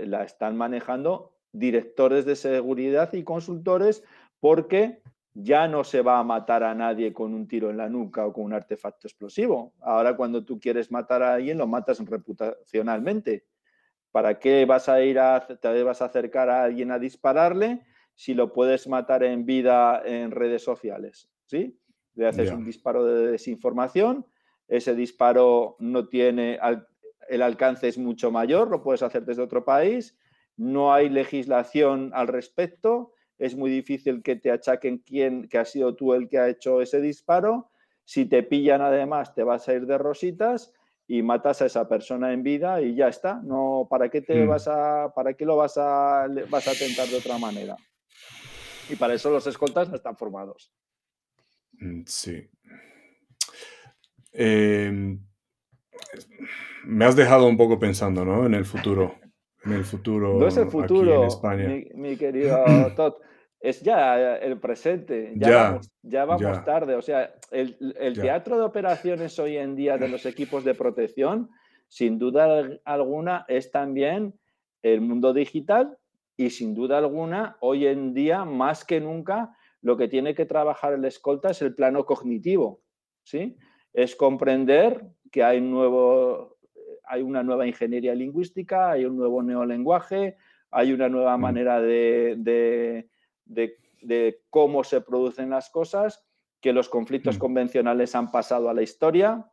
La 0.06 0.24
están 0.24 0.56
manejando 0.56 1.36
directores 1.52 2.24
de 2.24 2.36
seguridad 2.36 3.12
y 3.12 3.24
consultores 3.24 4.04
porque 4.40 5.02
ya 5.34 5.68
no 5.68 5.84
se 5.84 6.02
va 6.02 6.18
a 6.18 6.24
matar 6.24 6.64
a 6.64 6.74
nadie 6.74 7.12
con 7.12 7.34
un 7.34 7.46
tiro 7.46 7.70
en 7.70 7.76
la 7.76 7.88
nuca 7.88 8.26
o 8.26 8.32
con 8.32 8.44
un 8.44 8.52
artefacto 8.52 9.06
explosivo. 9.06 9.72
Ahora 9.80 10.16
cuando 10.16 10.44
tú 10.44 10.58
quieres 10.58 10.90
matar 10.90 11.22
a 11.22 11.34
alguien 11.34 11.58
lo 11.58 11.66
matas 11.66 12.00
reputacionalmente. 12.00 13.46
¿Para 14.10 14.40
qué 14.40 14.64
vas 14.64 14.88
a 14.88 15.00
ir 15.02 15.20
a, 15.20 15.46
te 15.46 15.82
vas 15.84 16.02
a 16.02 16.06
acercar 16.06 16.50
a 16.50 16.64
alguien 16.64 16.90
a 16.90 16.98
dispararle 16.98 17.86
si 18.16 18.34
lo 18.34 18.52
puedes 18.52 18.88
matar 18.88 19.22
en 19.22 19.46
vida 19.46 20.02
en 20.04 20.32
redes 20.32 20.64
sociales? 20.64 21.30
¿Sí? 21.46 21.78
Le 22.14 22.26
haces 22.26 22.50
un 22.50 22.64
disparo 22.64 23.04
de 23.04 23.32
desinformación, 23.32 24.26
ese 24.68 24.94
disparo 24.94 25.76
no 25.78 26.08
tiene, 26.08 26.58
el 27.28 27.42
alcance 27.42 27.88
es 27.88 27.98
mucho 27.98 28.30
mayor, 28.30 28.68
lo 28.68 28.82
puedes 28.82 29.02
hacer 29.02 29.24
desde 29.24 29.42
otro 29.42 29.64
país, 29.64 30.18
no 30.56 30.92
hay 30.92 31.08
legislación 31.08 32.10
al 32.14 32.28
respecto, 32.28 33.12
es 33.40 33.56
muy 33.56 33.70
difícil 33.70 34.22
que 34.22 34.36
te 34.36 34.50
achaquen 34.50 34.98
quién, 34.98 35.48
que 35.48 35.56
ha 35.56 35.64
sido 35.64 35.96
tú 35.96 36.12
el 36.12 36.28
que 36.28 36.38
ha 36.38 36.48
hecho 36.48 36.82
ese 36.82 37.00
disparo. 37.00 37.70
Si 38.04 38.26
te 38.26 38.42
pillan 38.42 38.82
además 38.82 39.34
te 39.34 39.44
vas 39.44 39.66
a 39.66 39.72
ir 39.72 39.86
de 39.86 39.96
rositas 39.96 40.74
y 41.06 41.22
matas 41.22 41.62
a 41.62 41.66
esa 41.66 41.88
persona 41.88 42.34
en 42.34 42.42
vida 42.42 42.82
y 42.82 42.94
ya 42.94 43.08
está. 43.08 43.40
No, 43.42 43.86
¿para 43.88 44.10
qué 44.10 44.20
te 44.20 44.44
mm. 44.44 44.48
vas 44.48 44.68
a, 44.68 45.10
para 45.14 45.32
qué 45.32 45.46
lo 45.46 45.56
vas 45.56 45.78
a, 45.78 46.26
vas 46.50 46.68
a 46.68 46.72
tentar 46.72 47.08
de 47.08 47.16
otra 47.16 47.38
manera? 47.38 47.76
Y 48.90 48.96
para 48.96 49.14
eso 49.14 49.30
los 49.30 49.46
escoltas 49.46 49.88
no 49.88 49.96
están 49.96 50.16
formados. 50.18 50.70
Mm, 51.80 52.02
sí. 52.06 52.48
Em, 54.32 55.18
me 56.84 57.04
has 57.04 57.16
dejado 57.16 57.46
un 57.46 57.56
poco 57.56 57.78
pensando, 57.78 58.24
¿no? 58.24 58.46
En 58.46 58.54
el 58.54 58.64
futuro. 58.64 59.16
En 59.64 59.72
el 59.72 59.84
futuro. 59.84 60.38
No 60.38 60.46
es 60.46 60.56
el 60.56 60.68
futuro, 60.68 61.22
en 61.22 61.26
España. 61.26 61.68
Mi, 61.94 62.16
querido 62.16 62.64
Todd. 62.96 63.14
Es 63.60 63.82
ya 63.82 64.36
el 64.36 64.58
presente. 64.58 65.34
Ya, 65.36 66.24
vamos, 66.24 66.64
tarde. 66.64 66.94
O 66.94 67.02
sea, 67.02 67.34
el, 67.50 67.76
teatro 68.18 68.56
de 68.56 68.62
operaciones 68.62 69.38
hoy 69.38 69.58
en 69.58 69.76
día 69.76 69.98
de 69.98 70.08
los 70.08 70.24
equipos 70.24 70.64
de 70.64 70.74
protección, 70.74 71.50
sin 71.86 72.18
duda 72.18 72.80
alguna, 72.84 73.44
es 73.48 73.70
también 73.70 74.34
el 74.82 75.02
mundo 75.02 75.34
digital 75.34 75.98
y 76.38 76.48
sin 76.48 76.74
duda 76.74 76.96
alguna, 76.96 77.58
hoy 77.60 77.86
en 77.86 78.14
día, 78.14 78.46
más 78.46 78.86
que 78.86 78.98
nunca, 78.98 79.54
lo 79.82 79.96
que 79.96 80.08
tiene 80.08 80.34
que 80.34 80.46
trabajar 80.46 80.92
el 80.92 81.04
escolta 81.04 81.50
es 81.50 81.62
el 81.62 81.74
plano 81.74 82.04
cognitivo. 82.04 82.82
¿sí? 83.22 83.56
Es 83.92 84.14
comprender 84.16 85.06
que 85.30 85.42
hay, 85.42 85.60
nuevo, 85.60 86.58
hay 87.04 87.22
una 87.22 87.42
nueva 87.42 87.66
ingeniería 87.66 88.14
lingüística, 88.14 88.90
hay 88.90 89.04
un 89.04 89.16
nuevo 89.16 89.42
neolenguaje, 89.42 90.36
hay 90.70 90.92
una 90.92 91.08
nueva 91.08 91.36
mm. 91.36 91.40
manera 91.40 91.80
de, 91.80 93.08
cómo 94.50 94.84
se 94.84 95.00
producen 95.00 95.50
las 95.50 95.70
cosas, 95.70 96.26
que 96.60 96.72
los 96.72 96.88
conflictos 96.88 97.36
mm. 97.36 97.40
convencionales 97.40 98.14
han 98.14 98.30
pasado 98.30 98.68
a 98.68 98.74
la 98.74 98.82
historia, 98.82 99.50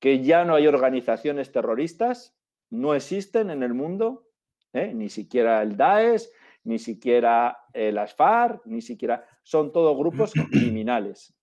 que 0.00 0.22
ya 0.22 0.44
no 0.44 0.54
hay 0.54 0.66
organizaciones 0.66 1.52
terroristas, 1.52 2.36
no 2.70 2.94
existen 2.94 3.50
en 3.50 3.62
el 3.62 3.74
mundo, 3.74 4.28
¿eh? 4.72 4.92
ni 4.94 5.08
siquiera 5.08 5.62
el 5.62 5.76
Daesh, 5.76 6.28
ni 6.68 6.78
siquiera 6.78 7.58
las 7.72 8.14
FARC, 8.14 8.66
ni 8.66 8.82
siquiera... 8.82 9.24
Son 9.42 9.72
todos 9.72 9.96
grupos 9.96 10.32
criminales, 10.52 11.34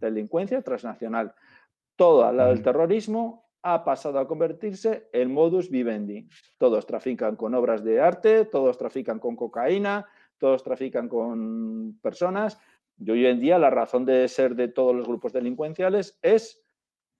delincuencia 0.00 0.62
transnacional. 0.62 1.34
Todo 1.94 2.24
al 2.24 2.38
lado 2.38 2.50
del 2.50 2.62
terrorismo 2.62 3.50
ha 3.62 3.84
pasado 3.84 4.18
a 4.18 4.26
convertirse 4.26 5.10
en 5.12 5.32
modus 5.32 5.68
vivendi. 5.68 6.26
Todos 6.56 6.86
trafican 6.86 7.36
con 7.36 7.54
obras 7.54 7.84
de 7.84 8.00
arte, 8.00 8.46
todos 8.46 8.78
trafican 8.78 9.18
con 9.18 9.36
cocaína, 9.36 10.06
todos 10.38 10.64
trafican 10.64 11.08
con 11.08 11.98
personas. 12.00 12.58
Y 12.98 13.10
hoy 13.10 13.26
en 13.26 13.40
día 13.40 13.58
la 13.58 13.68
razón 13.68 14.06
de 14.06 14.26
ser 14.28 14.54
de 14.54 14.68
todos 14.68 14.96
los 14.96 15.06
grupos 15.06 15.34
delincuenciales 15.34 16.18
es 16.22 16.64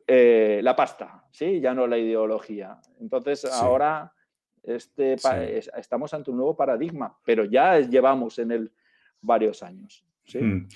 eh, 0.06 0.60
la 0.62 0.74
pasta, 0.74 1.26
¿sí? 1.30 1.60
ya 1.60 1.74
no 1.74 1.86
la 1.86 1.98
ideología. 1.98 2.80
Entonces 2.98 3.44
ahora 3.44 4.14
este, 4.62 5.16
estamos 5.76 6.12
ante 6.14 6.30
un 6.30 6.36
nuevo 6.36 6.56
paradigma, 6.56 7.16
pero 7.24 7.44
ya 7.44 7.78
llevamos 7.80 8.38
en 8.38 8.52
él 8.52 8.72
varios 9.20 9.62
años. 9.62 10.04
Hmm. 10.32 10.68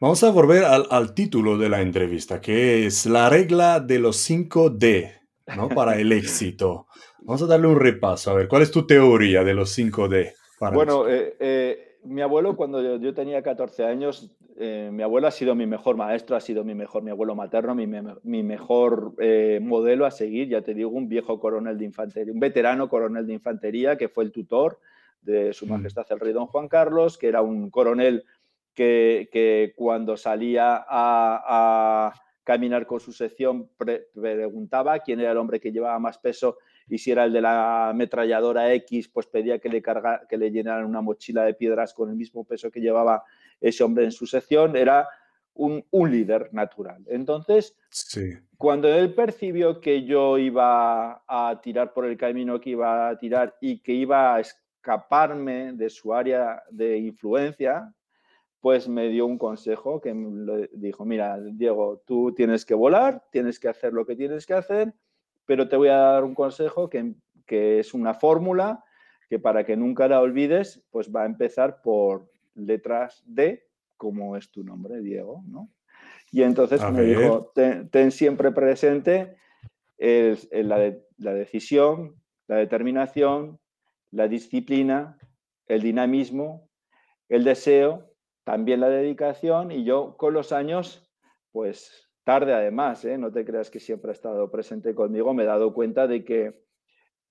Vamos 0.00 0.22
a 0.24 0.30
volver 0.30 0.64
al, 0.64 1.14
título 1.14 1.56
de 1.56 1.68
la 1.68 1.80
entrevista, 1.80 2.40
que 2.40 2.86
es 2.86 3.06
la 3.06 3.30
regla 3.30 3.78
de 3.78 4.00
los 4.00 4.28
5D 4.28 5.12
¿no? 5.56 5.68
para 5.68 5.96
el 5.96 6.10
éxito. 6.12 6.88
Vamos 7.20 7.40
a 7.42 7.46
darle 7.46 7.68
un 7.68 7.78
repaso, 7.78 8.32
a 8.32 8.34
ver, 8.34 8.48
¿cuál 8.48 8.62
es 8.62 8.72
tu 8.72 8.84
teoría 8.84 9.44
de 9.44 9.54
los 9.54 9.78
5D? 9.78 10.32
bueno, 10.72 11.08
eh, 11.08 11.36
eh, 11.38 11.91
mi 12.04 12.20
abuelo 12.22 12.56
cuando 12.56 12.98
yo, 12.98 13.14
tenía 13.14 13.42
14 13.42 13.84
años 13.84 14.34
eh, 14.56 14.90
mi 14.92 15.02
abuelo 15.02 15.26
ha 15.26 15.30
sido 15.30 15.54
mi 15.54 15.66
mejor 15.66 15.96
maestro, 15.96 16.36
ha 16.36 16.40
sido 16.40 16.62
mi 16.62 16.74
mejor, 16.74 17.02
mi 17.02 17.10
abuelo 17.10 17.34
materno, 17.34 17.74
mi, 17.74 18.42
mejor 18.42 19.14
eh, 19.18 19.60
modelo 19.62 20.04
a 20.04 20.10
seguir, 20.10 20.48
ya 20.48 20.62
te 20.62 20.74
digo, 20.74 20.90
un 20.90 21.08
viejo 21.08 21.40
coronel 21.40 21.78
de 21.78 21.86
infantería, 21.86 22.32
un 22.32 22.40
veterano 22.40 22.88
coronel 22.88 23.26
de 23.26 23.32
infantería 23.32 23.96
que 23.96 24.08
fue 24.08 24.24
el 24.24 24.32
tutor 24.32 24.78
de 25.22 25.52
su 25.52 25.66
mm. 25.66 25.70
majestad 25.70 26.06
el 26.10 26.20
rey 26.20 26.32
don 26.32 26.46
Juan 26.46 26.68
Carlos, 26.68 27.16
que 27.16 27.28
era 27.28 27.40
un 27.40 27.70
coronel 27.70 28.24
que, 28.74 29.72
cuando 29.76 30.16
salía 30.16 30.84
a, 30.88 32.12
caminar 32.52 32.86
con 32.86 33.00
su 33.00 33.12
sección 33.12 33.70
preguntaba 33.78 34.98
quién 34.98 35.20
era 35.20 35.32
el 35.32 35.38
hombre 35.38 35.58
que 35.58 35.72
llevaba 35.72 35.98
más 35.98 36.18
peso 36.18 36.58
y 36.86 36.98
si 36.98 37.10
era 37.10 37.24
el 37.24 37.32
de 37.32 37.40
la 37.40 37.88
ametralladora 37.88 38.74
X, 38.74 39.08
pues 39.08 39.26
pedía 39.26 39.58
que 39.58 39.70
le, 39.70 39.80
carga, 39.80 40.26
que 40.28 40.36
le 40.36 40.50
llenaran 40.50 40.84
una 40.84 41.00
mochila 41.00 41.44
de 41.44 41.54
piedras 41.54 41.94
con 41.94 42.10
el 42.10 42.16
mismo 42.16 42.44
peso 42.44 42.70
que 42.70 42.80
llevaba 42.80 43.24
ese 43.58 43.82
hombre 43.82 44.04
en 44.04 44.12
su 44.12 44.26
sección, 44.26 44.76
era 44.76 45.08
un, 45.54 45.82
líder 45.92 46.50
natural. 46.52 47.02
Entonces, 47.06 47.74
cuando 48.58 48.88
él 48.88 49.14
percibió 49.14 49.80
que 49.80 50.04
yo 50.04 50.36
iba 50.36 51.22
a 51.26 51.60
tirar 51.62 51.94
por 51.94 52.04
el 52.04 52.18
camino 52.18 52.60
que 52.60 52.70
iba 52.70 53.08
a 53.08 53.16
tirar 53.16 53.56
y 53.62 53.78
que 53.78 53.92
iba 53.92 54.34
a 54.34 54.40
escaparme 54.40 55.72
de 55.72 55.88
su 55.88 56.12
área 56.12 56.62
de 56.70 56.98
influencia, 56.98 57.94
pues 58.62 58.88
me 58.88 59.08
dio 59.08 59.26
un 59.26 59.38
consejo 59.38 60.00
que 60.00 60.14
me 60.14 60.68
dijo, 60.72 61.04
mira, 61.04 61.36
Diego, 61.40 62.00
tú 62.06 62.32
tienes 62.32 62.64
que 62.64 62.74
volar, 62.74 63.24
tienes 63.32 63.58
que 63.58 63.68
hacer 63.68 63.92
lo 63.92 64.06
que 64.06 64.14
tienes 64.14 64.46
que 64.46 64.54
hacer, 64.54 64.94
pero 65.44 65.68
te 65.68 65.76
voy 65.76 65.88
a 65.88 65.96
dar 65.96 66.22
un 66.22 66.36
consejo 66.36 66.88
que, 66.88 67.12
que 67.44 67.80
es 67.80 67.92
una 67.92 68.14
fórmula 68.14 68.84
que 69.28 69.40
para 69.40 69.64
que 69.64 69.76
nunca 69.76 70.06
la 70.06 70.20
olvides, 70.20 70.80
pues 70.90 71.10
va 71.12 71.24
a 71.24 71.26
empezar 71.26 71.82
por 71.82 72.30
letras 72.54 73.24
D, 73.26 73.66
como 73.96 74.36
es 74.36 74.48
tu 74.52 74.62
nombre, 74.62 75.00
Diego, 75.00 75.42
¿no? 75.48 75.68
Y 76.30 76.42
entonces 76.42 76.88
me 76.92 77.02
dijo, 77.02 77.52
ten, 77.54 78.12
siempre 78.12 78.52
presente 78.52 79.38
la, 79.98 80.94
la 81.18 81.34
decisión, 81.34 82.14
la 82.46 82.56
determinación, 82.56 83.58
la 84.12 84.28
disciplina, 84.28 85.18
el 85.66 85.82
dinamismo, 85.82 86.68
el 87.28 87.42
deseo, 87.42 88.11
también 88.44 88.80
la 88.80 88.88
dedicación 88.88 89.70
y 89.70 89.84
yo 89.84 90.16
con 90.16 90.34
los 90.34 90.52
años, 90.52 91.10
pues 91.52 92.10
tarde 92.24 92.54
además, 92.54 93.04
¿eh? 93.04 93.18
no 93.18 93.32
te 93.32 93.44
creas 93.44 93.70
que 93.70 93.80
siempre 93.80 94.10
ha 94.10 94.14
estado 94.14 94.50
presente 94.50 94.94
conmigo, 94.94 95.34
me 95.34 95.42
he 95.42 95.46
dado 95.46 95.74
cuenta 95.74 96.06
de 96.06 96.24
que 96.24 96.62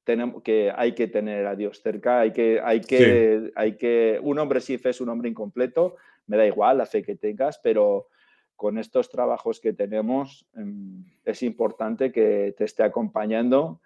tenemos 0.03 0.41
que 0.41 0.71
hay 0.75 0.93
que 0.93 1.07
tener 1.07 1.45
a 1.45 1.55
Dios 1.55 1.81
cerca, 1.81 2.21
hay 2.21 2.31
que, 2.31 2.59
hay 2.63 2.81
que, 2.81 3.51
hay 3.55 3.77
que, 3.77 4.19
un 4.21 4.39
hombre 4.39 4.59
sin 4.59 4.79
fe 4.79 4.89
es 4.89 5.01
un 5.01 5.09
hombre 5.09 5.29
incompleto, 5.29 5.95
me 6.27 6.37
da 6.37 6.45
igual 6.45 6.79
la 6.79 6.85
fe 6.85 7.03
que 7.03 7.15
tengas, 7.15 7.59
pero 7.59 8.07
con 8.55 8.77
estos 8.77 9.09
trabajos 9.09 9.59
que 9.59 9.73
tenemos 9.73 10.47
em, 10.55 11.03
es 11.23 11.43
importante 11.43 12.11
que 12.11 12.53
te 12.57 12.63
esté 12.65 12.83
acompañando 12.83 13.81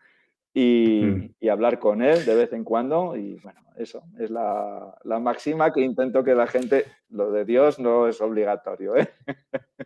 y, 0.56 1.50
hablar 1.50 1.80
con 1.80 2.02
él 2.02 2.26
de 2.26 2.34
vez 2.34 2.54
en 2.54 2.64
cuando. 2.64 3.16
Y 3.16 3.36
bueno, 3.44 3.60
eso 3.78 4.04
es 4.20 4.32
la, 4.32 4.96
máxima 5.22 5.72
que 5.74 5.82
intento 5.82 6.24
que 6.24 6.34
la 6.34 6.48
gente, 6.48 6.86
lo 7.10 7.32
de 7.32 7.46
Dios 7.46 7.78
no 7.78 8.08
es 8.08 8.22
obligatorio. 8.22 8.96
¿eh? 8.96 9.10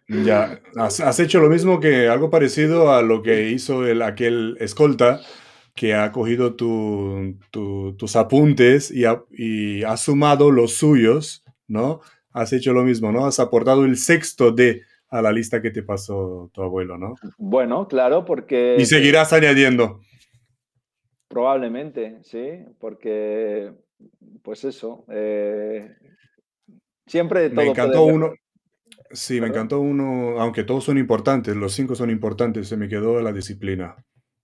Ya, 0.08 0.62
has, 0.76 1.20
hecho 1.20 1.42
lo 1.42 1.50
mismo 1.50 1.80
que 1.80 2.08
algo 2.08 2.30
parecido 2.30 2.94
a 2.94 3.02
lo 3.02 3.22
que 3.24 3.50
hizo 3.50 3.86
el, 3.86 4.02
aquel 4.02 4.58
escolta 4.60 5.20
que 5.76 5.96
ha 5.96 6.12
cogido 6.12 6.56
tus 6.56 8.16
apuntes 8.16 8.92
y 8.92 9.06
ha, 9.06 9.98
sumado 9.98 10.52
los 10.52 10.74
suyos, 10.74 11.44
¿no? 11.68 12.02
Has 12.32 12.54
hecho 12.54 12.74
lo 12.74 12.84
mismo, 12.84 13.12
¿no? 13.12 13.26
Has 13.26 13.40
aportado 13.40 13.86
el 13.86 13.98
sexto 13.98 14.52
de 14.52 14.84
a 15.10 15.22
la 15.24 15.32
lista 15.32 15.62
que 15.62 15.72
te 15.72 15.82
pasó 15.82 16.52
tu 16.54 16.62
abuelo, 16.62 16.98
¿no? 16.98 17.16
Bueno, 17.38 17.88
claro, 17.88 18.26
porque... 18.26 18.76
Y 18.78 18.86
seguirás 18.86 19.34
añadiendo. 19.34 20.02
Probablemente, 21.30 22.20
sí, 22.24 22.66
porque, 22.78 23.74
pues 24.42 24.66
eso, 24.66 25.06
eh, 25.10 25.96
siempre 27.08 27.50
todo 27.50 27.62
Me 27.62 27.70
encantó 27.70 28.04
uno. 28.04 28.34
Sí, 29.12 29.40
me 29.40 29.48
encantó 29.48 29.80
uno, 29.80 30.40
aunque 30.42 30.64
todos 30.64 30.84
son 30.84 30.98
importantes, 30.98 31.56
los 31.56 31.74
cinco 31.74 31.96
son 31.96 32.10
importantes, 32.10 32.68
se 32.68 32.78
me 32.78 32.90
quedó 32.90 33.22
la 33.22 33.32
disciplina 33.32 33.96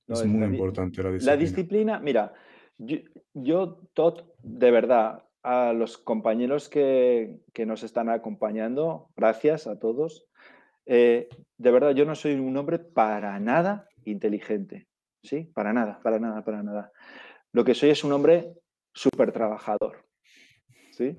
es, 0.08 0.26
muy 0.26 0.46
importante 0.46 1.02
la 1.02 1.12
disciplina. 1.12 1.36
La 1.36 1.38
disciplina, 1.38 2.00
mira, 2.00 2.34
yo, 3.34 3.80
de 4.44 4.72
verdad, 4.72 5.24
a 5.44 5.74
los 5.74 5.98
compañeros 5.98 6.70
que, 6.70 7.40
nos 7.66 7.84
están 7.84 8.10
acompañando, 8.10 9.10
gracias 9.16 9.68
a 9.68 9.80
todos. 9.80 10.26
Eh, 10.86 11.30
de 11.58 11.72
verdad, 11.72 11.92
yo 11.92 12.06
no 12.06 12.16
soy 12.16 12.34
un 12.34 12.56
hombre 12.58 12.80
para 12.80 13.40
nada 13.40 13.88
inteligente, 14.04 14.88
¿sí? 15.26 15.52
Para 15.54 15.74
nada, 15.74 16.00
para 16.02 16.20
nada, 16.20 16.44
para 16.44 16.64
nada. 16.64 16.92
Lo 17.52 17.64
que 17.64 17.74
soy 17.74 17.90
es 17.90 18.04
un 18.04 18.14
hombre 18.14 18.54
súper 18.94 19.32
trabajador, 19.32 20.06
¿sí? 20.92 21.18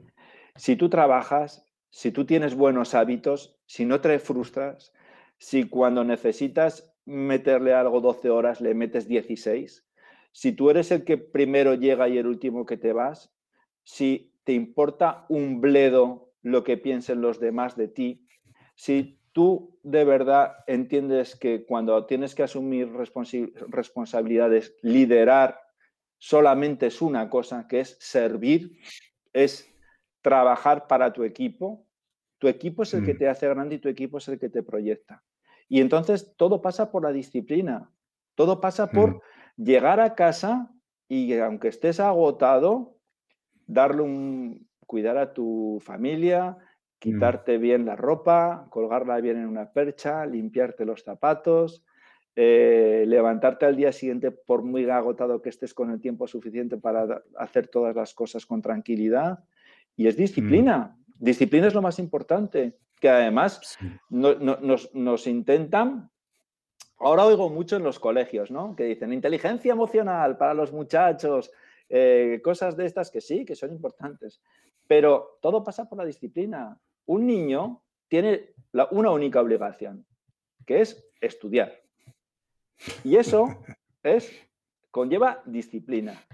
Si 0.55 0.77
tú 0.77 0.89
trabajas, 0.89 1.67
si 1.91 2.13
tú 2.13 2.25
tienes 2.25 2.55
buenos 2.55 2.95
hábitos, 2.95 3.59
si 3.67 3.85
no 3.85 4.01
te 4.01 4.19
frustras, 4.19 4.93
si 5.39 5.69
cuando 5.69 6.05
necesitas 6.05 6.95
meterle 7.05 7.75
algo 7.75 8.01
12 8.01 8.31
horas, 8.31 8.61
le 8.61 8.75
metes 8.75 9.07
16. 9.07 9.87
Si 10.33 10.53
tú 10.53 10.71
eres 10.71 10.91
el 10.91 11.05
que 11.05 11.19
primero 11.19 11.75
llega 11.75 12.09
y 12.09 12.19
el 12.19 12.27
último 12.27 12.67
que 12.67 12.77
te 12.77 12.93
vas, 12.93 13.33
si 13.83 14.33
te 14.45 14.53
importa 14.53 15.27
un 15.29 15.61
bledo 15.61 16.33
lo 16.43 16.65
que 16.65 16.77
piensen 16.77 17.21
los 17.21 17.41
demás 17.41 17.77
de 17.77 17.89
ti, 17.89 18.27
si 18.75 19.16
tú 19.37 19.79
de 19.83 20.03
verdad 20.07 20.65
entiendes 20.67 21.37
que 21.37 21.67
cuando 21.67 22.07
tienes 22.07 22.35
que 22.35 22.43
asumir 22.43 22.91
responsabilidades, 23.69 24.75
liderar 24.81 25.61
solamente 26.17 26.87
es 26.87 27.03
una 27.03 27.29
cosa, 27.29 27.69
que 27.69 27.81
es 27.81 27.99
servir, 28.01 28.79
es 29.35 29.71
trabajar 30.23 30.87
para 30.87 31.13
tu 31.13 31.23
equipo. 31.23 31.87
Tu 32.39 32.49
equipo 32.49 32.85
es 32.85 32.95
el 32.95 33.05
que 33.05 33.13
mm. 33.13 33.19
te 33.19 33.29
hace 33.29 33.47
grande 33.47 33.75
y 33.75 33.79
tu 33.79 33.91
equipo 33.91 34.17
es 34.17 34.27
el 34.29 34.39
que 34.39 34.49
te 34.49 34.63
proyecta. 34.63 35.23
Y 35.69 35.83
entonces 35.83 36.35
todo 36.39 36.63
pasa 36.63 36.91
por 36.91 37.03
la 37.03 37.13
disciplina, 37.13 37.91
todo 38.37 38.59
pasa 38.59 38.91
por 38.91 39.17
mm. 39.17 39.21
llegar 39.59 40.01
a 40.01 40.15
casa 40.15 40.73
y 41.09 41.35
aunque 41.35 41.69
estés 41.69 42.01
agotado, 42.01 42.97
darle 43.67 44.01
un 44.01 44.67
cuidar 44.87 45.19
a 45.19 45.35
tu 45.35 45.79
familia. 45.85 46.57
Quitarte 46.99 47.59
bien 47.59 47.85
la 47.85 47.97
ropa, 47.97 48.67
colgarla 48.71 49.21
bien 49.21 49.37
en 49.37 49.47
una 49.47 49.73
percha, 49.73 50.25
limpiarte 50.27 50.85
los 50.85 51.03
zapatos, 51.03 51.85
eh, 52.35 53.05
levantarte 53.07 53.65
al 53.65 53.77
día 53.77 53.93
siguiente 53.93 54.31
por 54.31 54.63
muy 54.63 54.89
agotado 54.91 55.41
que 55.41 55.49
estés 55.49 55.73
con 55.73 55.91
el 55.91 56.01
tiempo 56.01 56.27
suficiente 56.27 56.77
para 56.77 57.23
hacer 57.39 57.69
todas 57.69 57.97
las 57.97 58.15
cosas 58.15 58.45
con 58.45 58.61
tranquilidad. 58.61 59.41
Y 59.97 60.07
es 60.07 60.17
disciplina. 60.17 60.97
Disciplina 61.19 61.67
es 61.67 61.75
lo 61.75 61.81
más 61.81 61.99
importante, 61.99 62.77
que 63.01 63.09
además 63.09 63.79
nos, 64.11 65.27
intentan 65.27 66.11
Ahora 66.99 67.27
oigo 67.27 67.51
mucho 67.51 67.77
en 67.77 67.83
los 67.83 67.99
colegios, 67.99 68.51
¿no? 68.51 68.75
Que 68.75 68.85
dicen 68.85 69.13
inteligencia 69.13 69.73
emocional 69.73 70.39
para 70.39 70.55
los 70.55 70.73
muchachos, 70.73 71.53
eh, 71.91 72.41
cosas 72.43 72.75
de 72.75 72.87
estas 72.87 73.11
que 73.11 73.21
sí, 73.21 73.45
que 73.45 73.55
son 73.55 73.71
importantes. 73.71 74.41
Pero 74.87 75.39
todo 75.43 75.63
pasa 75.63 75.89
por 75.89 75.99
la 75.99 76.07
disciplina. 76.07 76.79
Un 77.07 77.27
niño 77.27 77.83
tiene 78.09 78.55
una 78.91 79.11
única 79.11 79.41
obligación, 79.41 80.07
que 80.67 80.81
es 80.81 81.09
estudiar. 81.21 81.73
Y 83.05 83.17
eso 83.17 83.49
es, 84.03 84.31
conlleva 84.91 85.43
disciplina. 85.47 86.25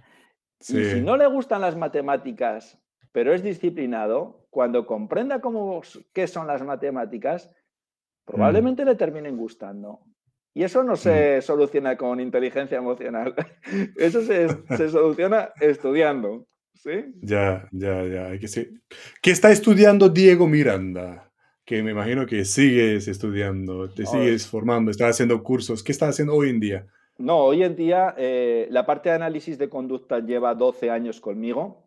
Y 0.60 0.84
si 0.84 1.00
no 1.00 1.16
le 1.16 1.26
gustan 1.26 1.60
las 1.60 1.76
matemáticas, 1.76 2.78
pero 3.10 3.34
es 3.34 3.42
disciplinado, 3.42 4.46
cuando 4.50 4.86
comprenda 4.86 5.40
cómo, 5.40 5.82
qué 6.12 6.26
son 6.26 6.46
las 6.46 6.62
matemáticas, 6.62 7.50
probablemente 8.24 8.84
mm. 8.84 8.88
le 8.88 8.94
terminen 8.94 9.36
gustando. 9.36 10.00
Y 10.54 10.64
eso 10.64 10.82
no 10.84 10.96
se 10.96 11.38
mm. 11.38 11.42
soluciona 11.42 11.96
con 11.96 12.20
inteligencia 12.20 12.78
emocional. 12.78 13.34
Eso 13.96 14.20
se, 14.20 14.48
soluciona 14.90 15.52
estudiando. 15.60 16.46
¿Sí? 16.74 17.14
Ya, 17.20 17.68
ya, 17.72 18.04
ya. 18.04 18.38
¿Qué 19.20 19.30
está 19.30 19.50
estudiando 19.50 20.08
Diego 20.08 20.46
Miranda? 20.46 21.30
Que 21.64 21.82
me 21.82 21.92
imagino 21.92 22.26
que 22.26 22.44
sigues 22.44 23.06
estudiando, 23.08 23.88
te 23.90 24.04
sigues 24.04 24.46
formando, 24.46 24.90
estás 24.90 25.10
haciendo 25.10 25.42
cursos. 25.42 25.82
¿Qué 25.82 25.92
estás 25.92 26.10
haciendo 26.10 26.34
hoy 26.34 26.50
en 26.50 26.60
día? 26.60 26.86
No, 27.18 27.38
hoy 27.38 27.62
en 27.62 27.76
día 27.76 28.14
eh, 28.18 28.66
la 28.70 28.84
parte 28.84 29.10
de 29.10 29.14
análisis 29.14 29.58
de 29.58 29.68
conducta 29.68 30.18
lleva 30.18 30.54
12 30.54 30.90
años 30.90 31.20
conmigo. 31.20 31.86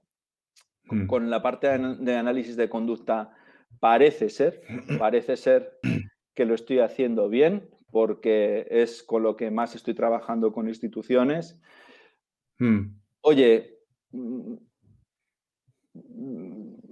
Mm. 0.86 1.08
Con 1.08 1.30
la 1.30 1.42
parte 1.42 1.68
de 1.68 2.16
análisis 2.16 2.56
de 2.56 2.70
conducta 2.70 3.34
parece 3.80 4.30
ser, 4.30 4.62
parece 5.00 5.36
ser 5.36 5.78
que 6.34 6.46
lo 6.46 6.56
estoy 6.56 6.80
haciendo 6.80 7.28
bien 7.28 7.70
porque 7.92 8.68
es 8.70 9.04
con 9.04 9.24
lo 9.24 9.38
que 9.38 9.52
más 9.52 9.74
estoy 9.74 9.94
trabajando 9.94 10.52
con 10.52 10.68
instituciones. 10.68 11.58
Mm. 12.60 12.94
Oye, 13.22 13.80
mm, 14.12 14.56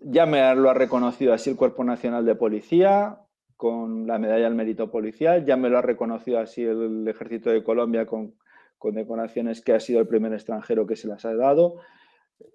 ya 0.02 0.26
me 0.26 0.56
lo 0.56 0.70
ha 0.70 0.74
reconocido 0.74 1.34
así 1.34 1.50
el 1.50 1.56
Cuerpo 1.56 1.84
Nacional 1.84 2.26
de 2.26 2.36
Policía 2.36 3.20
con 3.56 4.08
la 4.08 4.20
medalla 4.20 4.48
al 4.48 4.56
mérito 4.56 4.92
policial, 4.92 5.46
ya 5.46 5.56
me 5.56 5.70
lo 5.70 5.78
ha 5.78 5.82
reconocido 5.82 6.40
así 6.40 6.64
el 6.64 7.08
Ejército 7.08 7.50
de 7.50 7.64
Colombia 7.64 8.06
con, 8.06 8.36
con 8.78 8.96
decoraciones 8.96 9.62
que 9.62 9.74
ha 9.74 9.80
sido 9.80 10.02
el 10.02 10.08
primer 10.08 10.34
extranjero 10.34 10.86
que 10.86 10.98
se 10.98 11.08
las 11.08 11.24
ha 11.24 11.34
dado. 11.34 11.78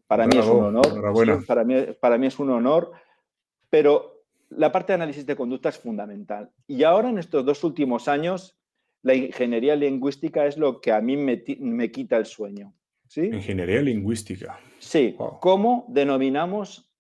Para 0.07 0.27
mí 0.27 0.37
es 0.37 0.47
un 0.47 0.65
honor. 0.65 1.47
para, 1.47 1.65
mí, 1.65 1.75
para 1.99 2.19
mí 2.19 2.27
es 2.27 2.39
un 2.39 2.51
honor, 2.51 2.93
pero 3.71 4.19
la 4.51 4.73
parte 4.73 4.93
de 4.93 4.97
análisis 4.97 5.27
de 5.27 5.37
conducta 5.37 5.69
es 5.69 5.79
fundamental. 5.79 6.51
Y 6.67 6.83
ahora 6.85 7.11
en 7.11 7.19
estos 7.19 7.45
dos 7.45 7.65
últimos 7.65 8.09
años, 8.09 8.59
la 9.03 9.15
ingeniería 9.15 9.77
lingüística 9.77 10.47
es 10.47 10.57
lo 10.57 10.81
que 10.81 10.93
a 10.93 11.01
mí 11.01 11.17
me, 11.17 11.91
quita 11.91 12.17
el 12.17 12.27
sueño. 12.27 12.75
¿Sí? 13.09 13.27
Ingeniería 13.27 13.83
lingüística. 13.83 14.59
Sí, 14.79 15.17
cómo 15.41 15.87
denominamos 15.89 16.91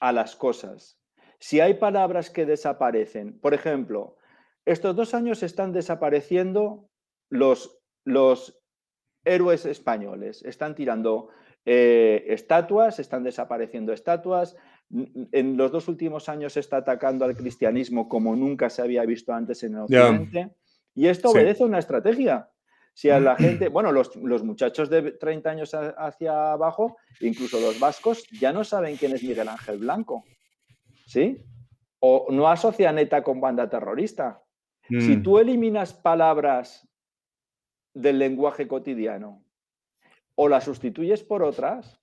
a 0.00 0.12
las 0.12 0.36
cosas. 0.36 1.00
Si 1.40 1.60
hay 1.60 1.74
palabras 1.74 2.30
que 2.30 2.46
desaparecen, 2.46 3.38
por 3.40 3.54
ejemplo, 3.54 4.16
estos 4.64 4.94
dos 4.94 5.14
años 5.14 5.42
están 5.42 5.72
desapareciendo 5.72 6.88
los, 7.30 7.80
los 8.04 8.60
héroes 9.24 9.66
españoles, 9.66 10.42
están 10.42 10.74
tirando 10.74 11.28
eh, 11.64 12.24
estatuas, 12.28 12.98
están 12.98 13.24
desapareciendo 13.24 13.92
estatuas, 13.92 14.56
en 15.32 15.56
los 15.56 15.70
dos 15.70 15.88
últimos 15.88 16.28
años 16.28 16.54
se 16.54 16.60
está 16.60 16.78
atacando 16.78 17.24
al 17.24 17.36
cristianismo 17.36 18.08
como 18.08 18.34
nunca 18.34 18.70
se 18.70 18.82
había 18.82 19.04
visto 19.04 19.32
antes 19.32 19.62
en 19.62 19.74
el 19.74 19.80
Occidente. 19.80 20.50
Y 20.94 21.06
esto 21.06 21.30
obedece 21.30 21.62
a 21.62 21.66
una 21.66 21.78
estrategia. 21.78 22.48
Si 22.98 23.10
a 23.10 23.20
la 23.20 23.36
gente, 23.36 23.68
bueno, 23.68 23.92
los, 23.92 24.16
muchachos 24.16 24.90
de 24.90 25.12
30 25.12 25.50
años 25.50 25.72
hacia 25.72 26.50
abajo, 26.50 26.96
incluso 27.20 27.60
los 27.60 27.78
vascos, 27.78 28.26
ya 28.40 28.52
no 28.52 28.64
saben 28.64 28.96
quién 28.96 29.12
es 29.12 29.22
Miguel 29.22 29.48
Ángel 29.48 29.78
Blanco. 29.78 30.24
¿Sí? 31.06 31.44
O 32.00 32.26
no 32.30 32.48
asocian 32.48 32.98
ETA 32.98 33.22
con 33.22 33.40
banda 33.40 33.70
terrorista. 33.70 34.42
Si 34.88 35.16
mm. 35.16 35.22
tú 35.22 35.38
eliminas 35.38 35.94
palabras 35.94 36.88
del 37.94 38.18
lenguaje 38.18 38.66
cotidiano 38.66 39.44
o 40.34 40.48
las 40.48 40.64
sustituyes 40.64 41.22
por 41.22 41.44
otras, 41.44 42.00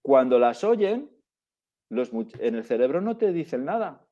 cuando 0.00 0.38
las 0.38 0.64
oyen, 0.64 1.10
en 1.90 2.54
el 2.54 2.64
cerebro 2.64 3.02
no 3.02 3.18
te 3.18 3.32
dicen 3.32 3.66
nada. 3.66 4.06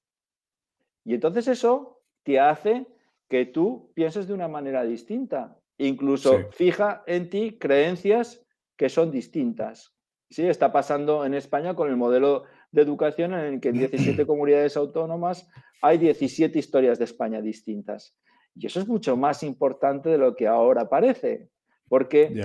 Y 1.03 1.15
entonces 1.15 1.49
eso 1.49 2.03
te 2.25 2.39
hace 2.41 2.87
que 3.27 3.47
tú 3.47 3.91
pienses 3.95 4.29
de 4.29 4.35
una 4.35 4.49
manera 4.49 4.85
distinta. 4.85 5.59
Incluso 5.79 6.51
fija 6.53 7.03
en 7.07 7.29
ti 7.29 7.59
creencias 7.59 8.45
que 8.77 8.89
son 8.89 9.11
distintas. 9.11 9.95
Sí, 10.31 10.47
está 10.47 10.73
pasando 10.73 11.25
en 11.25 11.35
España 11.35 11.75
con 11.75 11.89
el 11.89 11.97
modelo 11.97 12.45
de 12.73 12.83
educación 12.83 13.35
en 13.35 13.55
el 13.55 13.61
que 13.61 13.69
en 13.69 13.79
17 13.79 14.27
comunidades 14.27 14.77
autónomas 14.77 15.49
hay 15.83 15.99
17 15.99 16.59
historias 16.59 16.99
de 16.99 17.05
España 17.05 17.41
distintas. 17.41 18.17
Y 18.55 18.67
eso 18.67 18.81
es 18.81 18.89
mucho 18.89 19.17
más 19.17 19.43
importante 19.43 20.09
de 20.09 20.19
lo 20.19 20.35
que 20.35 20.47
ahora 20.47 20.89
parece. 20.89 21.51
Porque 21.89 22.43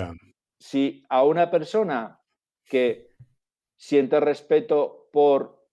si 0.59 1.03
a 1.09 1.23
una 1.23 1.49
persona 1.49 2.19
que 2.65 3.15
siente 3.77 4.19
respeto 4.19 5.07
por 5.11 5.65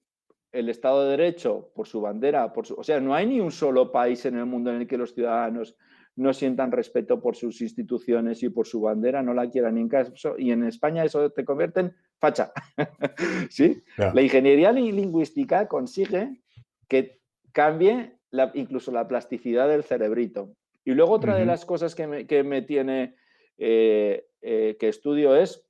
el 0.50 0.68
Estado 0.68 1.04
de 1.04 1.10
Derecho, 1.10 1.70
por 1.74 1.86
su 1.86 2.00
bandera, 2.00 2.52
por 2.52 2.66
su, 2.66 2.74
o 2.74 2.82
sea, 2.82 3.00
no 3.00 3.14
hay 3.14 3.26
ni 3.26 3.40
un 3.40 3.50
solo 3.50 3.92
país 3.92 4.24
en 4.24 4.38
el 4.38 4.46
mundo 4.46 4.70
en 4.70 4.80
el 4.80 4.86
que 4.86 4.96
los 4.96 5.14
ciudadanos 5.14 5.76
no 6.18 6.32
sientan 6.34 6.72
respeto 6.72 7.20
por 7.20 7.36
sus 7.36 7.60
instituciones 7.60 8.42
y 8.42 8.48
por 8.48 8.66
su 8.66 8.80
bandera, 8.80 9.22
no 9.22 9.34
la 9.34 9.48
quieran 9.48 9.78
en 9.78 9.88
caso, 9.88 10.34
y 10.36 10.50
en 10.50 10.64
España 10.64 11.04
eso 11.04 11.30
te 11.30 11.44
convierte 11.44 11.80
en 11.80 11.94
facha. 12.18 12.52
¿Sí? 13.50 13.82
La 13.96 14.20
ingeniería 14.20 14.72
lingüística 14.72 15.68
consigue 15.68 16.40
que 16.88 17.20
cambie 17.52 18.18
incluso 18.54 18.90
la 18.90 19.06
plasticidad 19.06 19.68
del 19.68 19.84
cerebrito. 19.84 20.56
Y 20.84 20.92
luego 20.92 21.12
otra 21.12 21.36
de 21.36 21.46
las 21.46 21.64
cosas 21.64 21.94
que 21.94 22.06
me, 22.06 22.62
tiene, 22.62 23.14
eh, 23.56 24.26
eh, 24.40 24.76
que 24.78 24.88
estudio 24.88 25.36
es 25.36 25.64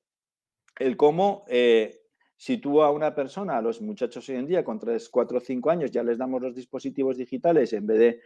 el 0.79 0.97
cómo 0.97 1.45
eh, 1.49 2.01
si 2.39 2.59
tú 2.59 2.83
a 2.83 2.91
una 2.91 3.15
persona, 3.15 3.59
a 3.59 3.63
los 3.63 3.83
muchachos 3.83 4.29
hoy 4.29 4.37
en 4.37 4.47
día 4.47 4.65
con 4.65 4.79
3, 4.79 5.09
4, 5.09 5.41
5 5.41 5.71
años, 5.71 5.91
ya 5.91 6.05
les 6.05 6.17
damos 6.17 6.41
los 6.41 6.55
dispositivos 6.55 7.17
digitales 7.17 7.73
en 7.73 7.87
vez 7.87 7.99
de 7.99 8.21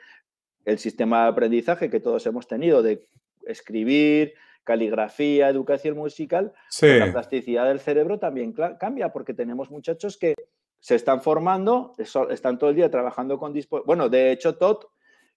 el 0.64 0.78
sistema 0.78 1.24
de 1.24 1.28
aprendizaje 1.30 1.90
que 1.90 2.00
todos 2.00 2.26
hemos 2.26 2.46
tenido 2.46 2.82
de 2.82 3.06
escribir, 3.46 4.34
caligrafía, 4.64 5.48
educación 5.48 5.96
musical, 5.96 6.52
pues 6.78 6.98
la 6.98 7.12
plasticidad 7.12 7.66
del 7.66 7.80
cerebro 7.80 8.18
también 8.18 8.52
cambia 8.52 9.12
porque 9.12 9.34
tenemos 9.34 9.70
muchachos 9.70 10.16
que 10.16 10.34
se 10.78 10.94
están 10.94 11.22
formando, 11.22 11.94
están 12.30 12.58
todo 12.58 12.70
el 12.70 12.76
día 12.76 12.90
trabajando 12.90 13.38
con 13.38 13.52
dispositivos. 13.52 13.86
Bueno, 13.86 14.08
de 14.08 14.32
hecho, 14.32 14.56
Todd, 14.56 14.84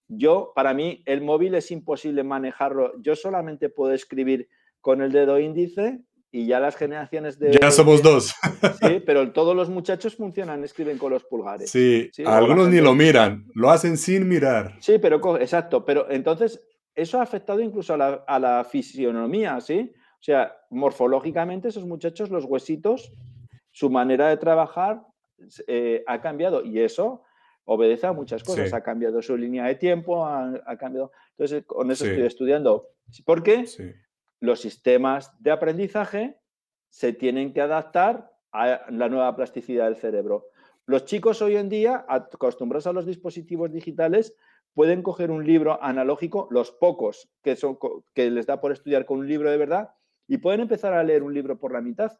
yo, 0.08 0.52
para 0.54 0.74
mí, 0.74 1.02
el 1.06 1.20
móvil 1.20 1.54
es 1.54 1.70
imposible 1.70 2.22
manejarlo. 2.22 3.00
Yo 3.00 3.16
solamente 3.16 3.68
puedo 3.68 3.92
escribir 3.92 4.48
con 4.80 5.02
el 5.02 5.10
dedo 5.10 5.38
índice 5.38 6.00
y 6.36 6.44
ya 6.44 6.60
las 6.60 6.76
generaciones 6.76 7.38
de... 7.38 7.58
Ya 7.58 7.70
somos 7.70 8.02
dos. 8.02 8.34
Sí, 8.82 9.02
pero 9.06 9.32
todos 9.32 9.56
los 9.56 9.70
muchachos 9.70 10.16
funcionan, 10.16 10.62
escriben 10.64 10.98
con 10.98 11.10
los 11.10 11.24
pulgares. 11.24 11.70
Sí, 11.70 12.10
algunos 12.26 12.68
ni 12.68 12.78
lo 12.78 12.94
miran, 12.94 13.46
lo 13.54 13.70
hacen 13.70 13.96
sin 13.96 14.28
mirar. 14.28 14.74
Sí, 14.80 14.98
pero 14.98 15.38
exacto, 15.38 15.86
pero 15.86 16.10
entonces 16.10 16.62
eso 16.94 17.18
ha 17.18 17.22
afectado 17.22 17.60
incluso 17.60 17.94
a 17.94 18.38
la, 18.38 18.66
fisionomía, 18.70 19.58
¿sí? 19.62 19.94
O 19.96 20.22
sea, 20.22 20.54
morfológicamente 20.68 21.68
esos 21.68 21.86
muchachos, 21.86 22.28
los 22.28 22.44
huesitos, 22.44 23.10
su 23.70 23.88
manera 23.88 24.28
de 24.28 24.36
trabajar 24.36 25.06
eh, 25.66 26.04
ha 26.06 26.20
cambiado 26.20 26.62
y 26.62 26.80
eso 26.80 27.22
obedece 27.64 28.08
a 28.08 28.12
muchas 28.12 28.44
cosas. 28.44 28.74
Ha 28.74 28.82
cambiado 28.82 29.22
su 29.22 29.38
línea 29.38 29.64
de 29.64 29.76
tiempo, 29.76 30.26
ha, 30.26 30.76
cambiado. 30.78 31.12
Entonces, 31.30 31.64
con 31.64 31.90
eso 31.90 32.04
estoy 32.04 32.26
estudiando. 32.26 32.90
¿Por 33.24 33.42
qué? 33.42 33.64
Los 34.46 34.60
sistemas 34.60 35.32
de 35.42 35.50
aprendizaje 35.50 36.38
se 36.88 37.12
tienen 37.12 37.52
que 37.52 37.62
adaptar 37.62 38.32
a 38.52 38.88
la 38.90 39.08
nueva 39.08 39.34
plasticidad 39.34 39.86
del 39.86 39.96
cerebro. 39.96 40.46
Los 40.86 41.04
chicos 41.04 41.42
hoy 41.42 41.56
en 41.56 41.68
día, 41.68 42.06
acostumbrados 42.08 42.86
a 42.86 42.92
los 42.92 43.06
dispositivos 43.06 43.72
digitales, 43.72 44.36
pueden 44.72 45.02
coger 45.02 45.32
un 45.32 45.44
libro 45.44 45.82
analógico, 45.82 46.46
los 46.52 46.70
pocos 46.70 47.28
que, 47.42 47.56
son, 47.56 47.76
que 48.14 48.30
les 48.30 48.46
da 48.46 48.60
por 48.60 48.70
estudiar 48.70 49.04
con 49.04 49.18
un 49.18 49.26
libro 49.26 49.50
de 49.50 49.56
verdad, 49.56 49.90
y 50.28 50.38
pueden 50.38 50.60
empezar 50.60 50.92
a 50.92 51.02
leer 51.02 51.24
un 51.24 51.34
libro 51.34 51.58
por 51.58 51.72
la 51.72 51.80
mitad. 51.80 52.16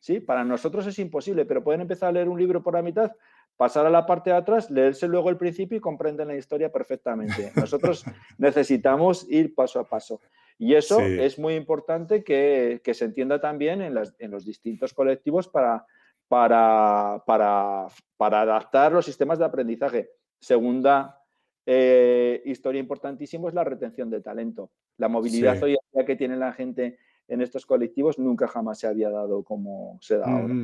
¿Sí? 0.00 0.20
Para 0.20 0.44
nosotros 0.44 0.86
es 0.86 0.98
imposible, 0.98 1.46
pero 1.46 1.64
pueden 1.64 1.80
empezar 1.80 2.10
a 2.10 2.12
leer 2.12 2.28
un 2.28 2.38
libro 2.38 2.62
por 2.62 2.74
la 2.74 2.82
mitad, 2.82 3.10
pasar 3.56 3.86
a 3.86 3.90
la 3.90 4.04
parte 4.04 4.28
de 4.28 4.36
atrás, 4.36 4.70
leerse 4.70 5.08
luego 5.08 5.30
el 5.30 5.38
principio 5.38 5.78
y 5.78 5.80
comprenden 5.80 6.28
la 6.28 6.36
historia 6.36 6.70
perfectamente. 6.70 7.52
Nosotros 7.56 8.04
necesitamos 8.36 9.26
ir 9.30 9.54
paso 9.54 9.80
a 9.80 9.88
paso. 9.88 10.20
Y 10.62 10.76
eso 10.76 11.00
es 11.00 11.40
muy 11.40 11.54
importante 11.54 12.22
que, 12.22 12.80
se 12.94 13.04
entienda 13.04 13.40
también 13.40 13.82
en, 13.82 13.94
los 14.30 14.44
distintos 14.44 14.94
colectivos 14.94 15.48
para, 15.48 15.84
para, 16.28 17.20
para, 17.26 18.40
adaptar 18.40 18.92
los 18.92 19.04
sistemas 19.04 19.40
de 19.40 19.44
aprendizaje. 19.44 20.10
Segunda 20.38 21.18
eh, 21.66 22.42
historia 22.44 22.78
importantísima 22.78 23.48
es 23.48 23.54
la 23.54 23.64
retención 23.64 24.08
de 24.08 24.20
talento. 24.20 24.70
La 24.98 25.08
movilidad 25.08 25.60
hoy 25.64 25.76
día 25.92 26.04
que 26.06 26.14
tiene 26.14 26.36
la 26.36 26.52
gente 26.52 26.96
en 27.26 27.42
estos 27.42 27.66
colectivos 27.66 28.20
nunca 28.20 28.46
jamás 28.46 28.78
se 28.78 28.86
había 28.86 29.10
dado 29.10 29.42
como 29.42 29.98
se 30.00 30.18
da 30.18 30.26
ahora. 30.26 30.54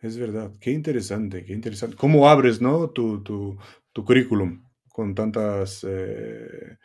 Es 0.00 0.16
verdad, 0.16 0.52
qué 0.58 0.70
interesante, 0.70 1.44
qué 1.44 1.52
interesante. 1.52 1.94
¿Cómo 1.94 2.26
abres 2.26 2.62
¿no? 2.62 2.88
tu, 2.88 3.58
currículum 3.92 4.62
con 4.88 5.14
tantas 5.14 5.84
eh, 5.86 6.78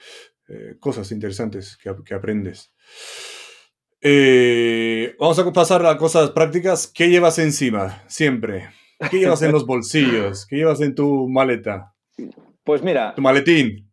eh, 0.48 0.76
cosas 0.80 1.12
interesantes 1.12 1.78
que, 1.78 2.14
aprendes? 2.14 2.72
Eh, 4.02 5.16
vamos 5.20 5.40
a 5.40 5.54
pasar 5.54 5.86
a 5.86 5.98
cosas 5.98 6.32
prácticas. 6.32 6.88
¿Qué 6.88 7.10
llevas 7.10 7.40
encima 7.40 8.04
siempre? 8.08 8.70
¿Qué 9.10 9.20
llevas 9.20 9.42
en 9.42 9.52
los 9.52 9.66
bolsillos? 9.66 10.46
¿Qué 10.46 10.58
llevas 10.58 10.82
en 10.82 10.96
tu 10.96 11.28
maleta? 11.30 11.94
Pues 12.64 12.82
mira. 12.84 13.14
Tu 13.16 13.22
maletín. 13.22 13.90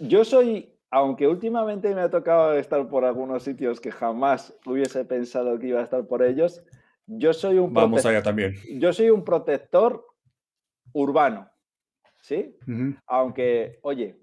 Yo 0.00 0.24
soy 0.24 0.74
aunque 0.94 1.26
últimamente 1.26 1.92
me 1.92 2.02
ha 2.02 2.08
tocado 2.08 2.54
estar 2.54 2.88
por 2.88 3.04
algunos 3.04 3.42
sitios 3.42 3.80
que 3.80 3.90
jamás 3.90 4.56
hubiese 4.64 5.04
pensado 5.04 5.58
que 5.58 5.66
iba 5.66 5.80
a 5.80 5.82
estar 5.82 6.06
por 6.06 6.22
ellos, 6.22 6.62
yo 7.08 7.32
soy 7.32 7.58
un 7.58 7.74
Vamos 7.74 8.06
allá 8.06 8.22
también. 8.22 8.54
Yo 8.78 8.92
soy 8.92 9.10
un 9.10 9.24
protector 9.24 10.06
urbano, 10.92 11.50
¿sí? 12.20 12.56
Aunque, 13.08 13.80
oye, 13.82 14.20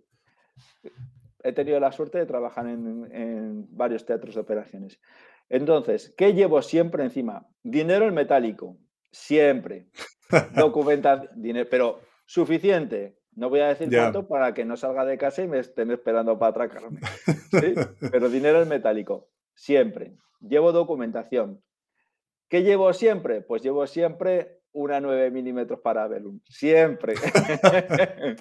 he 1.43 1.53
tenido 1.53 1.79
la 1.79 1.91
suerte 1.91 2.17
de 2.17 2.25
trabajar 2.25 2.67
en, 2.67 3.67
varios 3.75 4.05
teatros 4.05 4.35
de 4.35 4.41
operaciones. 4.41 4.99
Entonces, 5.49 6.13
¿qué 6.17 6.33
llevo 6.33 6.61
siempre 6.61 7.03
encima? 7.03 7.47
Dinero 7.63 8.07
en 8.07 8.13
metálico, 8.13 8.77
siempre. 9.11 9.87
Documentación, 10.55 11.29
dinero, 11.41 11.67
pero 11.69 12.01
suficiente. 12.25 13.17
No 13.33 13.49
voy 13.49 13.61
a 13.61 13.67
decir 13.67 13.89
cuánto 13.89 14.27
para 14.27 14.53
que 14.53 14.65
no 14.65 14.75
salga 14.75 15.05
de 15.05 15.17
casa 15.17 15.41
y 15.41 15.47
me 15.47 15.59
estén 15.59 15.91
esperando 15.91 16.37
para 16.37 16.51
atracarme. 16.51 16.99
Pero 18.11 18.29
dinero 18.29 18.61
en 18.61 18.67
metálico, 18.67 19.29
siempre. 19.55 20.15
Llevo 20.41 20.73
documentación. 20.73 21.63
¿Qué 22.49 22.63
llevo 22.63 22.91
siempre? 22.91 23.41
Pues 23.41 23.61
llevo 23.63 23.87
siempre 23.87 24.59
una 24.73 24.99
9 24.99 25.31
milímetros 25.31 25.79
para 25.79 26.07
Velum. 26.07 26.41
Siempre. 26.49 27.13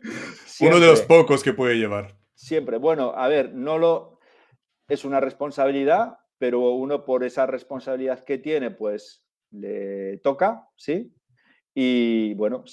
Uno 0.61 0.81
de 0.81 0.87
los 0.87 1.03
pocos 1.03 1.45
que 1.45 1.53
puede 1.53 1.77
llevar. 1.77 2.20
Siempre. 2.41 2.79
Bueno, 2.79 3.13
a 3.15 3.29
ver, 3.29 3.53
no 3.55 3.77
lo. 3.77 4.19
Es 4.89 5.05
una 5.05 5.21
responsabilidad, 5.21 6.19
pero 6.39 6.73
uno 6.73 7.05
por 7.05 7.23
esa 7.23 7.45
responsabilidad 7.47 8.25
que 8.25 8.39
tiene, 8.39 8.71
pues 8.71 9.27
le 9.51 10.17
toca, 10.19 10.67
¿sí? 10.75 11.13
Y 11.75 12.33
bueno, 12.35 12.65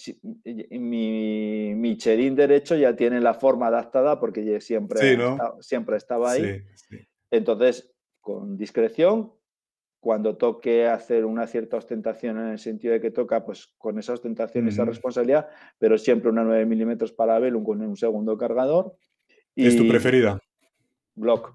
mi, 0.71 1.73
mi 1.75 1.95
derecho 1.95 2.75
ya 2.75 2.95
tiene 2.95 3.19
la 3.19 3.33
forma 3.33 3.67
adaptada 3.67 4.19
porque 4.19 4.59
siempre, 4.61 5.17
siempre 5.59 5.97
estaba 5.97 6.31
ahí. 6.31 6.63
Entonces, 7.29 7.93
con 8.21 8.57
discreción, 8.57 9.33
cuando 9.99 10.37
toque 10.37 10.87
hacer 10.87 11.25
una 11.25 11.45
cierta 11.45 11.75
ostentación 11.75 12.39
en 12.39 12.47
el 12.47 12.59
sentido 12.59 12.93
de 12.93 13.01
que 13.01 13.11
toca, 13.11 13.45
pues 13.45 13.75
con 13.77 13.99
esa 13.99 14.13
ostentación, 14.13 14.67
esa 14.69 14.85
responsabilidad, 14.85 15.49
pero 15.77 15.97
siempre 15.97 16.29
una 16.29 16.43
9 16.43 16.65
milímetros 16.65 17.11
para 17.11 17.37
Velum 17.37 17.65
con 17.65 17.81
un 17.81 17.97
segundo 17.97 18.37
cargador. 18.37 18.95
¿Es 19.65 19.75
tu 19.75 19.87
preferida? 19.87 20.39
Glock. 21.15 21.53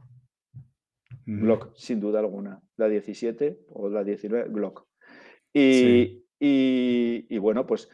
Glock, 1.24 1.72
sin 1.76 2.00
duda 2.00 2.18
alguna. 2.18 2.60
La 2.76 2.88
17 2.88 3.60
o 3.68 3.88
la 3.88 4.02
19, 4.02 4.48
Glock. 4.50 4.86
Y, 5.54 6.24
y, 6.40 7.38
bueno, 7.38 7.66
pues 7.66 7.88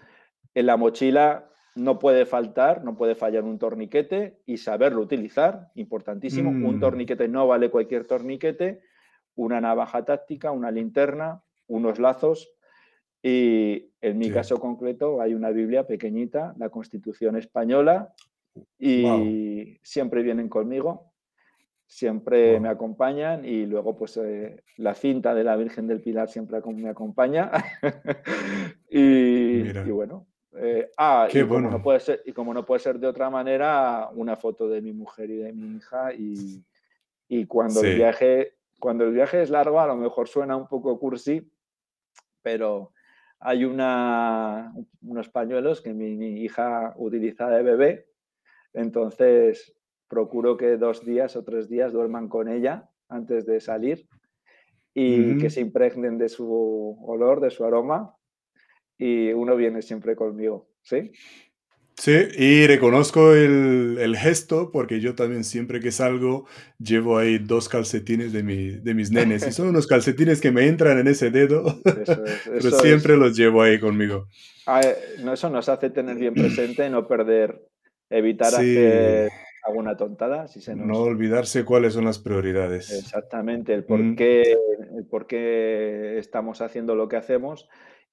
en 0.54 0.66
la 0.66 0.76
mochila 0.78 1.50
no 1.74 1.98
puede 1.98 2.24
faltar, 2.24 2.84
no 2.84 2.96
puede 2.96 3.14
fallar 3.14 3.44
un 3.44 3.59
torniquete 3.59 4.40
y 4.46 4.56
saberlo 4.56 5.02
utilizar, 5.02 5.70
importantísimo. 5.74 6.50
Un 6.50 6.76
mm. 6.76 6.80
torniquete 6.80 7.28
no 7.28 7.46
vale 7.46 7.70
cualquier 7.70 8.06
torniquete, 8.06 8.80
una 9.34 9.61
navaja 9.61 10.04
táctica, 10.04 10.50
una 10.50 10.70
linterna, 10.70 11.42
unos 11.66 11.98
lazos. 11.98 12.50
Y 13.22 13.90
en 14.00 14.16
mi 14.16 14.30
caso 14.30 14.59
concreto 14.59 15.20
hay 15.20 15.34
una 15.34 15.50
Biblia 15.50 15.86
pequeñita, 15.86 16.54
la 16.56 16.70
Constitución 16.70 17.36
Española, 17.36 18.14
y 18.78 19.78
siempre 19.82 20.22
vienen 20.22 20.48
conmigo 20.48 21.09
siempre 21.88 22.61
me 22.61 22.68
acompañan 22.68 23.46
y 23.46 23.64
luego 23.64 23.96
pues 23.96 24.18
eh, 24.18 24.62
la 24.76 24.94
cinta 24.94 25.34
de 25.34 25.42
la 25.42 25.56
Virgen 25.56 25.86
del 25.86 26.02
Pilar 26.02 26.28
siempre 26.28 26.61
me 26.66 26.90
acompaña. 26.90 27.50
y, 28.90 29.72
bueno. 29.90 30.26
Eh, 30.61 30.90
ah, 30.98 31.28
y, 31.32 31.40
como 31.46 31.70
no 31.70 31.82
puede 31.82 32.00
ser, 32.00 32.22
y 32.26 32.32
como 32.32 32.52
no 32.52 32.64
puede 32.64 32.80
ser 32.80 32.98
de 32.98 33.06
otra 33.06 33.30
manera, 33.30 34.11
una 34.14 34.36
foto 34.36 34.68
de 34.68 34.82
mi 34.82 34.92
mujer 34.92 35.30
y 35.30 35.36
de 35.38 35.52
mi 35.52 35.76
hija 35.76 36.12
y, 36.12 37.46
cuando, 37.46 37.80
el 37.82 37.96
viaje, 37.96 38.56
cuando 38.78 39.04
el 39.04 39.12
viaje 39.12 39.42
es 39.42 39.50
largo 39.50 39.80
a 39.80 39.86
lo 39.86 39.96
mejor 39.96 40.28
suena 40.28 40.56
un 40.56 40.68
poco 40.68 40.98
cursi, 40.98 41.50
pero 42.42 42.92
hay 43.40 43.64
una, 43.64 44.74
unos 45.02 45.28
pañuelos 45.28 45.80
que 45.80 45.94
mi, 45.94 46.16
mi 46.16 46.42
hija 46.42 46.94
utiliza 46.96 47.48
de 47.48 47.62
bebé, 47.62 48.07
entonces 48.73 49.75
procuro 50.09 50.57
que 50.57 50.77
dos 50.77 51.05
días 51.05 51.37
o 51.37 51.45
tres 51.45 51.69
días 51.69 51.93
duerman 51.93 52.29
con 52.29 52.49
ella 52.49 52.89
antes 53.09 53.47
de 53.47 53.61
salir 53.61 54.07
y 54.95 55.39
que 55.39 55.51
se 55.51 55.61
impregnen 55.61 56.19
de 56.19 56.29
su 56.29 56.99
olor, 57.07 57.41
de 57.41 57.51
su 57.51 57.64
aroma 57.64 58.16
y 58.97 59.33
uno 59.33 59.55
viene 59.55 59.81
siempre 59.81 60.16
conmigo, 60.16 60.69
¿sí? 60.83 61.12
Sí, 61.99 62.16
y 62.37 62.66
reconozco 62.69 63.35
el, 63.35 64.16
gesto 64.16 64.71
porque 64.71 65.01
yo 65.01 65.16
también 65.16 65.43
siempre 65.43 65.81
que 65.81 65.91
salgo 65.91 66.47
llevo 66.79 67.19
ahí 67.19 67.39
dos 67.39 67.69
calcetines 67.69 68.33
de, 68.33 68.45
mi, 68.45 68.71
de 68.71 68.95
mis 68.95 69.11
nenes 69.11 69.45
y 69.47 69.53
son 69.53 69.69
unos 69.71 69.89
calcetines 69.89 70.41
que 70.41 70.53
me 70.53 70.66
entran 70.69 70.99
en 70.99 71.09
ese 71.09 71.31
dedo, 71.31 71.81
pero 72.45 72.71
siempre 72.71 73.16
los 73.16 73.37
llevo 73.37 73.62
ahí 73.62 73.81
conmigo. 73.81 74.29
Ah, 74.66 74.81
eh, 74.81 74.97
eso 75.33 75.51
nos 75.51 75.69
hace 75.69 75.91
tener 75.91 76.16
bien 76.16 76.35
presente, 76.35 76.89
no 76.89 77.09
perder, 77.09 77.68
evitar 78.11 78.48
hacer 78.48 79.30
alguna 79.64 79.96
tontada. 79.96 80.48
Si 80.48 80.61
se 80.61 80.74
No 80.74 81.00
olvidarse 81.00 81.64
cuáles 81.64 81.94
son 81.94 82.04
las 82.04 82.18
prioridades. 82.18 82.90
Exactamente, 82.90 83.74
el 83.74 83.84
por, 83.84 84.00
mm. 84.00 84.16
qué, 84.16 84.56
el 84.96 85.06
por 85.06 85.26
qué 85.26 86.18
estamos 86.18 86.61
haciendo 86.61 86.94
lo 86.94 87.09
que 87.09 87.16
hacemos 87.16 87.68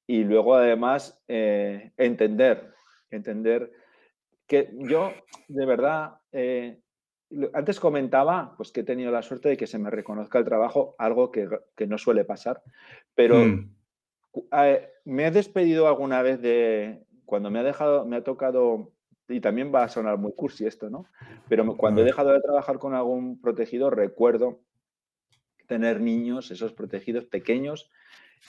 y 0.08 0.24
luego 0.24 0.56
además 0.56 1.22
eh, 1.28 1.92
entender, 1.98 2.74
entender 3.10 3.72
que 4.48 4.70
yo 4.74 5.12
de 5.48 5.66
verdad, 5.66 6.18
eh, 6.32 6.80
antes 7.54 7.80
comentaba 7.80 8.54
pues 8.58 8.72
que 8.72 8.82
he 8.82 8.84
tenido 8.84 9.12
la 9.12 9.24
suerte 9.24 9.50
de 9.50 9.58
que 9.58 9.68
se 9.68 9.80
me 9.80 9.90
reconozca 9.90 10.38
el 10.38 10.46
trabajo, 10.46 10.96
algo 10.98 11.32
que, 11.32 11.48
no 11.88 11.98
suele 11.98 12.24
pasar, 12.24 12.62
pero 13.16 13.38
mm. 13.44 13.76
eh, 14.52 14.90
me 15.06 15.28
he 15.28 15.32
despedido 15.32 15.88
alguna 15.88 16.22
vez 16.22 16.42
de, 16.42 17.04
cuando 17.26 17.50
me 17.50 17.60
ha 17.60 17.64
dejado, 17.64 18.06
me 18.06 18.18
ha 18.18 18.24
tocado 18.24 18.92
y 19.28 19.40
también 19.40 19.74
va 19.74 19.84
a 19.84 19.90
sonar 19.90 20.18
muy 20.18 20.34
cursi 20.34 20.66
esto, 20.66 20.90
¿no? 20.90 21.06
Pero 21.50 21.78
cuando 21.78 22.02
he 22.02 22.06
dejado 22.06 22.32
de 22.32 22.42
trabajar 22.42 22.80
con 22.80 22.94
algún 22.94 23.40
protegido, 23.42 23.90
recuerdo 23.90 24.60
tener 25.68 26.00
niños, 26.00 26.52
esos 26.52 26.74
protegidos 26.74 27.26
pequeños, 27.26 27.90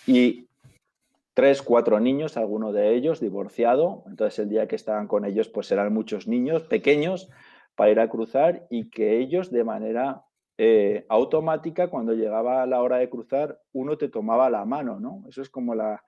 y 0.07 0.49
tres, 1.35 1.63
cuatro 1.63 2.01
niños, 2.01 2.37
alguno 2.37 2.73
de 2.73 2.95
ellos 2.95 3.21
divorciado. 3.21 4.05
Entonces 4.07 4.39
el 4.41 4.49
día 4.49 4.69
que 4.69 4.77
estaban 4.77 5.07
con 5.07 5.25
ellos, 5.25 5.49
pues 5.49 5.71
eran 5.73 5.93
muchos 5.93 6.27
niños 6.27 6.63
pequeños 6.65 7.31
para 7.75 7.91
ir 7.91 8.01
a 8.01 8.09
cruzar 8.09 8.67
y 8.71 8.91
que 8.91 9.19
ellos 9.19 9.51
de 9.51 9.65
manera 9.65 10.25
eh, 10.59 11.05
automática, 11.09 11.89
cuando 11.89 12.15
llegaba 12.15 12.67
la 12.67 12.83
hora 12.83 12.97
de 12.97 13.11
cruzar, 13.11 13.61
uno 13.73 13.99
te 13.99 14.09
tomaba 14.09 14.49
la 14.49 14.65
mano, 14.65 14.99
¿no? 14.99 15.25
Eso 15.29 15.43
es 15.43 15.51
como 15.51 15.75
la, 15.75 16.03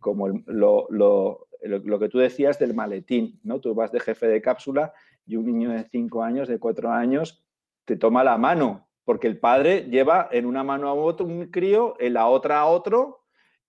como 0.00 0.28
lo, 0.28 0.86
lo, 0.90 1.46
lo, 1.62 1.98
que 1.98 2.08
tú 2.08 2.18
decías 2.18 2.58
del 2.58 2.74
maletín, 2.74 3.38
¿no? 3.42 3.60
Tú 3.60 3.74
vas 3.74 3.92
de 3.92 4.00
jefe 4.00 4.26
de 4.26 4.42
cápsula 4.42 4.92
y 5.26 5.36
un 5.36 5.46
niño 5.46 5.70
de 5.70 5.84
cinco 5.84 6.22
años, 6.22 6.48
de 6.48 6.58
cuatro 6.58 6.90
años, 6.90 7.44
te 7.84 7.96
toma 7.96 8.24
la 8.24 8.38
mano, 8.38 8.88
porque 9.04 9.26
el 9.26 9.38
padre 9.38 9.86
lleva 9.90 10.28
en 10.32 10.46
una 10.46 10.64
mano 10.64 10.88
a 10.88 10.94
otro 10.94 11.26
un 11.26 11.46
crío, 11.46 11.94
en 11.98 12.14
la 12.14 12.26
otra 12.26 12.60
a 12.60 12.66
otro, 12.66 13.20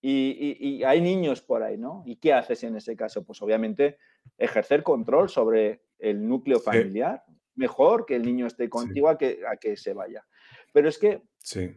y, 0.04 0.82
hay 0.82 1.00
niños 1.00 1.42
por 1.42 1.62
ahí, 1.62 1.78
¿no? 1.78 2.02
¿Y 2.04 2.16
qué 2.16 2.32
haces 2.32 2.64
en 2.64 2.74
ese 2.74 2.96
caso? 2.96 3.24
Pues 3.24 3.40
obviamente 3.40 3.98
ejercer 4.36 4.82
control 4.82 5.28
sobre 5.28 5.82
el 6.00 6.26
núcleo 6.26 6.58
familiar, 6.58 7.22
mejor 7.54 8.04
que 8.04 8.16
el 8.16 8.24
niño 8.24 8.48
esté 8.48 8.68
contigo 8.68 9.08
a, 9.08 9.16
que, 9.16 9.40
a 9.48 9.56
que 9.56 9.76
se 9.76 9.92
vaya. 9.92 10.26
Pero 10.72 10.88
es 10.88 10.98
que 10.98 11.22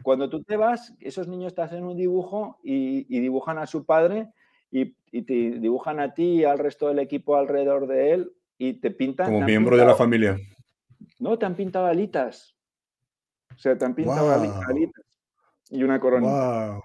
cuando 0.04 0.30
tú 0.30 0.44
te 0.44 0.58
vas, 0.58 0.94
esos 1.00 1.28
niños 1.28 1.54
te 1.54 1.62
hacen 1.62 1.84
un 1.84 1.98
dibujo 1.98 2.60
y, 2.64 3.04
dibujan 3.20 3.58
a 3.58 3.68
su 3.68 3.86
padre 3.86 4.32
y, 5.12 5.22
te 5.24 5.34
dibujan 5.60 6.00
a 6.00 6.14
ti 6.14 6.42
y 6.42 6.44
al 6.44 6.60
resto 6.60 6.90
del 6.90 7.00
equipo 7.00 7.38
alrededor 7.38 7.88
de 7.88 8.12
él 8.14 8.34
y 8.58 8.74
te 8.74 8.92
pintan. 8.92 9.28
Como 9.28 9.46
miembro 9.46 9.78
de 9.78 9.86
la 9.86 9.96
familia. 9.96 10.38
No, 11.20 11.40
te 11.40 11.46
han 11.46 11.56
pintado 11.56 11.86
alitas. 11.86 12.56
O 13.54 13.58
sea, 13.58 13.78
te 13.78 13.86
han 13.86 13.96
pintado 13.96 14.32
alitas 14.32 15.06
y 15.70 15.84
una 15.84 16.00
coronita. 16.00 16.72
Wow. 16.72 16.84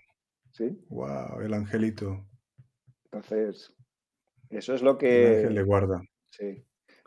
¿Sí? 0.53 0.85
Wow, 0.89 1.41
el 1.41 1.55
angelito. 1.55 2.25
Entonces, 3.05 3.73
eso 4.49 4.75
es 4.75 4.83
lo 4.83 4.97
que. 4.97 5.31
El 5.31 5.37
ángel 5.39 5.55
le 5.55 5.63
guarda. 5.63 6.03
Sí. 6.31 6.65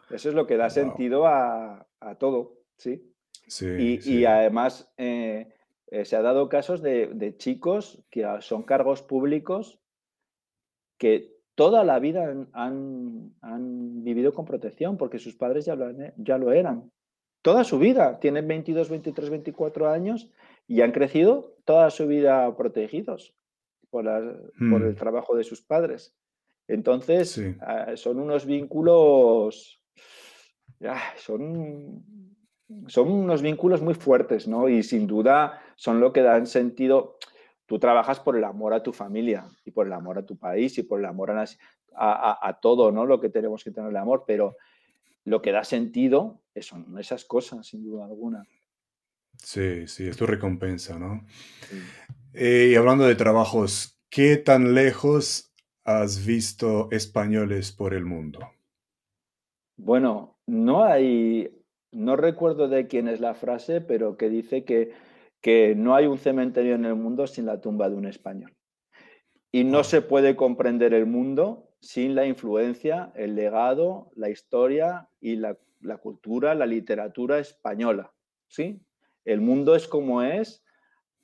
Eso 0.09 0.29
es 0.29 0.35
lo 0.35 0.45
que 0.45 0.57
da 0.57 0.69
sentido 0.69 1.25
a, 1.25 1.87
todo, 2.19 2.59
¿sí? 2.77 3.15
Sí. 3.47 3.99
Y, 4.03 4.25
además 4.25 4.93
eh, 4.97 5.53
eh, 5.87 6.05
se 6.05 6.15
ha 6.15 6.21
dado 6.21 6.49
casos 6.49 6.81
de, 6.81 7.35
chicos 7.37 8.03
que 8.11 8.27
son 8.41 8.63
cargos 8.63 9.01
públicos 9.01 9.82
que 10.97 11.33
toda 11.55 11.83
la 11.83 11.99
vida 11.99 12.33
han, 12.53 14.03
vivido 14.03 14.33
con 14.33 14.45
protección 14.45 14.97
porque 14.97 15.19
sus 15.19 15.35
padres 15.35 15.65
ya 15.65 15.75
lo, 15.75 15.91
ya 16.17 16.37
lo 16.37 16.51
eran. 16.51 16.91
Toda 17.41 17.63
su 17.63 17.77
vida, 17.79 18.19
tienen 18.19 18.47
22, 18.47 18.89
23, 18.89 19.29
24 19.29 19.89
años 19.89 20.31
y 20.67 20.81
han 20.81 20.91
crecido 20.91 21.55
toda 21.65 21.89
su 21.89 22.07
vida 22.07 22.55
protegidos 22.55 23.33
por, 23.89 24.05
por 24.05 24.81
el 24.81 24.93
mm. 24.93 24.95
trabajo 24.95 25.35
de 25.35 25.43
sus 25.43 25.61
padres. 25.61 26.15
Entonces, 26.67 27.41
ah, 27.61 27.95
son 27.95 28.19
unos 28.19 28.45
vínculos, 28.45 29.81
son, 31.17 32.03
son 32.87 33.11
unos 33.11 33.41
vínculos 33.41 33.81
muy 33.81 33.93
fuertes, 33.93 34.47
¿no? 34.47 34.69
Y 34.69 34.83
sin 34.83 35.07
duda 35.07 35.61
son 35.75 35.99
lo 35.99 36.13
que 36.13 36.21
dan 36.21 36.47
sentido. 36.47 37.17
Tú 37.73 37.79
trabajas 37.79 38.19
por 38.19 38.37
el 38.37 38.43
amor 38.43 38.75
a 38.75 38.83
tu 38.83 38.93
familia 38.93 39.47
y 39.65 39.71
por 39.71 39.87
el 39.87 39.93
amor 39.93 40.19
a 40.19 40.25
tu 40.27 40.37
país 40.37 40.77
y 40.77 40.83
por 40.83 40.99
el 40.99 41.07
amor 41.07 41.31
a, 41.31 42.47
a, 42.47 42.59
todo, 42.59 42.91
¿no? 42.91 43.03
Lo 43.07 43.19
que 43.19 43.29
tenemos 43.29 43.63
que 43.63 43.71
tener 43.71 43.89
el 43.89 43.97
amor, 43.97 44.25
pero 44.27 44.57
lo 45.25 45.41
que 45.41 45.51
da 45.51 45.63
sentido 45.63 46.43
son 46.61 46.95
esas 46.99 47.25
cosas, 47.25 47.65
sin 47.65 47.83
duda 47.83 48.05
alguna. 48.05 48.43
Sí, 49.37 49.87
sí, 49.87 50.07
es 50.07 50.15
tu 50.15 50.27
recompensa, 50.27 50.99
¿no? 50.99 51.25
Eh, 52.35 52.69
y 52.71 52.75
hablando 52.75 53.05
de 53.05 53.15
trabajos, 53.15 53.99
¿qué 54.11 54.37
tan 54.37 54.75
lejos 54.75 55.51
has 55.83 56.23
visto 56.27 56.89
españoles 56.91 57.71
por 57.71 57.95
el 57.95 58.05
mundo? 58.05 58.51
Bueno, 59.77 60.37
no 60.45 60.83
hay, 60.83 61.49
no 61.91 62.17
recuerdo 62.17 62.67
de 62.67 62.85
quién 62.85 63.07
es 63.07 63.19
la 63.19 63.33
frase, 63.33 63.81
pero 63.81 64.15
que 64.15 64.29
dice 64.29 64.63
que, 64.63 64.93
que 65.43 65.75
no 65.75 65.93
hay 65.93 66.07
un 66.07 66.17
cementerio 66.17 66.73
en 66.73 66.85
el 66.85 66.95
mundo 66.95 67.27
sin 67.27 67.45
la 67.45 67.61
tumba 67.61 67.87
de 67.89 67.95
un 67.95 68.07
español. 68.07 68.55
Y 69.51 69.65
no 69.65 69.83
se 69.83 70.01
puede 70.01 70.35
comprender 70.35 70.95
el 70.95 71.05
mundo 71.05 71.69
sin 71.79 72.15
la 72.15 72.25
influencia, 72.25 73.11
el 73.13 73.35
legado, 73.35 74.09
la 74.15 74.29
historia 74.29 75.09
y 75.19 75.35
la, 75.35 75.57
la 75.81 75.97
cultura, 75.97 76.55
la 76.55 76.65
literatura 76.65 77.37
española. 77.37 78.11
¿sí? 78.47 78.81
El 79.25 79.41
mundo 79.41 79.75
es 79.75 79.87
como 79.87 80.21
es 80.21 80.63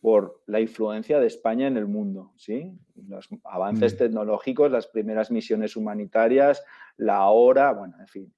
por 0.01 0.41
la 0.45 0.59
influencia 0.59 1.20
de 1.20 1.28
España 1.28 1.67
en 1.67 1.78
el 1.78 1.86
mundo, 1.86 2.32
¿sí? 2.38 2.72
Los 3.07 3.28
avances 3.43 3.95
mm. 3.95 3.97
tecnológicos, 3.97 4.72
las 4.72 4.88
primeras 4.88 5.30
misiones 5.30 5.76
humanitarias, 5.76 6.63
la 6.95 7.26
hora, 7.28 7.74
bueno, 7.74 7.97
en 7.99 8.07
fin. 8.07 8.34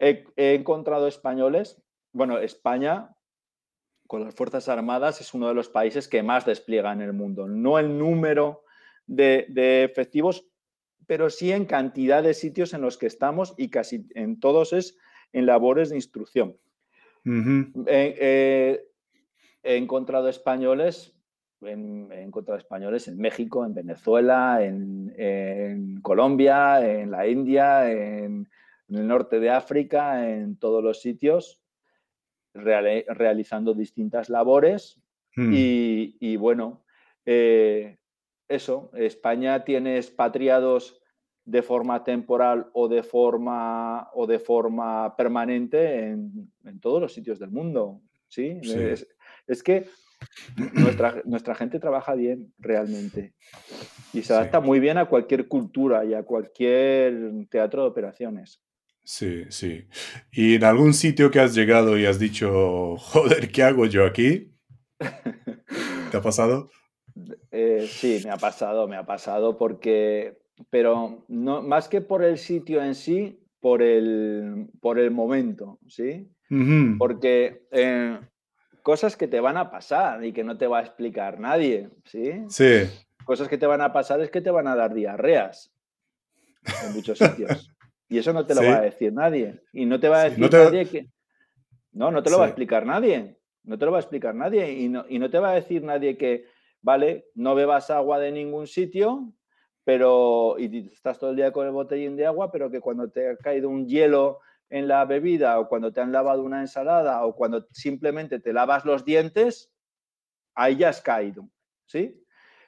He, 0.00 0.24
encontrado 0.36 1.06
españoles, 1.06 1.80
bueno, 2.12 2.38
España 2.38 3.14
con 4.14 4.22
las 4.22 4.36
Fuerzas 4.36 4.68
Armadas 4.68 5.20
es 5.20 5.34
uno 5.34 5.48
de 5.48 5.54
los 5.54 5.68
países 5.68 6.06
que 6.06 6.22
más 6.22 6.46
despliega 6.46 6.92
en 6.92 7.00
el 7.00 7.12
mundo. 7.12 7.48
No 7.48 7.80
el 7.80 7.98
número 7.98 8.62
de, 9.08 9.82
efectivos, 9.82 10.46
pero 11.08 11.30
sí 11.30 11.50
en 11.50 11.64
cantidad 11.64 12.22
de 12.22 12.32
sitios 12.32 12.74
en 12.74 12.82
los 12.82 12.96
que 12.96 13.08
estamos 13.08 13.54
y 13.56 13.70
casi 13.70 14.06
en 14.14 14.38
todos 14.38 14.72
es 14.72 14.96
en 15.32 15.46
labores 15.46 15.90
de 15.90 15.96
instrucción. 15.96 16.56
He 17.24 18.84
encontrado 19.64 20.28
españoles, 20.28 21.12
en, 21.62 22.12
he 22.12 22.22
encontrado 22.22 22.56
españoles 22.56 23.08
en 23.08 23.18
México, 23.18 23.66
en 23.66 23.74
Venezuela, 23.74 24.64
en, 24.64 26.00
Colombia, 26.02 26.88
en 26.88 27.10
la 27.10 27.26
India, 27.26 27.90
en, 27.90 28.48
el 28.90 29.08
norte 29.08 29.40
de 29.40 29.50
África, 29.50 30.30
en 30.30 30.56
todos 30.56 30.84
los 30.84 31.00
sitios, 31.02 31.63
realizando 32.54 33.74
distintas 33.74 34.28
labores. 34.28 35.00
Hmm. 35.36 35.52
Y, 35.52 36.36
bueno, 36.36 36.84
eh, 37.26 37.98
eso, 38.48 38.90
España 38.94 39.64
tiene 39.64 39.96
expatriados 39.96 41.00
de 41.44 41.62
forma 41.62 42.04
temporal 42.04 42.70
o 42.72 42.88
de 42.88 43.02
forma, 43.02 44.08
o 44.14 44.26
de 44.26 44.38
forma 44.38 45.14
permanente 45.16 46.08
en, 46.08 46.50
todos 46.80 47.00
los 47.00 47.12
sitios 47.12 47.38
del 47.38 47.50
mundo. 47.50 48.00
¿sí? 48.28 48.60
Es 49.46 49.62
que 49.62 49.86
nuestra, 50.74 51.22
nuestra 51.24 51.54
gente 51.54 51.78
trabaja 51.78 52.14
bien 52.14 52.52
realmente 52.58 53.34
y 54.14 54.22
se 54.22 54.32
adapta 54.32 54.60
muy 54.60 54.80
bien 54.80 54.96
a 54.96 55.06
cualquier 55.06 55.48
cultura 55.48 56.04
y 56.04 56.14
a 56.14 56.22
cualquier 56.22 57.46
teatro 57.50 57.82
de 57.82 57.88
operaciones. 57.88 58.63
Sí, 59.04 59.44
sí. 59.50 59.86
¿Y 60.32 60.54
en 60.54 60.64
algún 60.64 60.94
sitio 60.94 61.30
que 61.30 61.40
has 61.40 61.54
llegado 61.54 61.98
y 61.98 62.06
has 62.06 62.18
dicho, 62.18 62.96
joder, 62.96 63.52
¿qué 63.52 63.62
hago 63.62 63.84
yo 63.86 64.06
aquí? 64.06 64.50
¿Te 66.10 66.16
ha 66.16 66.22
pasado? 66.22 66.70
Eh, 67.50 67.86
sí, 67.88 68.22
me 68.24 68.30
ha 68.30 68.38
pasado, 68.38 68.88
me 68.88 68.96
ha 68.96 69.04
pasado 69.04 69.58
porque, 69.58 70.38
pero 70.70 71.24
no, 71.28 71.62
más 71.62 71.88
que 71.88 72.00
por 72.00 72.24
el 72.24 72.38
sitio 72.38 72.82
en 72.82 72.94
sí, 72.94 73.40
por 73.60 73.82
el, 73.82 74.68
por 74.80 74.98
el 74.98 75.10
momento, 75.10 75.78
¿sí? 75.86 76.28
Porque 76.98 77.66
eh, 77.72 78.18
cosas 78.82 79.16
que 79.16 79.26
te 79.26 79.40
van 79.40 79.56
a 79.56 79.70
pasar 79.70 80.24
y 80.24 80.32
que 80.32 80.44
no 80.44 80.56
te 80.56 80.66
va 80.66 80.78
a 80.78 80.82
explicar 80.82 81.40
nadie, 81.40 81.90
¿sí? 82.04 82.44
Sí. 82.48 82.82
Cosas 83.24 83.48
que 83.48 83.58
te 83.58 83.66
van 83.66 83.80
a 83.80 83.92
pasar 83.92 84.20
es 84.20 84.30
que 84.30 84.40
te 84.40 84.50
van 84.50 84.66
a 84.66 84.76
dar 84.76 84.94
diarreas 84.94 85.72
en 86.86 86.92
muchos 86.94 87.18
sitios. 87.18 87.70
Y 88.14 88.18
eso 88.18 88.32
no 88.32 88.46
te 88.46 88.54
lo 88.54 88.62
va 88.62 88.76
a 88.76 88.82
decir 88.82 89.12
nadie. 89.12 89.60
Y 89.72 89.86
no 89.86 89.98
te 89.98 90.08
va 90.08 90.20
a 90.20 90.24
decir 90.30 90.48
nadie 90.48 90.86
que... 90.86 91.10
No, 91.90 92.12
no 92.12 92.22
te 92.22 92.30
lo 92.30 92.38
va 92.38 92.44
a 92.44 92.46
explicar 92.46 92.86
nadie. 92.86 93.40
No 93.64 93.76
te 93.76 93.84
lo 93.84 93.90
va 93.90 93.98
a 93.98 94.02
explicar 94.02 94.36
nadie. 94.36 94.70
Y 94.70 94.88
no, 94.88 95.04
y 95.08 95.18
no 95.18 95.28
te 95.28 95.40
va 95.40 95.50
a 95.50 95.54
decir 95.54 95.82
nadie 95.82 96.16
que, 96.16 96.46
vale, 96.80 97.26
no 97.34 97.56
bebas 97.56 97.90
agua 97.90 98.20
de 98.20 98.30
ningún 98.30 98.68
sitio, 98.68 99.32
pero... 99.82 100.54
Y 100.60 100.88
estás 100.92 101.18
todo 101.18 101.30
el 101.30 101.36
día 101.36 101.50
con 101.50 101.66
el 101.66 101.72
botellín 101.72 102.14
de 102.14 102.24
agua, 102.24 102.52
pero 102.52 102.70
que 102.70 102.80
cuando 102.80 103.10
te 103.10 103.30
ha 103.30 103.36
caído 103.36 103.68
un 103.68 103.88
hielo 103.88 104.38
en 104.70 104.86
la 104.86 105.04
bebida 105.06 105.58
o 105.58 105.68
cuando 105.68 105.92
te 105.92 106.00
han 106.00 106.12
lavado 106.12 106.44
una 106.44 106.60
ensalada 106.60 107.26
o 107.26 107.34
cuando 107.34 107.66
simplemente 107.72 108.38
te 108.38 108.52
lavas 108.52 108.84
los 108.84 109.04
dientes, 109.04 109.72
ahí 110.54 110.76
ya 110.76 110.90
has 110.90 111.00
caído, 111.00 111.48
¿sí? 111.84 112.24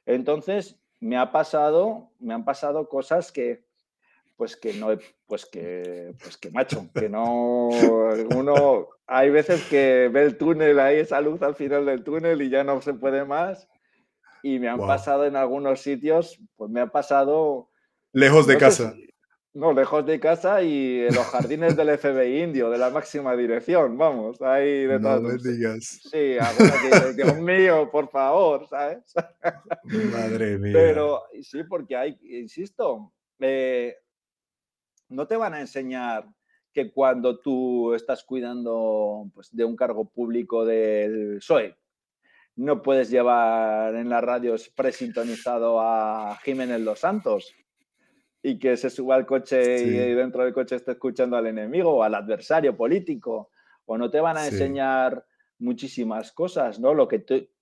Entonces, 0.07 0.81
me 0.99 1.17
ha 1.17 1.31
pasado, 1.31 2.11
me 2.19 2.35
han 2.35 2.45
pasado 2.45 2.89
cosas 2.89 3.31
que, 3.31 3.66
pues 4.37 4.57
que 4.57 4.75
no, 4.75 4.89
pues 5.27 5.47
que, 5.47 6.15
pues 6.23 6.37
que 6.37 6.51
macho, 6.51 6.89
que 6.95 7.09
no, 7.09 7.69
uno, 8.35 8.89
hay 9.07 9.31
veces 9.31 9.65
que 9.69 10.11
ve 10.13 10.25
el 10.25 10.37
túnel 10.37 10.79
ahí, 10.79 10.99
esa 10.99 11.21
luz 11.21 11.41
al 11.43 11.55
final 11.55 11.87
del 11.87 12.05
túnel 12.05 12.43
y 12.43 12.51
ya 12.51 12.63
no 12.63 12.81
se 12.83 12.95
puede 12.95 13.25
más. 13.25 13.69
Y 14.43 14.59
me 14.59 14.69
han 14.69 14.79
pasado 14.79 15.25
en 15.25 15.35
algunos 15.35 15.81
sitios, 15.81 16.39
pues 16.57 16.71
me 16.71 16.81
ha 16.81 16.87
pasado... 16.87 17.71
Lejos 18.13 18.47
de 18.47 18.59
casa. 18.59 18.95
No, 19.55 19.73
lejos 19.73 20.05
de 20.05 20.21
casa 20.21 20.63
y 20.63 21.01
en 21.01 21.15
los 21.15 21.25
jardines 21.25 21.75
del 21.75 21.99
FBI 21.99 22.43
indio, 22.43 22.69
de 22.69 22.77
la 22.77 22.91
máxima 22.91 23.35
dirección, 23.35 23.97
vamos, 23.97 24.41
ahí 24.43 24.85
de 24.85 25.01
No 25.01 25.19
me 25.19 25.39
digas. 25.39 26.03
Sí, 26.13 26.37
Dios 27.17 27.39
mío, 27.39 27.89
por 27.91 28.11
favor, 28.11 28.69
¿sabes? 28.69 29.15
Madre 30.13 30.59
mía. 30.59 30.75
Pero 30.75 31.23
sí, 31.43 31.65
porque 31.65 31.97
hay, 31.97 32.19
insisto, 32.23 33.15
eh, 33.41 33.97
no 35.09 35.27
te 35.27 35.37
van 35.37 35.55
a 35.55 35.61
enseñar 35.61 36.27
que 36.73 36.93
cuando 36.93 37.39
tú 37.39 37.95
estás 37.95 38.25
cuidando 38.25 39.31
pues, 39.35 39.55
de 39.55 39.65
un 39.65 39.77
cargo 39.77 40.09
público 40.11 40.65
del 40.65 41.39
PSOE, 41.39 41.77
no 42.57 42.83
puedes 42.83 43.11
llevar 43.11 43.95
en 43.95 44.09
las 44.09 44.23
radios 44.23 44.69
presintonizado 44.71 45.81
a 45.81 46.39
Jiménez 46.43 46.81
Los 46.81 47.01
Santos 47.01 47.55
y 48.43 48.59
que 48.59 48.77
se 48.77 48.91
suba 48.91 49.17
al 49.17 49.27
coche 49.27 49.83
y 49.83 50.15
dentro 50.15 50.45
del 50.45 50.55
coche 50.55 50.77
esté 50.77 50.93
escuchando 50.93 51.37
al 51.37 51.47
enemigo 51.47 51.97
o 51.97 52.03
al 52.03 52.15
adversario 52.15 52.77
político. 52.77 53.51
O 53.87 53.99
no 53.99 54.11
te 54.11 54.21
van 54.21 54.37
a 54.37 54.47
enseñar 54.47 55.25
muchísimas 55.59 56.33
cosas, 56.33 56.79
¿no? 56.81 56.95
Lo 56.95 57.09
que 57.09 57.19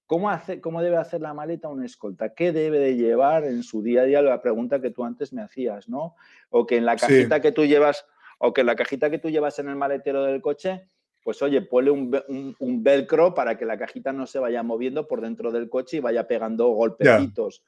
¿cómo, 0.07 0.30
hace, 0.30 0.61
¿Cómo 0.61 0.82
debe 0.82 0.96
hacer 0.96 1.20
la 1.20 1.34
maleta 1.34 1.68
un 1.68 1.84
escolta? 1.84 2.34
¿Qué 2.34 2.52
debe 2.52 2.78
de 2.78 2.96
llevar 2.96 3.44
en 3.44 3.62
su 3.62 3.82
día 3.82 4.02
a 4.02 4.05
día? 4.05 4.22
La 4.22 4.42
pregunta 4.42 4.80
que 4.80 4.90
tú 4.90 5.05
antes 5.05 5.32
me 5.32 5.42
hacías, 5.42 5.88
¿no? 5.88 6.16
O 6.50 6.66
que 6.66 6.76
en 6.76 6.84
la 6.84 6.96
cajita 6.96 7.40
que 7.40 7.52
tú 7.52 7.64
llevas, 7.64 8.07
o 8.38 8.52
que 8.52 8.62
en 8.62 8.66
la 8.66 8.76
cajita 8.76 9.11
que 9.11 9.18
tú 9.18 9.30
llevas 9.30 9.59
en 9.59 9.68
el 9.68 9.76
maletero 9.76 10.24
del 10.24 10.40
coche, 10.40 10.88
pues 11.22 11.40
oye, 11.40 11.62
ponle 11.62 11.90
un, 11.90 12.82
velcro 12.82 13.34
para 13.34 13.57
que 13.57 13.64
la 13.64 13.78
cajita 13.78 14.12
no 14.12 14.26
se 14.26 14.38
vaya 14.38 14.62
moviendo 14.62 15.09
por 15.09 15.22
dentro 15.22 15.50
del 15.50 15.70
coche 15.70 15.96
y 15.96 16.00
vaya 16.00 16.28
pegando 16.28 16.68
golpecitos. 16.68 17.64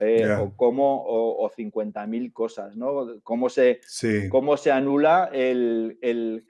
Eh, 0.00 0.28
o 0.40 0.56
cómo, 0.56 1.04
o, 1.06 1.48
50.000 1.50 2.32
cosas, 2.32 2.76
¿no? 2.76 3.20
Cómo 3.22 3.48
se, 3.48 3.80
cómo 4.28 4.56
se 4.56 4.72
anula 4.72 5.30
el, 5.32 6.44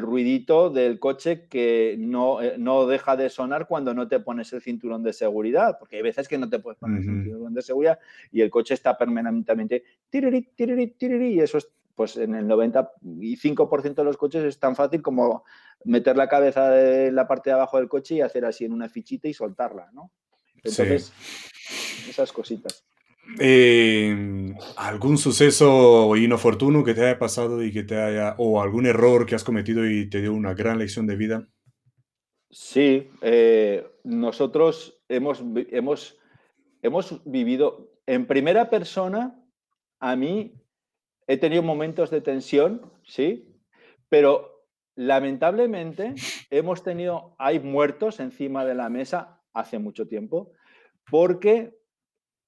ruidito 0.00 0.70
del 0.70 0.98
coche 0.98 1.46
que 1.48 1.96
no, 1.98 2.42
eh, 2.42 2.54
no, 2.58 2.86
deja 2.86 3.16
de 3.16 3.28
sonar 3.30 3.66
cuando 3.66 3.94
no 3.94 4.08
te 4.08 4.20
pones 4.20 4.52
el 4.52 4.62
cinturón 4.62 5.02
de 5.02 5.12
seguridad, 5.12 5.78
porque 5.78 5.96
hay 5.96 6.02
veces 6.02 6.28
que 6.28 6.38
no 6.38 6.48
te 6.48 6.58
puedes 6.58 6.78
poner 6.78 6.98
el 6.98 7.04
cinturón 7.04 7.54
de 7.54 7.62
seguridad 7.62 7.98
y 8.32 8.40
el 8.40 8.50
coche 8.50 8.74
está 8.74 8.96
permanentemente 8.96 9.84
tiriri, 10.10 10.42
tiriri, 10.54 10.88
tiriri, 10.88 11.34
y 11.34 11.40
eso 11.40 11.58
es, 11.58 11.68
pues 11.94 12.16
en 12.16 12.34
el 12.34 12.46
95% 12.46 13.94
de 13.94 14.04
los 14.04 14.16
coches 14.16 14.44
es 14.44 14.58
tan 14.58 14.76
fácil 14.76 15.02
como 15.02 15.44
meter 15.84 16.16
la 16.16 16.28
cabeza 16.28 16.70
de 16.70 17.12
la 17.12 17.26
parte 17.26 17.50
de 17.50 17.54
abajo 17.54 17.78
del 17.78 17.88
coche 17.88 18.16
y 18.16 18.20
hacer 18.20 18.44
así 18.44 18.64
en 18.64 18.72
una 18.72 18.88
fichita 18.88 19.28
y 19.28 19.34
soltarla, 19.34 19.90
¿no? 19.92 20.10
Entonces, 20.56 21.12
esas 22.08 22.32
cositas. 22.32 22.84
Eh, 23.38 24.54
¿Algún 24.76 25.18
suceso 25.18 26.16
inoportuno 26.16 26.84
que 26.84 26.94
te 26.94 27.04
haya 27.04 27.18
pasado 27.18 27.62
y 27.62 27.72
que 27.72 27.82
te 27.82 27.96
haya, 28.00 28.34
o 28.38 28.62
algún 28.62 28.86
error 28.86 29.26
que 29.26 29.34
has 29.34 29.44
cometido 29.44 29.88
y 29.88 30.08
te 30.08 30.20
dio 30.20 30.32
una 30.32 30.54
gran 30.54 30.78
lección 30.78 31.06
de 31.06 31.16
vida? 31.16 31.48
Sí, 32.50 33.10
eh, 33.20 33.86
nosotros 34.04 35.02
hemos, 35.08 35.44
hemos, 35.70 36.18
hemos 36.82 37.20
vivido 37.24 37.90
en 38.06 38.26
primera 38.26 38.70
persona, 38.70 39.42
a 40.00 40.16
mí 40.16 40.54
he 41.26 41.36
tenido 41.36 41.62
momentos 41.62 42.10
de 42.10 42.20
tensión, 42.20 42.92
sí, 43.04 43.52
pero 44.08 44.64
lamentablemente 44.94 46.14
hemos 46.50 46.82
tenido, 46.82 47.34
hay 47.38 47.60
muertos 47.60 48.20
encima 48.20 48.64
de 48.64 48.74
la 48.74 48.88
mesa 48.88 49.42
hace 49.52 49.78
mucho 49.78 50.06
tiempo, 50.06 50.52
porque 51.10 51.75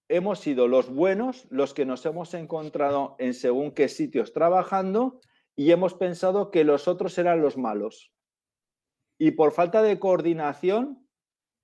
hemos 0.08 0.40
sido 0.40 0.68
los 0.68 0.90
buenos 0.90 1.46
los 1.50 1.74
que 1.74 1.84
nos 1.84 2.04
hemos 2.06 2.34
encontrado 2.34 3.16
en 3.18 3.34
según 3.34 3.72
qué 3.72 3.88
sitios 3.88 4.32
trabajando 4.32 5.20
y 5.54 5.70
hemos 5.70 5.94
pensado 5.94 6.50
que 6.50 6.64
los 6.64 6.88
otros 6.88 7.18
eran 7.18 7.42
los 7.42 7.56
malos. 7.56 8.12
Y 9.18 9.32
por 9.32 9.52
falta 9.52 9.82
de 9.82 9.98
coordinación 9.98 11.06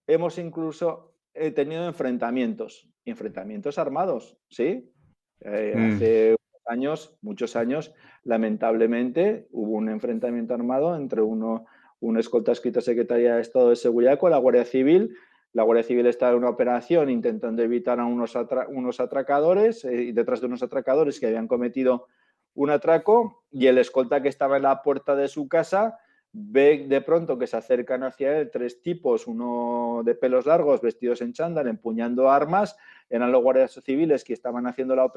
hemos 0.07 0.39
incluso 0.39 1.15
eh, 1.33 1.51
tenido 1.53 1.87
enfrentamientos, 1.87 2.89
enfrentamientos 3.05 3.79
armados, 3.79 4.37
¿sí? 4.49 4.93
Eh, 5.41 5.75
mm. 5.77 5.95
Hace 5.95 6.37
años, 6.67 7.17
muchos 7.23 7.57
años, 7.57 7.95
lamentablemente 8.25 9.47
hubo 9.53 9.73
un 9.73 9.89
enfrentamiento 9.89 10.55
armado 10.55 10.97
entre 10.97 11.23
uno, 11.23 11.67
un 12.01 12.19
escolta 12.19 12.53
escrito 12.53 12.81
Secretaría 12.81 13.37
de 13.37 13.43
Estado 13.43 13.71
de 13.71 13.77
Seguridad 13.77 14.19
con 14.19 14.31
la 14.31 14.39
Guardia 14.39 14.65
Civil 14.65 15.15
la 15.55 15.63
Guardia 15.63 15.85
Civil 15.85 16.07
está 16.07 16.31
en 16.31 16.37
una 16.37 16.51
operación 16.51 17.09
intentando 17.09 17.63
evitar 17.63 18.01
a 18.01 18.05
unos, 18.05 18.37
unos 18.69 19.01
atracadores, 19.01 19.85
y 19.85 20.11
eh, 20.11 20.13
detrás 20.13 20.41
de 20.41 20.47
unos 20.47 20.63
atracadores 20.63 21.19
que 21.19 21.27
habían 21.27 21.49
cometido 21.49 22.09
un 22.55 22.71
atraco, 22.71 23.45
y 23.51 23.69
el 23.69 23.79
escolta 23.79 24.21
que 24.21 24.29
estaba 24.29 24.57
en 24.57 24.65
la 24.65 24.83
puerta 24.83 25.17
de 25.17 25.29
su 25.29 25.49
casa 25.49 25.99
ve 26.33 26.87
de 26.89 27.01
pronto 27.01 27.39
que 27.39 27.47
se 27.47 27.57
acercan 27.57 28.03
hacia 28.03 28.37
él 28.37 28.51
tres 28.53 28.83
tipos, 28.83 29.29
uno 29.29 30.03
de 30.05 30.17
pelos 30.17 30.47
largos, 30.47 30.81
vestidos 30.81 31.21
en 31.21 31.33
chándal, 31.33 31.69
empuñando 31.69 32.29
armas, 32.29 32.77
eran 33.09 33.31
los 33.31 33.41
guardias 33.41 33.81
civiles 33.85 34.25
que 34.25 34.33
estaban 34.33 34.67
haciendo 34.67 34.97
la, 34.97 35.13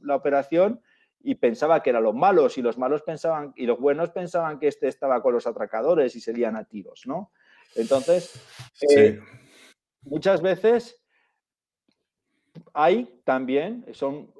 la 0.00 0.16
operación 0.16 0.80
y 1.22 1.34
pensaba 1.34 1.82
que 1.82 1.90
eran 1.90 2.04
los 2.04 2.14
malos 2.14 2.56
y 2.56 2.62
los 2.62 2.78
malos 2.78 3.02
pensaban 3.02 3.52
y 3.56 3.66
los 3.66 3.78
buenos 3.78 4.08
pensaban 4.10 4.58
que 4.58 4.68
este 4.68 4.88
estaba 4.88 5.22
con 5.22 5.34
los 5.34 5.46
atracadores 5.46 6.16
y 6.16 6.20
serían 6.20 6.56
a 6.56 6.64
tiros, 6.64 7.02
¿no? 7.06 7.30
Entonces, 7.74 8.40
eh, 8.96 9.20
muchas 10.08 10.42
veces 10.42 11.00
hay 12.74 13.20
también, 13.24 13.84
son 13.92 14.32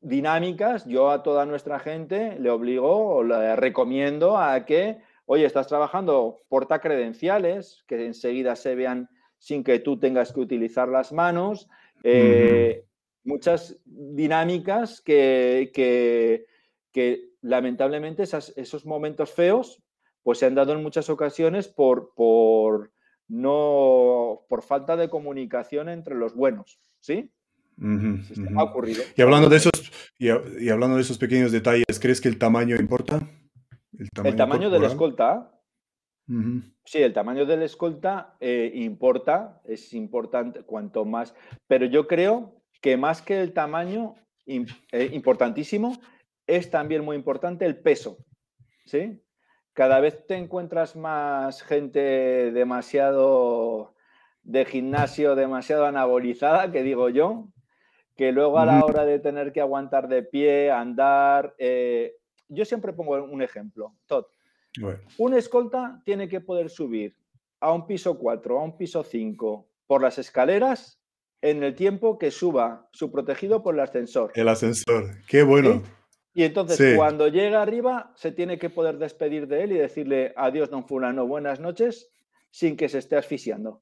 dinámicas, 0.00 0.86
yo 0.86 1.10
a 1.10 1.22
toda 1.22 1.46
nuestra 1.46 1.78
gente 1.80 2.38
le 2.38 2.50
obligo 2.50 3.16
o 3.16 3.24
le 3.24 3.56
recomiendo 3.56 4.38
a 4.38 4.64
que, 4.64 5.00
oye, 5.26 5.44
estás 5.44 5.66
trabajando, 5.66 6.42
porta 6.48 6.80
credenciales, 6.80 7.82
que 7.88 8.06
enseguida 8.06 8.54
se 8.54 8.74
vean 8.74 9.08
sin 9.38 9.64
que 9.64 9.80
tú 9.80 9.98
tengas 9.98 10.32
que 10.32 10.40
utilizar 10.40 10.88
las 10.88 11.12
manos. 11.12 11.68
Eh, 12.04 12.84
muchas 13.24 13.76
dinámicas 13.84 15.00
que, 15.00 15.70
que, 15.74 16.46
lamentablemente 17.42 18.22
esos 18.22 18.86
momentos 18.86 19.30
feos 19.30 19.82
pues 20.22 20.38
se 20.38 20.46
han 20.46 20.56
dado 20.56 20.72
en 20.72 20.82
muchas 20.82 21.08
ocasiones 21.10 21.68
por, 21.68 22.12
por, 22.14 22.90
no 23.28 24.42
por 24.48 24.62
falta 24.62 24.96
de 24.96 25.08
comunicación 25.08 25.88
entre 25.88 26.14
los 26.14 26.34
buenos, 26.34 26.78
¿sí? 27.00 27.30
ha 28.56 28.62
ocurrido. 28.62 29.02
Y 29.16 29.22
hablando 29.22 29.48
de 29.48 29.56
esos 29.56 29.72
y, 30.18 30.30
hablando 30.30 30.96
de 30.96 31.02
esos 31.02 31.18
pequeños 31.18 31.52
detalles, 31.52 32.00
¿crees 32.00 32.20
que 32.20 32.28
el 32.28 32.38
tamaño 32.38 32.76
importa? 32.76 33.20
El 34.24 34.36
tamaño, 34.36 34.70
del 34.70 34.84
escolta. 34.84 35.52
Sí, 36.84 36.98
el 36.98 37.12
tamaño 37.12 37.46
del 37.46 37.62
escolta 37.62 38.36
eh, 38.40 38.70
importa, 38.74 39.60
es 39.64 39.92
importante 39.94 40.62
cuanto 40.62 41.04
más, 41.04 41.34
pero 41.66 41.86
yo 41.86 42.06
creo 42.06 42.62
que 42.80 42.96
más 42.96 43.22
que 43.22 43.40
el 43.40 43.52
tamaño, 43.52 44.14
eh, 44.46 45.10
importantísimo, 45.12 45.98
es 46.46 46.70
también 46.70 47.04
muy 47.04 47.16
importante 47.16 47.64
el 47.64 47.78
peso, 47.78 48.18
¿sí? 48.84 49.20
Cada 49.76 50.00
vez 50.00 50.26
te 50.26 50.36
encuentras 50.36 50.96
más 50.96 51.62
gente 51.62 52.00
demasiado 52.50 53.94
de 54.42 54.64
gimnasio, 54.64 55.34
demasiado 55.34 55.84
anabolizada, 55.84 56.72
que 56.72 56.82
digo 56.82 57.10
yo, 57.10 57.48
que 58.16 58.32
luego 58.32 58.58
a 58.58 58.64
la 58.64 58.82
hora 58.82 59.04
de 59.04 59.18
tener 59.18 59.52
que 59.52 59.60
aguantar 59.60 60.08
de 60.08 60.22
pie, 60.22 60.70
andar, 60.70 61.54
eh, 61.58 62.16
yo 62.48 62.64
siempre 62.64 62.94
pongo 62.94 63.22
un 63.22 63.42
ejemplo, 63.42 63.94
Todd. 64.06 64.24
Un 65.18 65.34
escolta 65.34 66.00
tiene 66.06 66.26
que 66.26 66.40
poder 66.40 66.70
subir 66.70 67.14
a 67.60 67.70
un 67.70 67.86
piso 67.86 68.18
4, 68.18 68.58
a 68.58 68.64
un 68.64 68.78
piso 68.78 69.02
5, 69.02 69.68
por 69.86 70.00
las 70.00 70.18
escaleras 70.18 71.02
en 71.42 71.62
el 71.62 71.74
tiempo 71.74 72.18
que 72.18 72.30
suba 72.30 72.88
su 72.92 73.12
protegido 73.12 73.62
por 73.62 73.74
el 73.74 73.80
ascensor. 73.80 74.32
El 74.36 74.48
ascensor, 74.48 75.18
qué 75.28 75.42
bueno. 75.42 75.82
Y 76.36 76.44
entonces, 76.44 76.94
cuando 76.98 77.28
llega 77.28 77.62
arriba, 77.62 78.12
se 78.14 78.30
tiene 78.30 78.58
que 78.58 78.68
poder 78.68 78.98
despedir 78.98 79.48
de 79.48 79.62
él 79.62 79.72
y 79.72 79.78
decirle 79.78 80.34
adiós, 80.36 80.68
don 80.68 80.86
Fulano, 80.86 81.26
buenas 81.26 81.60
noches, 81.60 82.12
sin 82.50 82.76
que 82.76 82.90
se 82.90 82.98
esté 82.98 83.16
asfixiando. 83.16 83.80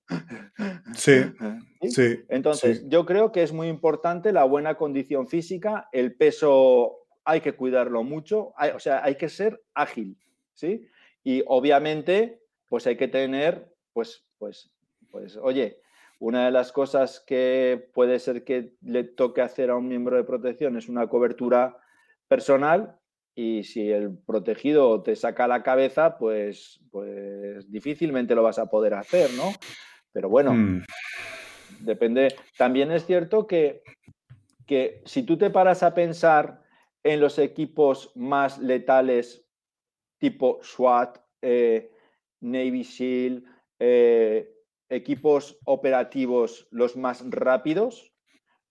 Sí, 0.94 1.14
sí. 1.82 2.20
Entonces, 2.28 2.84
yo 2.86 3.05
creo 3.07 3.32
que 3.32 3.42
es 3.42 3.52
muy 3.52 3.66
importante 3.66 4.32
la 4.32 4.44
buena 4.44 4.76
condición 4.76 5.26
física, 5.26 5.88
el 5.90 6.14
peso 6.14 7.09
hay 7.24 7.40
que 7.40 7.55
cuidarlo 7.57 8.05
mucho, 8.05 8.55
o 8.72 8.78
sea, 8.78 9.02
hay 9.02 9.16
que 9.16 9.28
ser 9.28 9.61
ágil, 9.74 10.16
¿sí? 10.52 10.86
Y 11.24 11.42
obviamente, 11.48 12.40
pues 12.68 12.86
hay 12.86 12.96
que 12.96 13.09
tener, 13.09 13.74
pues, 13.92 14.28
pues, 14.38 14.70
pues, 15.11 15.36
oye, 15.38 15.80
una 16.20 16.44
de 16.44 16.52
las 16.52 16.70
cosas 16.70 17.18
que 17.26 17.90
puede 17.92 18.20
ser 18.20 18.44
que 18.44 18.76
le 18.80 19.02
toque 19.02 19.40
hacer 19.40 19.70
a 19.70 19.76
un 19.76 19.88
miembro 19.88 20.16
de 20.16 20.22
protección 20.22 20.76
es 20.76 20.88
una 20.88 21.09
cobertura 21.09 21.78
personal 22.28 22.98
y 23.34 23.64
si 23.64 23.90
el 23.90 24.16
protegido 24.16 25.02
te 25.02 25.16
saca 25.16 25.48
la 25.48 25.62
cabeza, 25.62 26.18
pues, 26.18 26.80
pues 26.90 27.70
difícilmente 27.70 28.34
lo 28.34 28.42
vas 28.42 28.58
a 28.58 28.66
poder 28.66 28.94
hacer, 28.94 29.30
¿no? 29.34 29.52
Pero 30.12 30.28
bueno, 30.28 30.54
mm. 30.54 30.84
depende. 31.80 32.34
También 32.56 32.92
es 32.92 33.04
cierto 33.06 33.46
que, 33.46 33.82
que 34.66 35.02
si 35.04 35.24
tú 35.24 35.36
te 35.36 35.50
paras 35.50 35.82
a 35.82 35.94
pensar 35.94 36.62
en 37.02 37.20
los 37.20 37.38
equipos 37.38 38.12
más 38.14 38.58
letales 38.58 39.44
tipo 40.18 40.60
SWAT, 40.62 41.18
eh, 41.42 41.90
Navy 42.40 42.84
SEAL, 42.84 43.44
eh, 43.80 44.54
equipos 44.88 45.58
operativos 45.64 46.68
los 46.70 46.96
más 46.96 47.28
rápidos, 47.28 48.14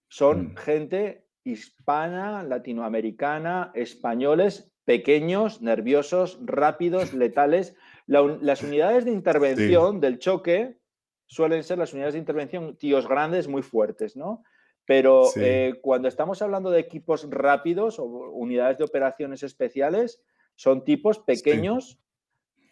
son 0.07 0.53
mm. 0.53 0.55
gente 0.55 1.22
hispana, 1.43 2.43
latinoamericana, 2.43 3.71
españoles, 3.73 4.71
pequeños, 4.85 5.61
nerviosos, 5.61 6.39
rápidos, 6.41 7.13
letales. 7.13 7.75
las 8.07 8.63
unidades 8.63 9.05
de 9.05 9.11
intervención 9.11 9.99
del 9.99 10.19
choque 10.19 10.77
suelen 11.25 11.63
ser 11.63 11.77
las 11.77 11.93
unidades 11.93 12.13
de 12.13 12.19
intervención 12.19 12.77
tíos 12.77 13.07
grandes, 13.07 13.47
muy 13.47 13.61
fuertes, 13.61 14.15
¿no? 14.15 14.43
Pero 14.85 15.29
eh, 15.37 15.75
cuando 15.81 16.09
estamos 16.09 16.41
hablando 16.41 16.69
de 16.69 16.81
equipos 16.81 17.29
rápidos 17.29 17.99
o 17.99 18.03
unidades 18.03 18.77
de 18.77 18.83
operaciones 18.83 19.41
especiales, 19.41 20.21
son 20.55 20.83
tipos 20.83 21.19
pequeños, 21.19 21.99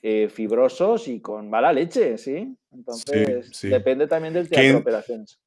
eh, 0.01 0.27
fibrosos 0.29 1.07
y 1.07 1.21
con 1.21 1.49
mala 1.49 1.71
leche, 1.71 2.17
¿sí? 2.17 2.57
Entonces, 2.71 3.61
depende 3.61 4.07
también 4.07 4.33
del 4.33 4.49
teatro 4.49 4.73
de 4.73 4.75
operaciones. 4.75 5.39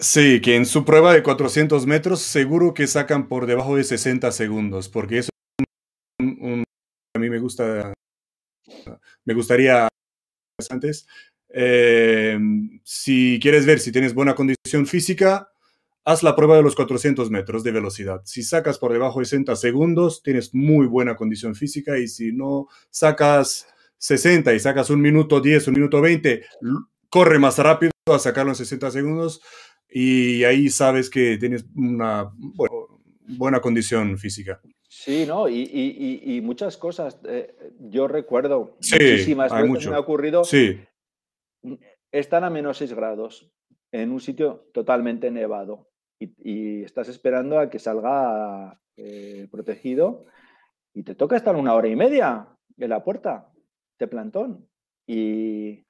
Sí, 0.00 0.40
que 0.40 0.56
en 0.56 0.64
su 0.64 0.84
prueba 0.84 1.12
de 1.12 1.22
400 1.22 1.86
metros 1.86 2.22
seguro 2.22 2.72
que 2.72 2.86
sacan 2.86 3.28
por 3.28 3.46
debajo 3.46 3.76
de 3.76 3.84
60 3.84 4.30
segundos, 4.32 4.88
porque 4.88 5.18
eso 5.18 5.30
a 6.20 7.18
mí 7.18 7.30
me 7.30 7.38
gusta, 7.38 7.92
me 9.24 9.34
gustaría 9.34 9.88
antes. 10.70 11.06
Eh, 11.48 12.38
si 12.84 13.38
quieres 13.42 13.66
ver 13.66 13.80
si 13.80 13.90
tienes 13.90 14.14
buena 14.14 14.34
condición 14.34 14.86
física, 14.86 15.50
haz 16.04 16.22
la 16.22 16.36
prueba 16.36 16.56
de 16.56 16.62
los 16.62 16.74
400 16.74 17.30
metros 17.30 17.64
de 17.64 17.72
velocidad. 17.72 18.22
Si 18.24 18.42
sacas 18.42 18.78
por 18.78 18.92
debajo 18.92 19.20
de 19.20 19.26
60 19.26 19.56
segundos, 19.56 20.22
tienes 20.22 20.54
muy 20.54 20.86
buena 20.86 21.16
condición 21.16 21.54
física 21.54 21.98
y 21.98 22.08
si 22.08 22.32
no 22.32 22.68
sacas 22.90 23.66
60 23.98 24.54
y 24.54 24.60
sacas 24.60 24.90
un 24.90 25.00
minuto 25.00 25.40
10, 25.40 25.68
un 25.68 25.74
minuto 25.74 26.00
20, 26.00 26.44
corre 27.10 27.38
más 27.38 27.58
rápido 27.58 27.92
a 28.06 28.18
sacarlo 28.18 28.52
en 28.52 28.56
60 28.56 28.90
segundos 28.90 29.40
y 29.88 30.44
ahí 30.44 30.68
sabes 30.68 31.08
que 31.10 31.38
tienes 31.38 31.64
una 31.74 32.30
buena 33.36 33.60
condición 33.60 34.18
física. 34.18 34.60
Sí, 34.88 35.26
¿no? 35.26 35.48
Y, 35.48 36.40
muchas 36.42 36.76
cosas. 36.76 37.20
Eh, 37.24 37.54
yo 37.78 38.08
recuerdo 38.08 38.76
muchísimas 38.76 39.52
veces 39.52 39.88
me 39.88 39.96
ha 39.96 40.00
ocurrido 40.00 40.44
sí. 40.44 40.80
estar 42.10 42.42
a 42.44 42.50
menos 42.50 42.78
6 42.78 42.94
grados 42.94 43.50
en 43.92 44.12
un 44.12 44.20
sitio 44.20 44.68
totalmente 44.72 45.30
nevado 45.30 45.88
y, 46.18 46.82
estás 46.82 47.08
esperando 47.08 47.58
a 47.58 47.70
que 47.70 47.78
salga 47.78 48.80
eh, 48.96 49.46
protegido 49.50 50.24
y 50.94 51.02
te 51.04 51.14
toca 51.14 51.36
estar 51.36 51.54
una 51.54 51.74
hora 51.74 51.88
y 51.88 51.96
media 51.96 52.48
en 52.76 52.90
la 52.90 53.04
puerta 53.04 53.52
de 53.98 54.08
plantón. 54.08 54.68
Y, 55.06 55.86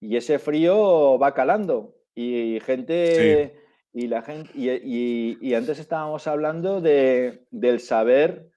ese 0.00 0.38
frío 0.38 1.18
va 1.18 1.34
calando. 1.34 1.96
Y 2.14 2.60
gente. 2.60 3.62
Y, 3.92 4.08
la 4.08 4.20
gente 4.22 4.52
y, 4.54 5.54
antes 5.54 5.78
estábamos 5.78 6.26
hablando 6.26 6.82
de, 6.82 7.46
del 7.50 7.80
saber, 7.80 8.50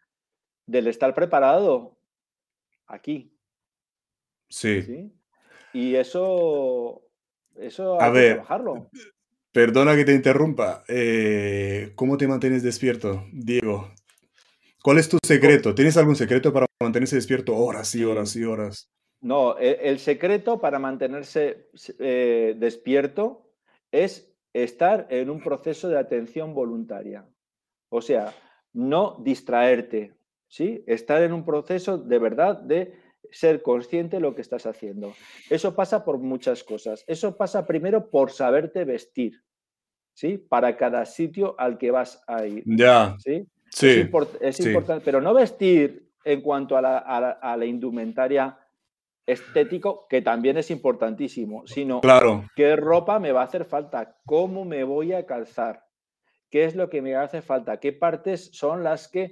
del 0.66 0.88
estar 0.88 1.14
preparado 1.14 1.98
aquí. 2.88 3.34
Sí. 4.50 5.14
Y 5.72 5.96
eso, 5.96 7.04
eso 7.56 8.02
hay 8.02 8.14
que 8.14 8.30
trabajarlo. 8.32 8.90
Perdona 9.52 9.96
que 9.96 10.06
te 10.06 10.14
interrumpa. 10.14 10.84
Eh, 10.88 11.94
¿Cómo 11.96 12.18
te 12.18 12.28
mantienes 12.28 12.62
despierto, 12.62 13.26
Diego? 13.32 13.92
¿Cuál 14.84 14.98
es 14.98 15.10
tu 15.10 15.18
secreto? 15.26 15.74
¿Tienes 15.74 15.98
algún 15.98 16.16
secreto 16.16 16.54
para 16.54 16.66
mantenerse 16.82 17.16
despierto 17.16 17.56
horas 17.56 17.94
y 17.96 18.04
horas 18.04 18.36
y 18.36 18.44
horas? 18.44 18.90
No, 19.22 19.57
e, 19.59 19.80
el, 19.84 19.99
secreto 19.99 20.59
para 20.59 20.80
mantenerse 20.80 21.70
eh, 21.99 22.55
despierto 22.57 23.51
es 23.91 24.32
estar 24.53 25.07
en 25.09 25.30
un 25.30 25.41
proceso 25.41 25.89
de 25.89 25.97
atención 25.97 26.53
voluntaria. 26.53 27.26
O 27.89 28.01
sea, 28.01 28.34
no 28.74 29.17
distraerte, 29.20 30.13
¿sí? 30.47 30.84
Estar 30.88 31.22
en 31.24 31.34
un 31.34 31.43
proceso 31.43 31.97
de 31.97 32.20
verdad 32.20 32.57
de 32.57 32.93
ser 33.32 33.61
consciente 33.61 34.17
de 34.17 34.22
lo 34.22 34.36
que 34.36 34.41
estás 34.41 34.65
haciendo. 34.65 35.13
Eso 35.49 35.76
pasa 35.76 36.03
por 36.03 36.17
muchas 36.17 36.63
cosas. 36.63 37.03
Eso 37.07 37.36
pasa 37.36 37.65
primero 37.65 38.09
por 38.09 38.32
saberte 38.32 38.86
vestir, 38.86 39.43
¿sí? 40.13 40.38
Para 40.38 40.78
cada 40.78 41.05
sitio 41.05 41.55
al 41.57 41.78
que 41.78 41.91
vas 41.91 42.24
a 42.28 42.45
ir. 42.45 42.63
Ya. 42.65 43.15
¿sí? 43.20 43.47
Es, 43.72 44.59
importante, 44.59 45.03
pero 45.05 45.22
no 45.22 45.34
vestir 45.34 46.09
en 46.24 46.41
cuanto 46.41 46.76
a 46.76 46.82
la, 46.82 47.65
indumentaria 47.65 48.57
estético, 49.32 50.08
que 50.10 50.22
también 50.22 50.58
es 50.58 50.72
importantísimo, 50.72 51.66
sino 51.68 52.02
claro. 52.02 52.46
qué 52.56 52.76
ropa 52.76 53.20
me 53.20 53.32
va 53.32 53.42
a 53.42 53.46
hacer 53.46 53.66
falta, 53.66 54.18
cómo 54.26 54.66
me 54.66 54.84
voy 54.84 55.14
a 55.14 55.26
calzar, 55.26 55.86
qué 56.50 56.66
es 56.66 56.76
lo 56.76 56.90
que 56.90 57.02
me 57.02 57.16
hace 57.16 57.42
falta, 57.42 57.80
qué 57.80 57.94
partes 57.94 58.50
son 58.54 58.84
las 58.84 59.08
que 59.08 59.32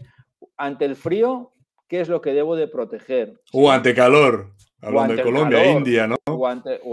ante 0.58 0.86
el 0.86 0.96
frío 0.96 1.52
qué 1.88 2.02
es 2.02 2.10
lo 2.10 2.22
que 2.22 2.34
debo 2.34 2.56
de 2.56 2.68
proteger. 2.68 3.40
O 3.54 3.72
ante 3.72 3.94
calor, 3.94 4.54
hablando 4.82 5.16
de 5.16 5.24
Colombia, 5.24 5.72
India, 5.72 6.08
¿no? 6.08 6.18
O 6.26 6.48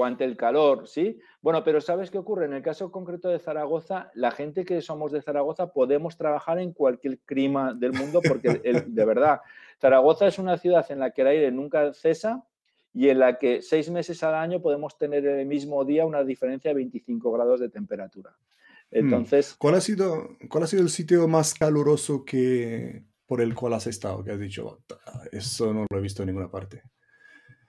ante, 0.05 0.25
el 0.25 0.37
calor, 0.37 0.87
¿sí? 0.87 1.19
Bueno, 1.43 1.63
pero 1.65 1.81
¿sabes 1.81 2.11
qué 2.11 2.19
ocurre? 2.19 2.47
En 2.47 2.55
el 2.55 2.63
caso 2.63 2.91
concreto 2.91 3.29
de 3.29 3.39
Zaragoza, 3.39 4.11
la 4.15 4.31
gente 4.31 4.65
que 4.65 4.81
somos 4.81 5.13
de 5.13 5.21
Zaragoza 5.21 5.73
podemos 5.73 6.17
trabajar 6.17 6.59
en 6.59 6.73
cualquier 6.73 7.19
clima 7.21 7.75
del 7.75 7.93
mundo 7.93 8.21
porque, 8.27 8.61
de 8.87 9.05
verdad, 9.05 9.41
Zaragoza 9.81 10.27
es 10.27 10.39
una 10.39 10.57
ciudad 10.57 10.87
en 10.91 11.01
la 11.01 11.11
que 11.11 11.23
el 11.23 11.29
aire 11.29 11.51
nunca 11.51 11.93
cesa 11.93 12.45
y 12.95 13.09
en 13.09 13.19
la 13.19 13.39
que 13.39 13.61
seis 13.61 13.91
meses 13.91 14.23
al 14.23 14.37
año 14.37 14.63
podemos 14.63 14.97
tener 14.97 15.27
el 15.27 15.47
mismo 15.47 15.85
día 15.85 16.07
una 16.07 16.23
diferencia 16.23 16.71
de 16.71 16.77
25 16.77 17.33
grados 17.33 17.59
de 17.59 17.69
temperatura. 17.69 18.31
Hmm. 18.31 18.99
Entonces... 18.99 19.57
¿Cuál 19.59 19.75
ha 19.75 19.81
sido, 19.81 20.37
cuál 20.49 20.65
ha 20.65 20.67
sido 20.69 20.83
el 20.83 20.91
sitio 20.91 21.27
más 21.27 21.55
caluroso 21.55 22.25
que, 22.25 23.03
por 23.27 23.41
el 23.41 23.55
cual 23.55 23.75
has 23.75 23.89
estado, 23.89 24.23
que 24.23 24.31
has 24.31 24.39
dicho, 24.39 24.79
eso 25.33 25.75
no 25.75 25.87
lo 25.91 25.99
he 25.99 26.03
visto 26.03 26.23
en 26.23 26.29
ninguna 26.29 26.51
parte? 26.51 26.83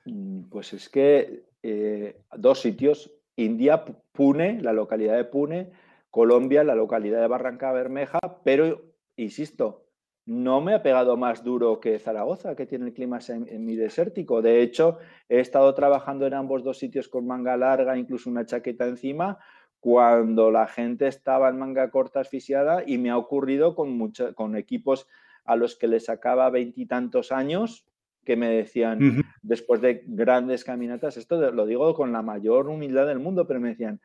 Mm, 0.06 0.44
pues 0.44 0.74
es 0.74 0.88
que 0.90 1.46
eh, 1.64 2.22
dos 2.38 2.62
sitios, 2.62 3.12
India, 3.36 3.84
Pune, 4.12 4.62
la 4.62 4.74
localidad 4.74 5.18
de 5.18 5.26
Pune, 5.26 5.72
Colombia, 6.12 6.64
la 6.64 6.76
localidad 6.76 7.20
de 7.20 7.28
Barranca 7.28 7.72
Bermeja, 7.72 8.20
pero, 8.44 8.94
insisto, 9.16 9.85
no 10.26 10.60
me 10.60 10.74
ha 10.74 10.82
pegado 10.82 11.18
más 11.18 11.44
duro 11.44 11.80
que 11.80 12.00
Zaragoza, 12.00 12.56
que 12.56 12.66
tiene 12.66 12.86
el 12.86 12.94
clima 12.94 13.22
semidesértico. 13.22 14.42
De 14.42 14.62
hecho, 14.62 14.98
he 15.30 15.40
estado 15.40 15.74
trabajando 15.76 16.26
en 16.26 16.34
ambos 16.34 16.64
dos 16.64 16.80
sitios 16.80 17.08
con 17.08 17.28
manga 17.28 17.56
larga, 17.58 17.98
incluso 17.98 18.30
una 18.30 18.46
chaqueta 18.46 18.88
encima, 18.88 19.38
cuando 19.80 20.50
la 20.50 20.66
gente 20.66 21.08
estaba 21.08 21.48
en 21.50 21.60
manga 21.60 21.92
corta 21.92 22.22
asfixiada 22.22 22.84
y 22.88 22.98
me 22.98 23.12
ha 23.12 23.18
ocurrido 23.18 23.76
con, 23.76 24.12
con 24.34 24.56
equipos 24.56 25.08
a 25.44 25.56
los 25.56 25.76
que 25.76 25.88
les 25.88 26.06
sacaba 26.06 26.50
veintitantos 26.50 27.32
años, 27.32 27.86
que 28.24 28.36
me 28.36 28.50
decían, 28.50 29.24
después 29.44 29.82
de 29.82 30.04
grandes 30.08 30.64
caminatas, 30.64 31.18
esto 31.18 31.52
lo 31.52 31.68
digo 31.68 31.94
con 31.94 32.12
la 32.12 32.24
mayor 32.24 32.68
humildad 32.68 33.06
del 33.06 33.20
mundo, 33.20 33.46
pero 33.46 33.60
me 33.60 33.70
decían, 33.70 34.02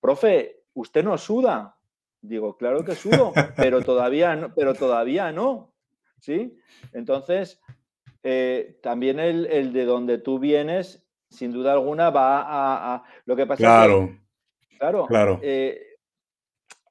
profe, 0.00 0.62
¿usted 0.72 1.04
no 1.04 1.18
suda? 1.18 1.76
Digo, 2.22 2.56
claro 2.56 2.84
que 2.84 2.94
sudo, 2.94 3.32
pero 3.56 3.82
todavía 3.82 4.36
no, 4.36 4.54
pero 4.54 4.74
todavía 4.74 5.32
no. 5.32 5.74
¿Sí? 6.20 6.56
Entonces, 6.92 7.60
eh, 8.22 8.78
también 8.80 9.18
el, 9.18 9.72
de 9.72 9.84
donde 9.84 10.18
tú 10.18 10.38
vienes, 10.38 11.04
sin 11.28 11.52
duda 11.52 11.72
alguna, 11.72 12.10
va 12.10 12.94
a. 12.94 13.04
lo 13.26 13.34
que 13.34 13.46
pasa 13.46 13.58
claro, 13.58 14.04
es 14.04 14.68
que, 14.68 14.78
claro, 14.78 15.06
claro. 15.06 15.40
Eh, 15.42 15.98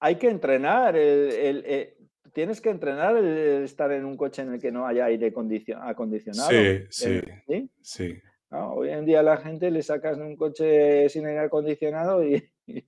hay 0.01 0.15
que 0.15 0.29
entrenar. 0.29 0.97
el, 0.97 1.63
eh, 1.65 1.97
tienes 2.33 2.59
que 2.59 2.69
entrenar 2.69 3.15
el 3.15 3.63
estar 3.63 3.91
en 3.91 4.05
un 4.05 4.17
coche 4.17 4.41
en 4.41 4.53
el 4.53 4.61
que 4.61 4.71
no 4.71 4.85
haya 4.85 5.05
aire 5.05 5.33
acondicionado. 5.81 6.49
Sí, 6.49 6.85
sí. 6.89 7.21
¿sí? 7.81 8.21
hoy 8.49 8.89
en 8.89 9.05
día 9.05 9.21
a 9.21 9.23
la 9.23 9.37
gente 9.37 9.71
le 9.71 9.81
sacas 9.81 10.17
un 10.17 10.35
coche 10.35 11.07
sin 11.07 11.25
aire 11.25 11.39
acondicionado 11.39 12.23
y, 12.25 12.43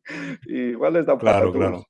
igual 0.48 0.94
les 0.94 1.06
da 1.06 1.14
un 1.14 1.20
Claro, 1.20 1.54
claro. 1.54 1.86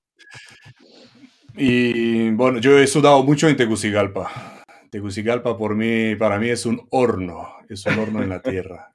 Y 1.56 2.32
bueno, 2.32 2.60
yo 2.60 2.80
he 2.80 2.88
sudado 2.88 3.24
mucho 3.24 3.48
en 3.48 3.56
Tegucigalpa. 3.56 4.64
Tegucigalpa 4.90 5.58
por 5.58 5.76
mí, 5.76 6.16
para 6.16 6.40
mí 6.40 6.50
es 6.50 6.66
un 6.66 6.86
horno, 6.91 7.50
es 7.70 7.86
un 7.86 8.00
horno 8.00 8.24
en 8.24 8.30
la 8.30 8.41
tierra. 8.41 8.91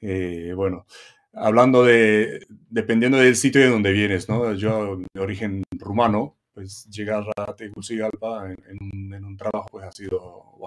Eh, 0.00 0.52
bueno, 0.54 0.86
hablando 1.32 1.84
de, 1.84 2.46
dependiendo 2.48 3.18
del 3.18 3.36
sitio 3.36 3.60
de 3.60 3.68
donde 3.68 3.92
vienes, 3.92 4.28
¿no? 4.28 4.52
Yo 4.54 4.96
de 4.96 5.20
origen 5.20 5.62
rumano, 5.72 6.36
pues 6.52 6.86
llegar 6.90 7.24
a 7.36 7.54
Tegucigalpa 7.54 8.50
en, 8.50 9.12
en, 9.14 9.24
un, 9.24 9.36
trabajo 9.36 9.66
pues 9.70 9.84
ha 9.84 9.92
sido 9.92 10.58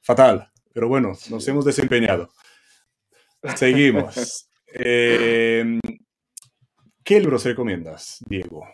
fatal. 0.00 0.50
Pero 0.72 0.88
bueno, 0.88 1.12
nos 1.30 1.48
hemos 1.48 1.64
desempeñado. 1.64 2.30
Seguimos. 3.56 4.44
Em, 4.70 5.80
¿Qué 7.02 7.20
libros 7.20 7.42
recomiendas, 7.46 8.22
Diego? 8.28 8.68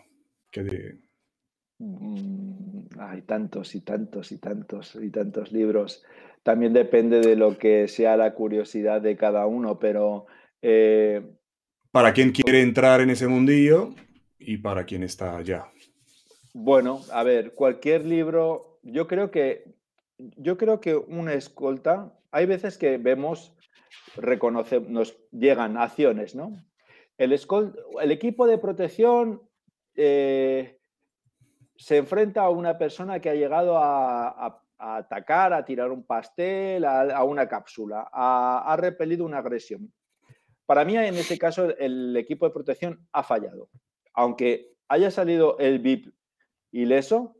Mm, 1.79 2.87
hay 2.99 3.21
tantos 3.23 3.75
y 3.75 3.81
tantos 3.81 4.31
y 4.31 4.37
tantos 4.37 4.95
y 4.95 5.09
tantos 5.09 5.51
libros. 5.51 6.03
También 6.43 6.73
depende 6.73 7.21
de 7.21 7.35
lo 7.35 7.57
que 7.57 7.87
sea 7.87 8.15
la 8.17 8.33
curiosidad 8.33 9.01
de 9.01 9.17
cada 9.17 9.45
uno, 9.47 9.79
pero... 9.79 10.27
Eh, 10.61 11.21
para 11.91 12.13
quien 12.13 12.31
quiere 12.31 12.61
entrar 12.61 13.01
en 13.01 13.09
ese 13.09 13.27
mundillo 13.27 13.93
y 14.37 14.57
para 14.57 14.85
quien 14.85 15.03
está 15.03 15.37
allá. 15.37 15.71
Bueno, 16.53 17.01
a 17.11 17.23
ver, 17.23 17.53
cualquier 17.53 18.05
libro, 18.05 18.79
yo 18.83 19.07
creo 19.07 19.31
que, 19.31 19.75
yo 20.17 20.57
creo 20.57 20.79
que 20.79 20.95
una 20.95 21.33
escolta, 21.33 22.13
hay 22.31 22.45
veces 22.45 22.77
que 22.77 22.97
vemos, 22.97 23.53
reconoce, 24.15 24.79
nos 24.79 25.17
llegan 25.31 25.77
acciones, 25.77 26.35
¿no? 26.35 26.53
El, 27.17 27.37
el 28.01 28.11
equipo 28.11 28.47
de 28.47 28.57
protección 28.57 29.41
eh, 29.95 30.79
se 31.75 31.97
enfrenta 31.97 32.41
a 32.41 32.49
una 32.49 32.77
persona 32.77 33.19
que 33.19 33.29
ha 33.29 33.35
llegado 33.35 33.77
a, 33.77 34.61
atacar, 34.77 35.53
a 35.53 35.65
tirar 35.65 35.91
un 35.91 36.05
pastel, 36.05 36.85
a, 36.85 37.23
una 37.23 37.47
cápsula, 37.47 38.09
ha 38.11 38.75
repelido 38.77 39.25
una 39.25 39.39
agresión. 39.39 39.91
Para 40.65 40.83
mí, 40.83 40.97
en 40.97 41.15
ese 41.15 41.37
caso, 41.37 41.75
el 41.77 42.15
equipo 42.17 42.45
de 42.45 42.53
protección 42.53 43.07
ha 43.11 43.23
fallado. 43.23 43.69
Aunque 44.13 44.73
haya 44.87 45.11
salido 45.11 45.57
el 45.59 45.79
VIP 45.79 46.13
ileso, 46.71 47.37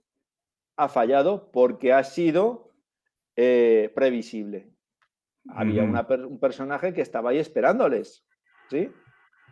ha 0.77 0.89
fallado 0.89 1.51
porque 1.51 1.93
ha 1.93 2.03
sido 2.03 2.71
eh, 3.35 3.91
previsible. 3.95 4.69
Había 5.49 5.83
un 5.83 6.39
personaje 6.39 6.93
que 6.93 7.01
estaba 7.01 7.31
ahí 7.31 7.39
esperándoles. 7.39 8.25
¿sí? 8.69 8.91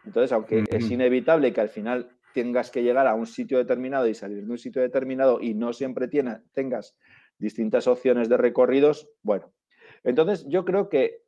Entonces, 0.05 0.31
aunque 0.31 0.63
es 0.69 0.89
inevitable 0.89 1.53
que 1.53 1.61
al 1.61 1.69
final 1.69 2.15
tengas 2.33 2.71
que 2.71 2.83
llegar 2.83 3.07
a 3.07 3.15
un 3.15 3.25
sitio 3.25 3.57
determinado 3.57 4.07
y 4.07 4.15
salir 4.15 4.45
de 4.45 4.51
un 4.51 4.57
sitio 4.57 4.81
determinado 4.81 5.39
y 5.41 5.53
no 5.53 5.73
siempre 5.73 6.07
tengas 6.07 6.95
distintas 7.37 7.87
opciones 7.87 8.29
de 8.29 8.37
recorridos, 8.37 9.09
bueno. 9.21 9.53
Entonces, 10.03 10.45
yo 10.47 10.65
creo 10.65 10.89
que 10.89 11.23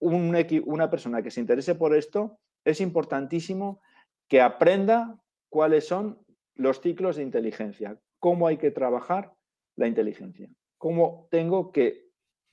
una 0.00 0.90
persona 0.90 1.22
que 1.22 1.30
se 1.30 1.40
interese 1.40 1.74
por 1.74 1.94
esto, 1.94 2.38
es 2.64 2.80
importantísimo 2.80 3.80
que 4.28 4.40
aprenda 4.40 5.18
cuáles 5.48 5.86
son 5.86 6.18
los 6.54 6.80
ciclos 6.80 7.16
de 7.16 7.22
inteligencia, 7.22 7.98
cómo 8.18 8.46
hay 8.46 8.56
que 8.56 8.70
trabajar 8.70 9.32
la 9.76 9.86
inteligencia, 9.86 10.48
cómo 10.78 11.28
tengo 11.30 11.72
que 11.72 12.08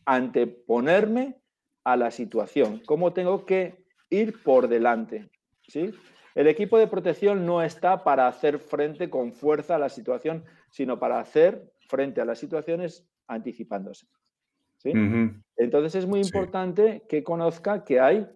anteponerme 0.05 1.41
a 1.83 1.95
la 1.97 2.11
situación, 2.11 2.81
cómo 2.85 3.13
tengo 3.13 3.45
que 3.45 3.85
ir 4.09 4.41
por 4.43 4.67
delante. 4.67 5.29
¿sí? 5.67 5.93
El 6.35 6.47
equipo 6.47 6.77
de 6.77 6.87
protección 6.87 7.45
no 7.45 7.61
está 7.61 8.03
para 8.03 8.27
hacer 8.27 8.59
frente 8.59 9.09
con 9.09 9.33
fuerza 9.33 9.75
a 9.75 9.79
la 9.79 9.89
situación, 9.89 10.45
sino 10.69 10.99
para 10.99 11.19
hacer 11.19 11.71
frente 11.87 12.21
a 12.21 12.25
las 12.25 12.39
situaciones 12.39 13.05
anticipándose. 13.27 14.07
Entonces 15.57 15.95
es 15.95 16.07
muy 16.07 16.21
importante 16.21 17.03
que 17.07 17.23
conozca 17.23 17.83
que 17.83 17.99
hay 17.99 18.27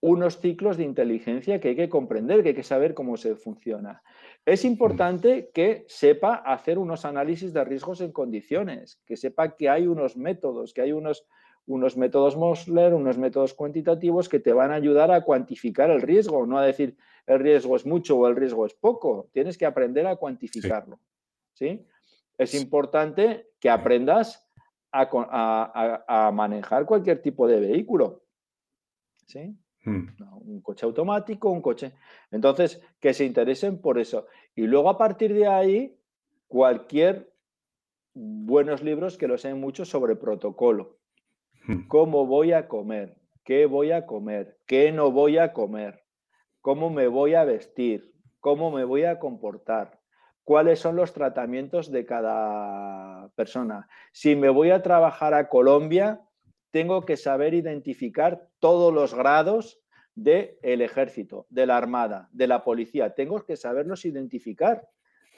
unos 0.00 0.38
ciclos 0.38 0.76
de 0.76 0.84
inteligencia 0.84 1.60
que 1.60 1.70
hay 1.70 1.76
que 1.76 1.88
comprender, 1.88 2.42
que 2.42 2.50
hay 2.50 2.54
que 2.54 2.62
saber 2.62 2.94
cómo 2.94 3.16
se 3.16 3.34
funciona. 3.34 4.02
Es 4.46 4.64
importante 4.64 5.50
que 5.52 5.84
sepa 5.88 6.34
hacer 6.34 6.78
unos 6.78 7.04
análisis 7.04 7.52
de 7.52 7.64
riesgos 7.64 8.00
en 8.00 8.12
condiciones, 8.12 9.02
que 9.04 9.16
sepa 9.16 9.56
que 9.56 9.68
hay 9.68 9.86
unos 9.86 10.16
métodos, 10.16 10.72
que 10.72 10.82
hay 10.82 10.92
unos, 10.92 11.26
unos 11.68 11.96
métodos 11.96 12.36
Mosler, 12.36 12.94
unos 12.94 13.18
métodos 13.18 13.52
cuantitativos 13.52 14.28
que 14.28 14.40
te 14.40 14.54
van 14.54 14.72
a 14.72 14.76
ayudar 14.76 15.10
a 15.10 15.22
cuantificar 15.22 15.90
el 15.90 16.00
riesgo, 16.00 16.46
no 16.46 16.58
a 16.58 16.64
decir 16.64 16.96
el 17.26 17.40
riesgo 17.40 17.76
es 17.76 17.84
mucho 17.84 18.16
o 18.16 18.26
el 18.26 18.36
riesgo 18.36 18.64
es 18.64 18.74
poco. 18.74 19.28
Tienes 19.32 19.58
que 19.58 19.66
aprender 19.66 20.06
a 20.06 20.16
cuantificarlo. 20.16 20.98
¿sí? 21.52 21.86
Es 22.38 22.54
importante 22.54 23.50
que 23.60 23.68
aprendas 23.68 24.48
a, 24.90 26.30
manejar 26.32 26.86
cualquier 26.86 27.20
tipo 27.20 27.46
de 27.46 27.60
vehículo. 27.60 28.22
¿Sí? 29.26 29.54
Hmm. 29.84 30.06
Un 30.40 30.62
coche 30.62 30.86
automático, 30.86 31.50
un 31.50 31.60
coche. 31.60 31.92
Entonces, 32.30 32.80
que 32.98 33.12
se 33.12 33.26
interesen 33.26 33.78
por 33.78 33.98
eso. 33.98 34.26
Y 34.54 34.62
luego 34.62 34.88
a 34.88 34.96
partir 34.96 35.34
de 35.34 35.46
ahí, 35.46 35.98
cualquier 36.46 37.30
buenos 38.14 38.82
libros 38.82 39.18
que 39.18 39.28
lo 39.28 39.36
sean 39.36 39.60
mucho 39.60 39.84
sobre 39.84 40.16
protocolo. 40.16 40.97
Hmm. 41.68 41.86
¿Cómo 41.86 42.26
voy 42.26 42.52
a 42.52 42.66
comer? 42.66 43.16
¿Qué 43.44 43.66
voy 43.66 43.92
a 43.92 44.06
comer? 44.06 44.58
¿Qué 44.66 44.90
no 44.90 45.12
voy 45.12 45.38
a 45.38 45.52
comer? 45.52 46.02
¿Cómo 46.60 46.90
me 46.90 47.06
voy 47.06 47.34
a 47.34 47.44
vestir? 47.44 48.12
¿Cómo 48.40 48.72
me 48.72 48.82
voy 48.82 49.04
a 49.04 49.20
comportar? 49.20 49.98
cuáles 50.48 50.78
son 50.78 50.96
los 50.96 51.12
tratamientos 51.12 51.92
de 51.92 52.06
cada 52.06 53.28
persona. 53.34 53.86
Si 54.12 54.34
me 54.34 54.48
voy 54.48 54.70
a 54.70 54.82
trabajar 54.82 55.34
a 55.34 55.50
Colombia, 55.50 56.22
tengo 56.70 57.04
que 57.04 57.18
saber 57.18 57.52
identificar 57.52 58.48
todos 58.58 58.90
los 58.90 59.14
grados 59.14 59.78
del 60.14 60.80
ejército, 60.80 61.46
de 61.50 61.66
la 61.66 61.76
armada, 61.76 62.30
de 62.32 62.46
la 62.46 62.64
policía. 62.64 63.14
Tengo 63.14 63.44
que 63.44 63.56
saberlos 63.56 64.06
identificar. 64.06 64.88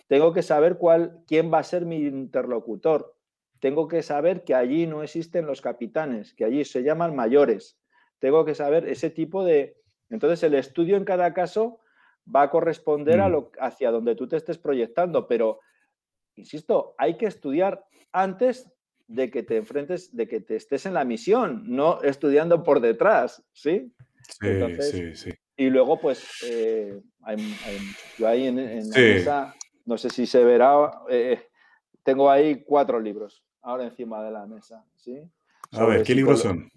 Tengo 0.07 0.33
que 0.33 0.43
saber 0.43 0.79
cuál, 0.79 1.25
quién 1.27 1.53
va 1.53 1.59
a 1.59 1.65
ser 1.65 1.87
mi 1.87 2.07
interlocutor. 2.07 3.17
Tengo 3.61 3.89
que 3.89 4.03
saber 4.03 4.43
que 4.43 4.55
allí 4.55 4.87
no 4.87 5.03
existen 5.03 5.47
los 5.47 5.61
capitanes, 5.61 6.35
que 6.35 6.47
allí 6.47 6.65
se 6.65 6.83
llaman 6.83 7.15
mayores. 7.15 7.79
Tengo 8.19 8.45
que 8.45 8.55
saber 8.55 8.89
ese 8.89 9.11
tipo 9.11 9.45
de... 9.45 9.77
Entonces, 10.09 10.43
el 10.43 10.55
estudio 10.55 10.97
en 10.97 11.05
cada 11.05 11.35
caso 11.35 11.81
va 12.35 12.43
a 12.43 12.51
corresponder 12.51 13.21
a 13.21 13.29
mm. 13.29 13.33
lo, 13.33 13.53
hacia 13.61 13.91
donde 13.91 14.17
tú 14.17 14.27
te 14.27 14.37
estés 14.37 14.57
proyectando, 14.57 15.29
pero, 15.29 15.61
insisto, 16.37 16.95
hay 16.97 17.19
que 17.19 17.27
estudiar 17.27 17.85
antes 18.13 18.73
de 19.07 19.31
que 19.31 19.43
te 19.43 19.59
enfrentes, 19.59 20.17
de 20.17 20.27
que 20.27 20.41
te 20.41 20.57
estés 20.57 20.87
en 20.87 20.95
la 20.95 21.05
misión, 21.05 21.65
no 21.67 22.03
estudiando 22.03 22.63
por 22.63 22.81
detrás, 22.81 23.45
¿sí? 23.53 23.93
Sí, 24.41 24.49
sí, 24.81 25.17
sí. 25.17 25.31
Y 25.57 25.69
luego, 25.69 26.01
pues, 26.01 26.25
eh, 26.49 26.99
yo 28.17 28.27
ahí 28.27 28.47
en, 28.47 28.89
la 28.89 28.99
mesa, 28.99 29.55
no 29.85 29.99
sé 29.99 30.09
si 30.09 30.27
se 30.27 30.45
verá, 30.45 31.03
eh, 31.11 31.49
tengo 32.03 32.31
ahí 32.31 32.63
cuatro 32.65 32.99
libros 32.99 33.45
ahora 33.63 33.85
encima 33.85 34.23
de 34.23 34.31
la 34.31 34.47
mesa, 34.47 34.85
¿sí? 34.97 35.23
a 35.73 35.85
ver, 35.85 36.03
¿qué 36.03 36.15
libros 36.15 36.41
son? 36.41 36.71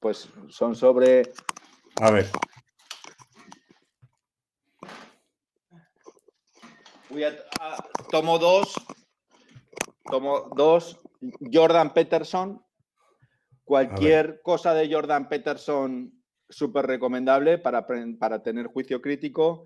Pues 0.00 0.28
son 0.48 0.74
sobre... 0.74 1.22
A 2.00 2.10
ver. 2.10 2.26
tomo 8.10 8.38
dos. 8.38 8.74
Tomo 10.10 10.50
dos. 10.56 10.98
Jordan 11.52 11.94
Peterson. 11.94 12.62
Cualquier 13.64 14.40
cosa 14.42 14.74
de 14.74 14.92
Jordan 14.92 15.28
Peterson 15.28 16.12
súper 16.48 16.86
recomendable 16.86 17.58
para, 17.58 17.86
para, 18.18 18.42
tener 18.42 18.66
juicio 18.66 19.00
crítico. 19.00 19.64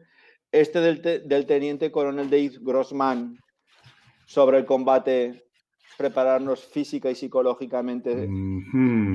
Este 0.53 0.81
del, 0.81 1.47
teniente 1.47 1.91
coronel 1.91 2.31
Dave 2.31 2.53
Grossman 2.61 3.37
sobre 4.27 4.59
el 4.59 4.67
combate, 4.67 5.46
prepararnos 5.97 6.65
física 6.65 7.11
y 7.11 7.15
psicológicamente. 7.15 8.29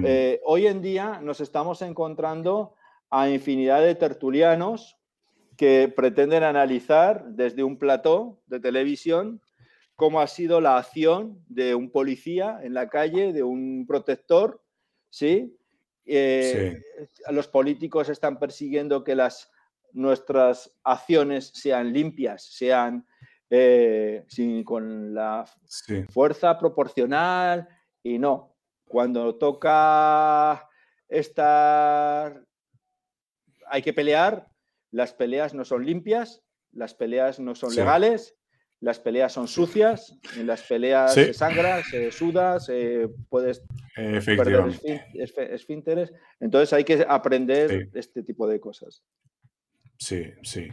Eh, 0.06 0.42
hoy 0.46 0.68
en 0.68 0.82
día 0.82 1.20
nos 1.22 1.42
estamos 1.42 1.82
encontrando 1.82 2.76
a 3.10 3.30
infinidad 3.30 3.82
de 3.82 3.96
tertulianos 3.96 4.98
que 5.58 5.92
pretenden 5.96 6.44
analizar 6.44 7.26
desde 7.26 7.64
un 7.64 7.78
plató 7.78 8.40
de 8.48 8.60
televisión 8.60 9.42
cómo 9.96 10.20
ha 10.20 10.28
sido 10.28 10.62
la 10.62 10.78
acción 10.78 11.44
de 11.48 11.76
un 11.76 11.92
policía 11.92 12.60
en 12.64 12.74
la 12.74 12.90
calle, 12.90 13.34
de 13.34 13.44
un 13.44 13.86
protector, 13.88 14.60
¿sí? 15.10 15.56
Eh, 16.06 16.82
los 17.30 17.48
políticos 17.48 18.10
están 18.10 18.40
persiguiendo 18.40 19.04
que 19.04 19.14
las, 19.14 19.52
nuestras 19.94 20.74
acciones 20.84 21.52
sean 21.54 21.94
limpias, 21.94 22.44
sean 22.44 23.06
eh, 23.54 24.26
con 24.64 25.14
la 25.14 25.46
fuerza 26.10 26.58
proporcional 26.58 27.68
y 28.02 28.18
no. 28.18 28.56
Cuando 28.86 29.36
toca 29.36 30.68
estar, 31.10 32.46
hay 33.68 33.82
que 33.82 33.94
pelear, 33.94 34.48
las 34.92 35.14
peleas 35.14 35.54
no 35.54 35.66
son 35.66 35.86
limpias, 35.86 36.42
las 36.72 36.94
peleas 36.94 37.42
no 37.42 37.54
son 37.54 37.76
legales, 37.76 38.38
las 38.80 39.00
peleas 39.00 39.34
son 39.34 39.50
sucias, 39.50 40.18
en 40.38 40.48
las 40.48 40.64
peleas 40.64 41.14
se 41.14 41.34
sangra, 41.34 41.84
se 41.84 42.12
suda, 42.12 42.60
se 42.60 43.10
puedes 43.30 43.62
perder 43.96 44.64
esfínteres. 45.16 46.14
Entonces 46.40 46.72
hay 46.72 46.86
que 46.86 47.06
aprender 47.08 47.90
este 47.94 48.24
tipo 48.24 48.48
de 48.48 48.62
cosas. 48.62 49.04
Sí, 50.02 50.34
sí. 50.42 50.68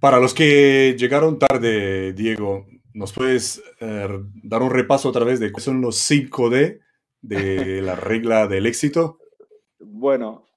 Para 0.00 0.18
los 0.18 0.34
que 0.34 0.96
llegaron 0.98 1.38
tarde, 1.38 2.12
Diego, 2.14 2.66
¿nos 2.94 3.12
puedes 3.12 3.62
eh, 3.78 4.08
dar 4.42 4.60
un 4.60 4.70
repaso 4.70 5.08
otra 5.08 5.24
vez 5.24 5.38
de 5.38 5.52
cuáles 5.52 5.66
son 5.66 5.80
los 5.80 5.96
5D 6.10 6.80
de 7.22 7.80
la 7.80 7.94
regla 7.94 8.48
del 8.48 8.66
éxito? 8.66 9.20
Bueno, 9.78 10.48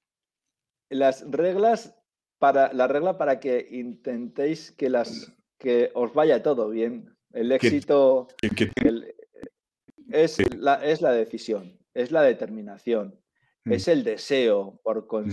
las 0.89 1.29
reglas 1.29 1.95
para 2.39 2.73
la 2.73 2.87
regla 2.87 3.19
para 3.19 3.39
que 3.39 3.67
intentéis 3.69 4.71
que 4.71 4.89
las 4.89 5.31
que 5.59 5.91
os 5.93 6.11
vaya 6.11 6.41
todo 6.41 6.67
bien. 6.69 7.15
El 7.31 7.51
éxito 7.51 8.27
es, 10.11 10.55
la, 10.57 10.83
es 10.83 11.01
la 11.01 11.11
decisión, 11.11 11.79
es 11.93 12.11
la 12.11 12.23
determinación, 12.23 13.21
mm. 13.65 13.71
es 13.73 13.87
el 13.87 14.03
deseo 14.03 14.81
por 14.83 15.05
mm. 15.05 15.29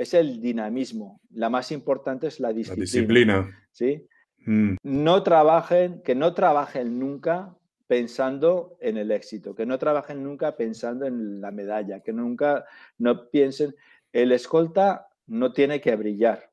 Es 0.00 0.14
el 0.14 0.40
dinamismo. 0.40 1.20
La 1.34 1.50
más 1.50 1.70
importante 1.70 2.28
es 2.28 2.40
la 2.40 2.54
disciplina. 2.54 2.84
disciplina. 2.84 3.68
¿sí? 3.70 4.08
Mm. 4.46 4.76
No 4.82 5.22
trabajen, 5.22 6.00
que 6.02 6.14
no 6.14 6.32
trabajen 6.32 6.98
nunca 6.98 7.54
pensando 7.86 8.78
en 8.80 8.96
el 8.96 9.10
éxito, 9.10 9.54
que 9.54 9.66
no 9.66 9.78
trabajen 9.78 10.22
nunca 10.24 10.56
pensando 10.56 11.04
en 11.04 11.42
la 11.42 11.50
medalla, 11.50 12.00
que 12.00 12.14
nunca 12.14 12.64
no 12.96 13.28
piensen. 13.28 13.76
El 14.10 14.32
escolta 14.32 15.08
no 15.26 15.52
tiene 15.52 15.82
que 15.82 15.94
brillar, 15.96 16.50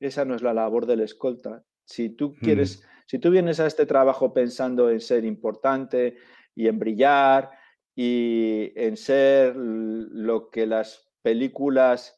esa 0.00 0.24
no 0.24 0.34
es 0.34 0.42
la 0.42 0.52
labor 0.52 0.86
del 0.86 1.00
escolta. 1.00 1.62
Si 1.84 2.08
tú 2.08 2.34
quieres, 2.34 2.84
si 3.06 3.20
tú 3.20 3.30
vienes 3.30 3.60
a 3.60 3.66
este 3.66 3.86
trabajo 3.86 4.34
pensando 4.34 4.90
en 4.90 5.00
ser 5.00 5.24
importante 5.24 6.16
y 6.56 6.66
en 6.66 6.80
brillar 6.80 7.50
y 7.94 8.72
en 8.74 8.96
ser 8.96 9.54
lo 9.54 10.50
que 10.50 10.66
las 10.66 11.08
películas 11.22 12.17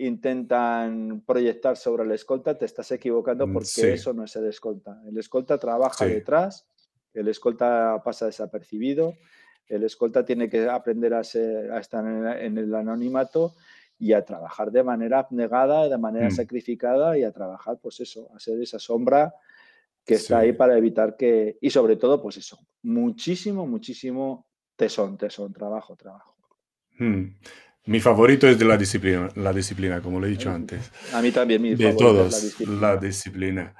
intentan 0.00 1.22
proyectar 1.26 1.76
sobre 1.76 2.04
el 2.04 2.12
escolta, 2.12 2.56
te 2.56 2.64
estás 2.64 2.90
equivocando 2.92 3.46
mm, 3.46 3.52
porque 3.52 3.92
eso 3.92 4.12
no 4.14 4.24
es 4.24 4.34
el 4.36 4.46
escolta. 4.46 5.00
El 5.06 5.18
escolta 5.18 5.58
trabaja 5.58 6.06
detrás, 6.06 6.66
el 7.12 7.28
escolta 7.28 8.00
pasa 8.02 8.26
desapercibido, 8.26 9.14
el 9.68 9.84
escolta 9.84 10.24
tiene 10.24 10.48
que 10.48 10.68
aprender 10.68 11.14
a, 11.14 11.20
estar 11.20 12.04
en 12.40 12.58
el, 12.58 12.74
anonimato 12.74 13.54
y 13.98 14.14
a 14.14 14.24
trabajar 14.24 14.70
de 14.72 14.82
manera 14.82 15.20
abnegada, 15.20 15.88
de 15.88 15.98
manera 15.98 16.28
mm. 16.28 16.32
sacrificada 16.32 17.18
y 17.18 17.24
a 17.24 17.32
trabajar, 17.32 17.78
pues 17.80 18.00
eso, 18.00 18.30
a 18.34 18.40
ser 18.40 18.60
esa 18.60 18.78
sombra 18.78 19.34
que 20.04 20.14
está 20.14 20.38
ahí 20.38 20.54
para 20.54 20.78
evitar 20.78 21.14
que, 21.16 21.58
y 21.60 21.68
sobre 21.68 21.96
todo, 21.96 22.22
pues 22.22 22.38
eso, 22.38 22.58
muchísimo, 22.82 23.66
muchísimo 23.66 24.46
tesón, 24.76 25.18
tesón, 25.18 25.52
trabajo, 25.52 25.94
trabajo. 25.94 26.34
Mm. 26.98 27.36
Mi 27.86 27.98
favorito 28.00 28.46
es 28.46 28.58
de 28.58 28.64
la 28.66 28.76
disciplina, 28.76 29.28
la 29.36 29.52
disciplina, 29.52 30.02
como 30.02 30.20
lo 30.20 30.26
he 30.26 30.30
dicho 30.30 30.50
antes. 30.50 30.92
A 31.12 31.22
mí 31.22 31.30
también, 31.30 31.62
mi 31.62 31.74
de 31.74 31.94
todos, 31.94 32.30
la 32.30 32.38
disciplina. 32.38 32.80
la 32.80 32.96
disciplina. 32.98 33.74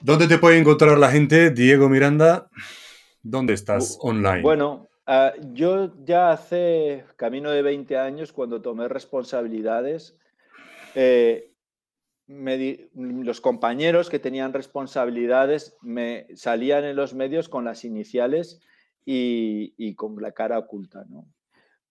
¿Dónde 0.00 0.26
te 0.26 0.38
puede 0.38 0.58
encontrar 0.58 0.98
la 0.98 1.10
gente? 1.10 1.50
Diego 1.50 1.88
Miranda, 1.88 2.48
¿dóndónde 3.22 3.52
estás 3.52 3.98
online? 4.00 4.40
Bueno, 4.40 4.88
ah, 5.06 5.32
yo 5.52 5.92
ya 6.04 6.30
hace 6.30 7.04
camino 7.16 7.50
de 7.50 7.62
20 7.62 7.98
años, 7.98 8.32
cuando 8.32 8.62
tomé 8.62 8.88
responsabilidades, 8.88 10.16
eh, 10.94 11.50
los 12.26 13.42
compañeros 13.42 14.08
que 14.08 14.18
tenían 14.18 14.54
responsabilidades 14.54 15.76
me 15.82 16.26
salían 16.34 16.84
en 16.84 16.96
los 16.96 17.12
medios 17.12 17.50
con 17.50 17.66
las 17.66 17.84
iniciales 17.84 18.62
y, 19.04 19.74
y 19.76 19.94
con 19.94 20.16
la 20.22 20.32
cara 20.32 20.58
oculta, 20.58 21.04
¿no? 21.10 21.26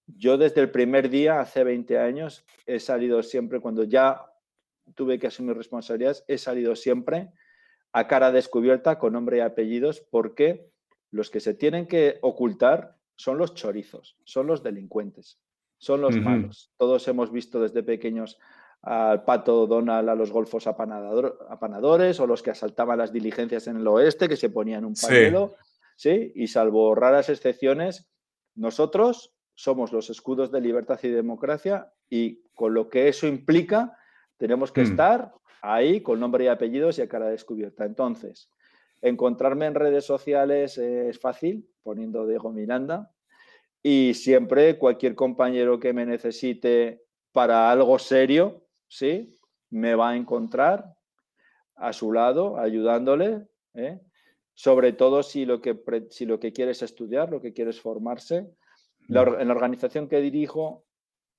Yo 0.08 0.38
desde 0.38 0.62
el 0.62 0.70
primer 0.70 1.10
día, 1.10 1.40
hace 1.40 1.64
20 1.64 1.98
años, 1.98 2.46
he 2.66 2.80
salido 2.80 3.24
siempre, 3.24 3.60
cuando 3.60 3.84
ya 3.84 4.26
tuve 4.96 5.18
que 5.18 5.28
asumir 5.28 5.56
responsabilidades, 5.56 6.26
he 6.28 6.38
salido 6.38 6.76
siempre 6.76 7.32
a 7.94 8.08
cara 8.08 8.32
descubierta 8.32 9.00
con 9.00 9.14
nombre 9.14 9.38
y 9.38 9.42
apellidos 9.42 10.02
porque 10.02 10.70
los 11.12 11.30
que 11.30 11.40
se 11.40 11.54
tienen 11.54 11.88
que 11.88 12.18
ocultar 12.22 12.98
son 13.16 13.38
los 13.38 13.54
chorizos, 13.54 14.18
son 14.26 14.48
los 14.48 14.64
delincuentes, 14.64 15.40
son 15.78 16.02
los 16.02 16.18
malos. 16.18 16.72
Todos 16.78 17.08
hemos 17.08 17.32
visto 17.32 17.62
desde 17.62 17.84
pequeños 17.84 18.40
al 18.82 19.24
pato 19.24 19.68
Donald 19.68 20.10
a 20.10 20.16
los 20.16 20.32
golfos 20.32 20.68
apanadores 20.68 22.20
o 22.20 22.28
los 22.28 22.44
que 22.44 22.52
asaltaban 22.52 22.98
las 22.98 23.14
diligencias 23.14 23.68
en 23.68 23.78
el 23.78 23.88
oeste 23.88 24.28
que 24.28 24.36
se 24.36 24.50
ponían 24.50 24.84
un 24.84 24.96
pañuelo, 24.96 25.56
¿sí? 25.96 26.34
Y 26.36 26.48
salvo 26.48 26.94
raras 26.96 27.30
excepciones, 27.30 28.12
nosotros 28.56 29.34
somos 29.56 29.92
los 29.92 30.10
escudos 30.10 30.52
de 30.52 30.62
libertad 30.62 31.00
y 31.04 31.10
democracia 31.10 31.92
y 32.10 32.42
con 32.54 32.74
lo 32.74 32.90
que 32.90 33.08
eso 33.08 33.28
implica, 33.28 33.98
tenemos 34.38 34.72
que 34.72 34.82
mm. 34.82 34.86
estar 34.86 35.34
ahí 35.62 36.02
con 36.02 36.20
nombre 36.20 36.46
y 36.46 36.48
apellidos 36.48 36.98
y 36.98 37.02
a 37.02 37.08
cara 37.08 37.30
descubierta. 37.30 37.86
Entonces, 37.86 38.50
encontrarme 39.02 39.66
en 39.66 39.76
redes 39.76 40.06
sociales 40.06 40.78
es 40.78 41.20
fácil, 41.20 41.68
poniendo 41.84 42.28
Diego 42.28 42.52
Miranda, 42.52 43.12
y 43.82 44.14
siempre 44.14 44.78
cualquier 44.78 45.16
compañero 45.16 45.80
que 45.80 45.94
me 45.94 46.06
necesite 46.06 47.04
para 47.32 47.70
algo 47.70 48.00
serio, 48.00 48.66
¿sí? 48.88 49.40
Me 49.70 49.96
va 49.96 50.12
a 50.12 50.16
encontrar 50.16 50.96
a 51.76 51.92
su 51.92 52.14
lado, 52.14 52.58
ayudándole, 52.58 53.48
¿eh? 53.74 54.00
sobre 54.54 54.94
todo 54.94 55.24
si 55.24 55.46
lo, 55.46 55.62
que, 55.62 55.78
si 56.12 56.26
lo 56.26 56.40
que 56.40 56.54
quieres 56.54 56.82
estudiar, 56.82 57.30
lo 57.30 57.42
que 57.42 57.54
quieres 57.54 57.82
formarse, 57.82 58.54
en 59.08 59.48
la 59.48 59.54
organización 59.54 60.08
que 60.08 60.22
dirijo 60.22 60.86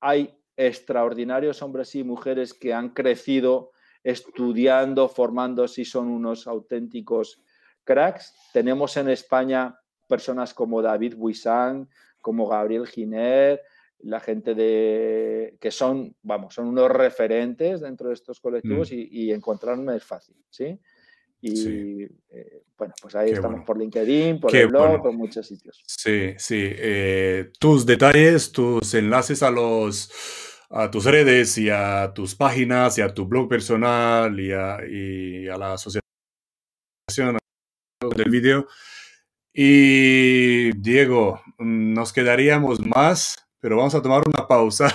hay 0.01 0.39
extraordinarios 0.57 1.63
hombres 1.63 1.95
y 1.95 2.05
mujeres 2.05 2.55
que 2.55 2.73
han 2.73 2.91
crecido 2.91 3.73
estudiando, 4.03 5.09
formándose 5.09 5.83
y 5.83 5.85
son 5.85 6.09
unos 6.09 6.47
auténticos 6.47 7.43
cracks. 7.85 8.35
Tenemos 8.53 8.97
en 8.97 9.09
España 9.09 9.79
personas 10.09 10.53
como 10.53 10.83
David 10.83 11.17
Buisán, 11.17 11.89
como 12.21 12.47
Gabriel 12.47 12.87
Giner, 12.87 13.63
la 14.01 14.21
gente 14.21 14.55
de 14.55 15.57
que 15.59 15.71
son, 15.71 16.15
vamos, 16.23 16.55
son 16.55 16.67
unos 16.67 16.91
referentes 16.91 17.81
dentro 17.81 18.09
de 18.09 18.15
estos 18.15 18.39
colectivos 18.41 18.91
mm. 18.91 18.95
y, 18.95 19.09
y, 19.11 19.33
encontrarme 19.33 19.97
es 19.97 20.05
fácil, 20.05 20.37
¿sí? 20.51 20.79
Y 21.47 22.05
eh, 22.31 22.63
bueno, 22.79 22.95
pues 23.03 23.15
ahí 23.15 23.33
estamos 23.33 23.65
por 23.67 23.79
LinkedIn, 23.79 24.41
por 24.41 24.55
el 24.57 24.69
blog, 24.69 25.03
por 25.03 25.13
muchos 25.13 25.47
sitios. 25.47 25.83
Sí, 25.87 26.33
sí. 26.39 26.59
Eh, 26.59 27.53
tus 27.59 27.85
detalles, 27.85 28.51
tus 28.51 28.95
enlaces 28.95 29.43
a 29.43 29.51
los 29.51 30.11
a 30.71 30.91
tus 30.91 31.05
redes 31.05 31.59
y 31.59 31.69
a 31.69 32.13
tus 32.15 32.35
páginas 32.35 32.97
y 32.97 33.03
a 33.03 33.13
tu 33.13 33.27
blog 33.27 33.49
personal 33.49 34.41
y 34.41 34.53
a, 34.53 34.79
y 34.91 35.47
a 35.47 35.59
la 35.59 35.75
asociación 35.75 36.01
del 38.17 38.31
vídeo. 38.31 38.67
Y 39.53 40.73
Diego, 40.79 41.43
nos 41.59 42.13
quedaríamos 42.13 42.81
más 42.81 43.44
pero 43.65 43.79
vamos 43.79 43.95
a 43.95 44.03
tomar 44.03 44.23
una 44.27 44.47
pausa 44.47 44.95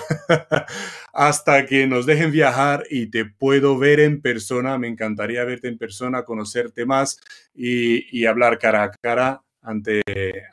hasta 1.14 1.66
que 1.66 1.88
nos 1.88 2.06
dejen 2.06 2.32
viajar 2.32 2.84
y 2.92 3.08
te 3.08 3.26
puedo 3.26 3.80
ver 3.80 4.00
en 4.00 4.22
persona. 4.22 4.78
Me 4.78 4.88
encantaría 4.88 5.44
verte 5.44 5.70
en 5.70 5.80
persona, 5.80 6.24
conocerte 6.24 6.86
más 6.86 7.20
y, 7.56 8.28
hablar 8.28 8.60
cara 8.60 8.84
a 8.84 8.92
cara 8.92 9.42
ante, 9.64 10.04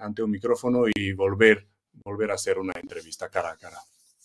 ante 0.01 0.23
un 0.23 0.31
micrófono 0.31 0.85
y 0.95 1.13
volver, 1.13 1.67
volver 1.93 2.31
a 2.31 2.37
hacer 2.37 2.59
una 2.59 2.73
entrevista 2.81 3.29
cara 3.29 3.51
a 3.51 3.57
cara. 3.59 3.77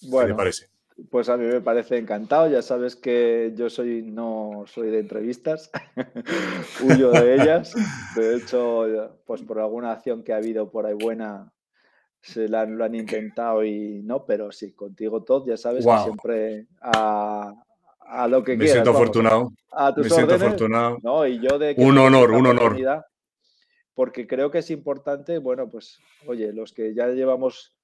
Bueno, 0.04 0.28
¿Qué 0.28 0.32
te 0.32 0.38
parece? 0.38 0.70
Pues 1.10 1.28
a 1.28 1.36
mí 1.36 1.46
me 1.48 1.60
parece 1.60 1.98
encantado. 1.98 2.50
Ya 2.50 2.62
sabes 2.62 2.96
que 2.96 3.52
yo 3.58 3.70
soy 3.70 4.04
no 4.04 4.64
soy 4.68 4.90
de 4.90 5.00
entrevistas, 5.00 5.70
huyo 6.82 7.12
de 7.12 7.34
ellas. 7.34 7.74
De 8.16 8.38
hecho, 8.38 9.20
pues 9.26 9.42
por 9.42 9.60
alguna 9.60 9.92
acción 9.92 10.24
que 10.24 10.32
ha 10.32 10.38
habido 10.38 10.72
por 10.72 10.86
ahí 10.86 10.94
buena, 10.94 11.52
se 12.22 12.48
lo 12.48 12.60
han 12.60 12.96
intentado 12.96 13.64
y 13.66 14.02
no, 14.04 14.26
pero 14.26 14.52
sí, 14.52 14.74
contigo 14.74 15.24
todo, 15.24 15.46
ya 15.48 15.58
sabes 15.58 15.86
que 15.86 15.98
siempre 16.04 16.68
a, 16.82 17.54
lo 18.30 18.44
que 18.44 18.52
Me 18.52 18.66
quieras. 18.66 18.74
Siento 18.74 18.92
afortunado. 18.92 19.52
A 19.72 19.94
tus 19.94 20.06
Me 20.06 20.10
siento 20.12 20.36
afortunado. 20.36 21.00
No, 21.02 21.26
y 21.26 21.40
yo 21.40 21.58
de 21.58 21.74
un 21.78 21.98
honor, 21.98 22.32
un 22.32 22.48
honor. 22.48 22.78
Porque 23.94 24.28
creo 24.28 24.52
que 24.52 24.60
es 24.60 24.70
importante, 24.72 25.38
bueno, 25.38 25.70
pues, 25.70 26.00
oye, 26.26 26.54
los 26.54 26.74
que 26.74 26.94
ya 26.94 27.08
llevamos 27.08 27.76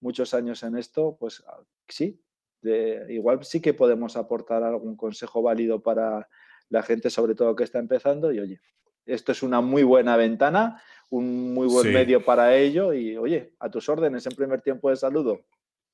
muchos 0.00 0.34
años 0.34 0.62
en 0.62 0.76
esto, 0.76 1.16
pues 1.18 1.42
ah, 1.46 1.60
sí, 1.88 2.20
de, 2.60 3.06
igual 3.08 3.42
sí 3.44 3.60
que 3.60 3.74
podemos 3.74 4.16
aportar 4.16 4.62
algún 4.62 4.96
consejo 4.96 5.40
válido 5.40 5.82
para 5.82 6.28
la 6.68 6.82
gente, 6.82 7.10
sobre 7.10 7.34
todo 7.34 7.56
que 7.56 7.64
está 7.64 7.78
empezando. 7.78 8.32
Y 8.32 8.40
oye, 8.40 8.60
esto 9.06 9.32
es 9.32 9.42
una 9.42 9.60
muy 9.60 9.82
buena 9.82 10.16
ventana 10.16 10.82
un 11.14 11.54
muy 11.54 11.68
buen 11.68 11.92
medio 11.92 12.24
para 12.24 12.56
ello 12.56 12.92
y 12.92 13.16
oye, 13.16 13.52
a 13.60 13.70
tus 13.70 13.88
órdenes 13.88 14.26
en 14.26 14.34
primer 14.34 14.60
tiempo 14.60 14.90
de 14.90 14.96
saludo. 14.96 15.44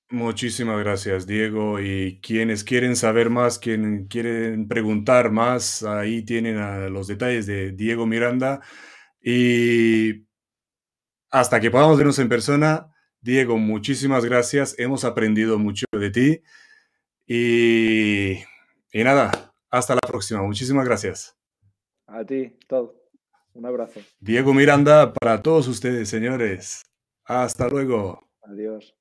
Muchísimas 0.08 0.78
gracias, 0.80 1.26
Diego. 1.26 1.78
Y 1.78 2.20
quienes 2.20 2.64
quieren 2.64 2.96
saber 2.96 3.30
más, 3.30 3.58
quienes 3.58 4.08
quieren 4.08 4.66
preguntar 4.66 5.30
más, 5.30 5.84
ahí 5.84 6.22
tienen 6.22 6.92
los 6.92 7.06
detalles 7.06 7.46
de 7.46 7.72
Diego 7.72 8.06
Miranda. 8.06 8.60
Y 9.22 10.26
hasta 11.30 11.60
que 11.60 11.70
podamos 11.70 11.96
vernos 11.96 12.18
en 12.18 12.28
persona, 12.28 12.92
Diego, 13.20 13.56
muchísimas 13.56 14.24
gracias. 14.24 14.74
Hemos 14.78 15.04
aprendido 15.04 15.58
mucho 15.58 15.86
de 15.92 16.10
ti. 16.10 16.42
Y, 17.26 18.42
y 18.92 19.04
nada, 19.04 19.52
hasta 19.70 19.94
la 19.94 20.00
próxima. 20.00 20.42
Muchísimas 20.42 20.86
gracias. 20.86 21.36
A 22.08 22.24
ti, 22.24 22.58
todo. 22.66 22.99
Un 23.54 23.66
abrazo. 23.66 24.00
Diego 24.20 24.54
Miranda 24.54 25.12
para 25.12 25.42
todos 25.42 25.68
ustedes, 25.68 26.08
señores. 26.08 26.82
Hasta 27.24 27.68
luego. 27.68 28.28
Adiós. 28.42 28.94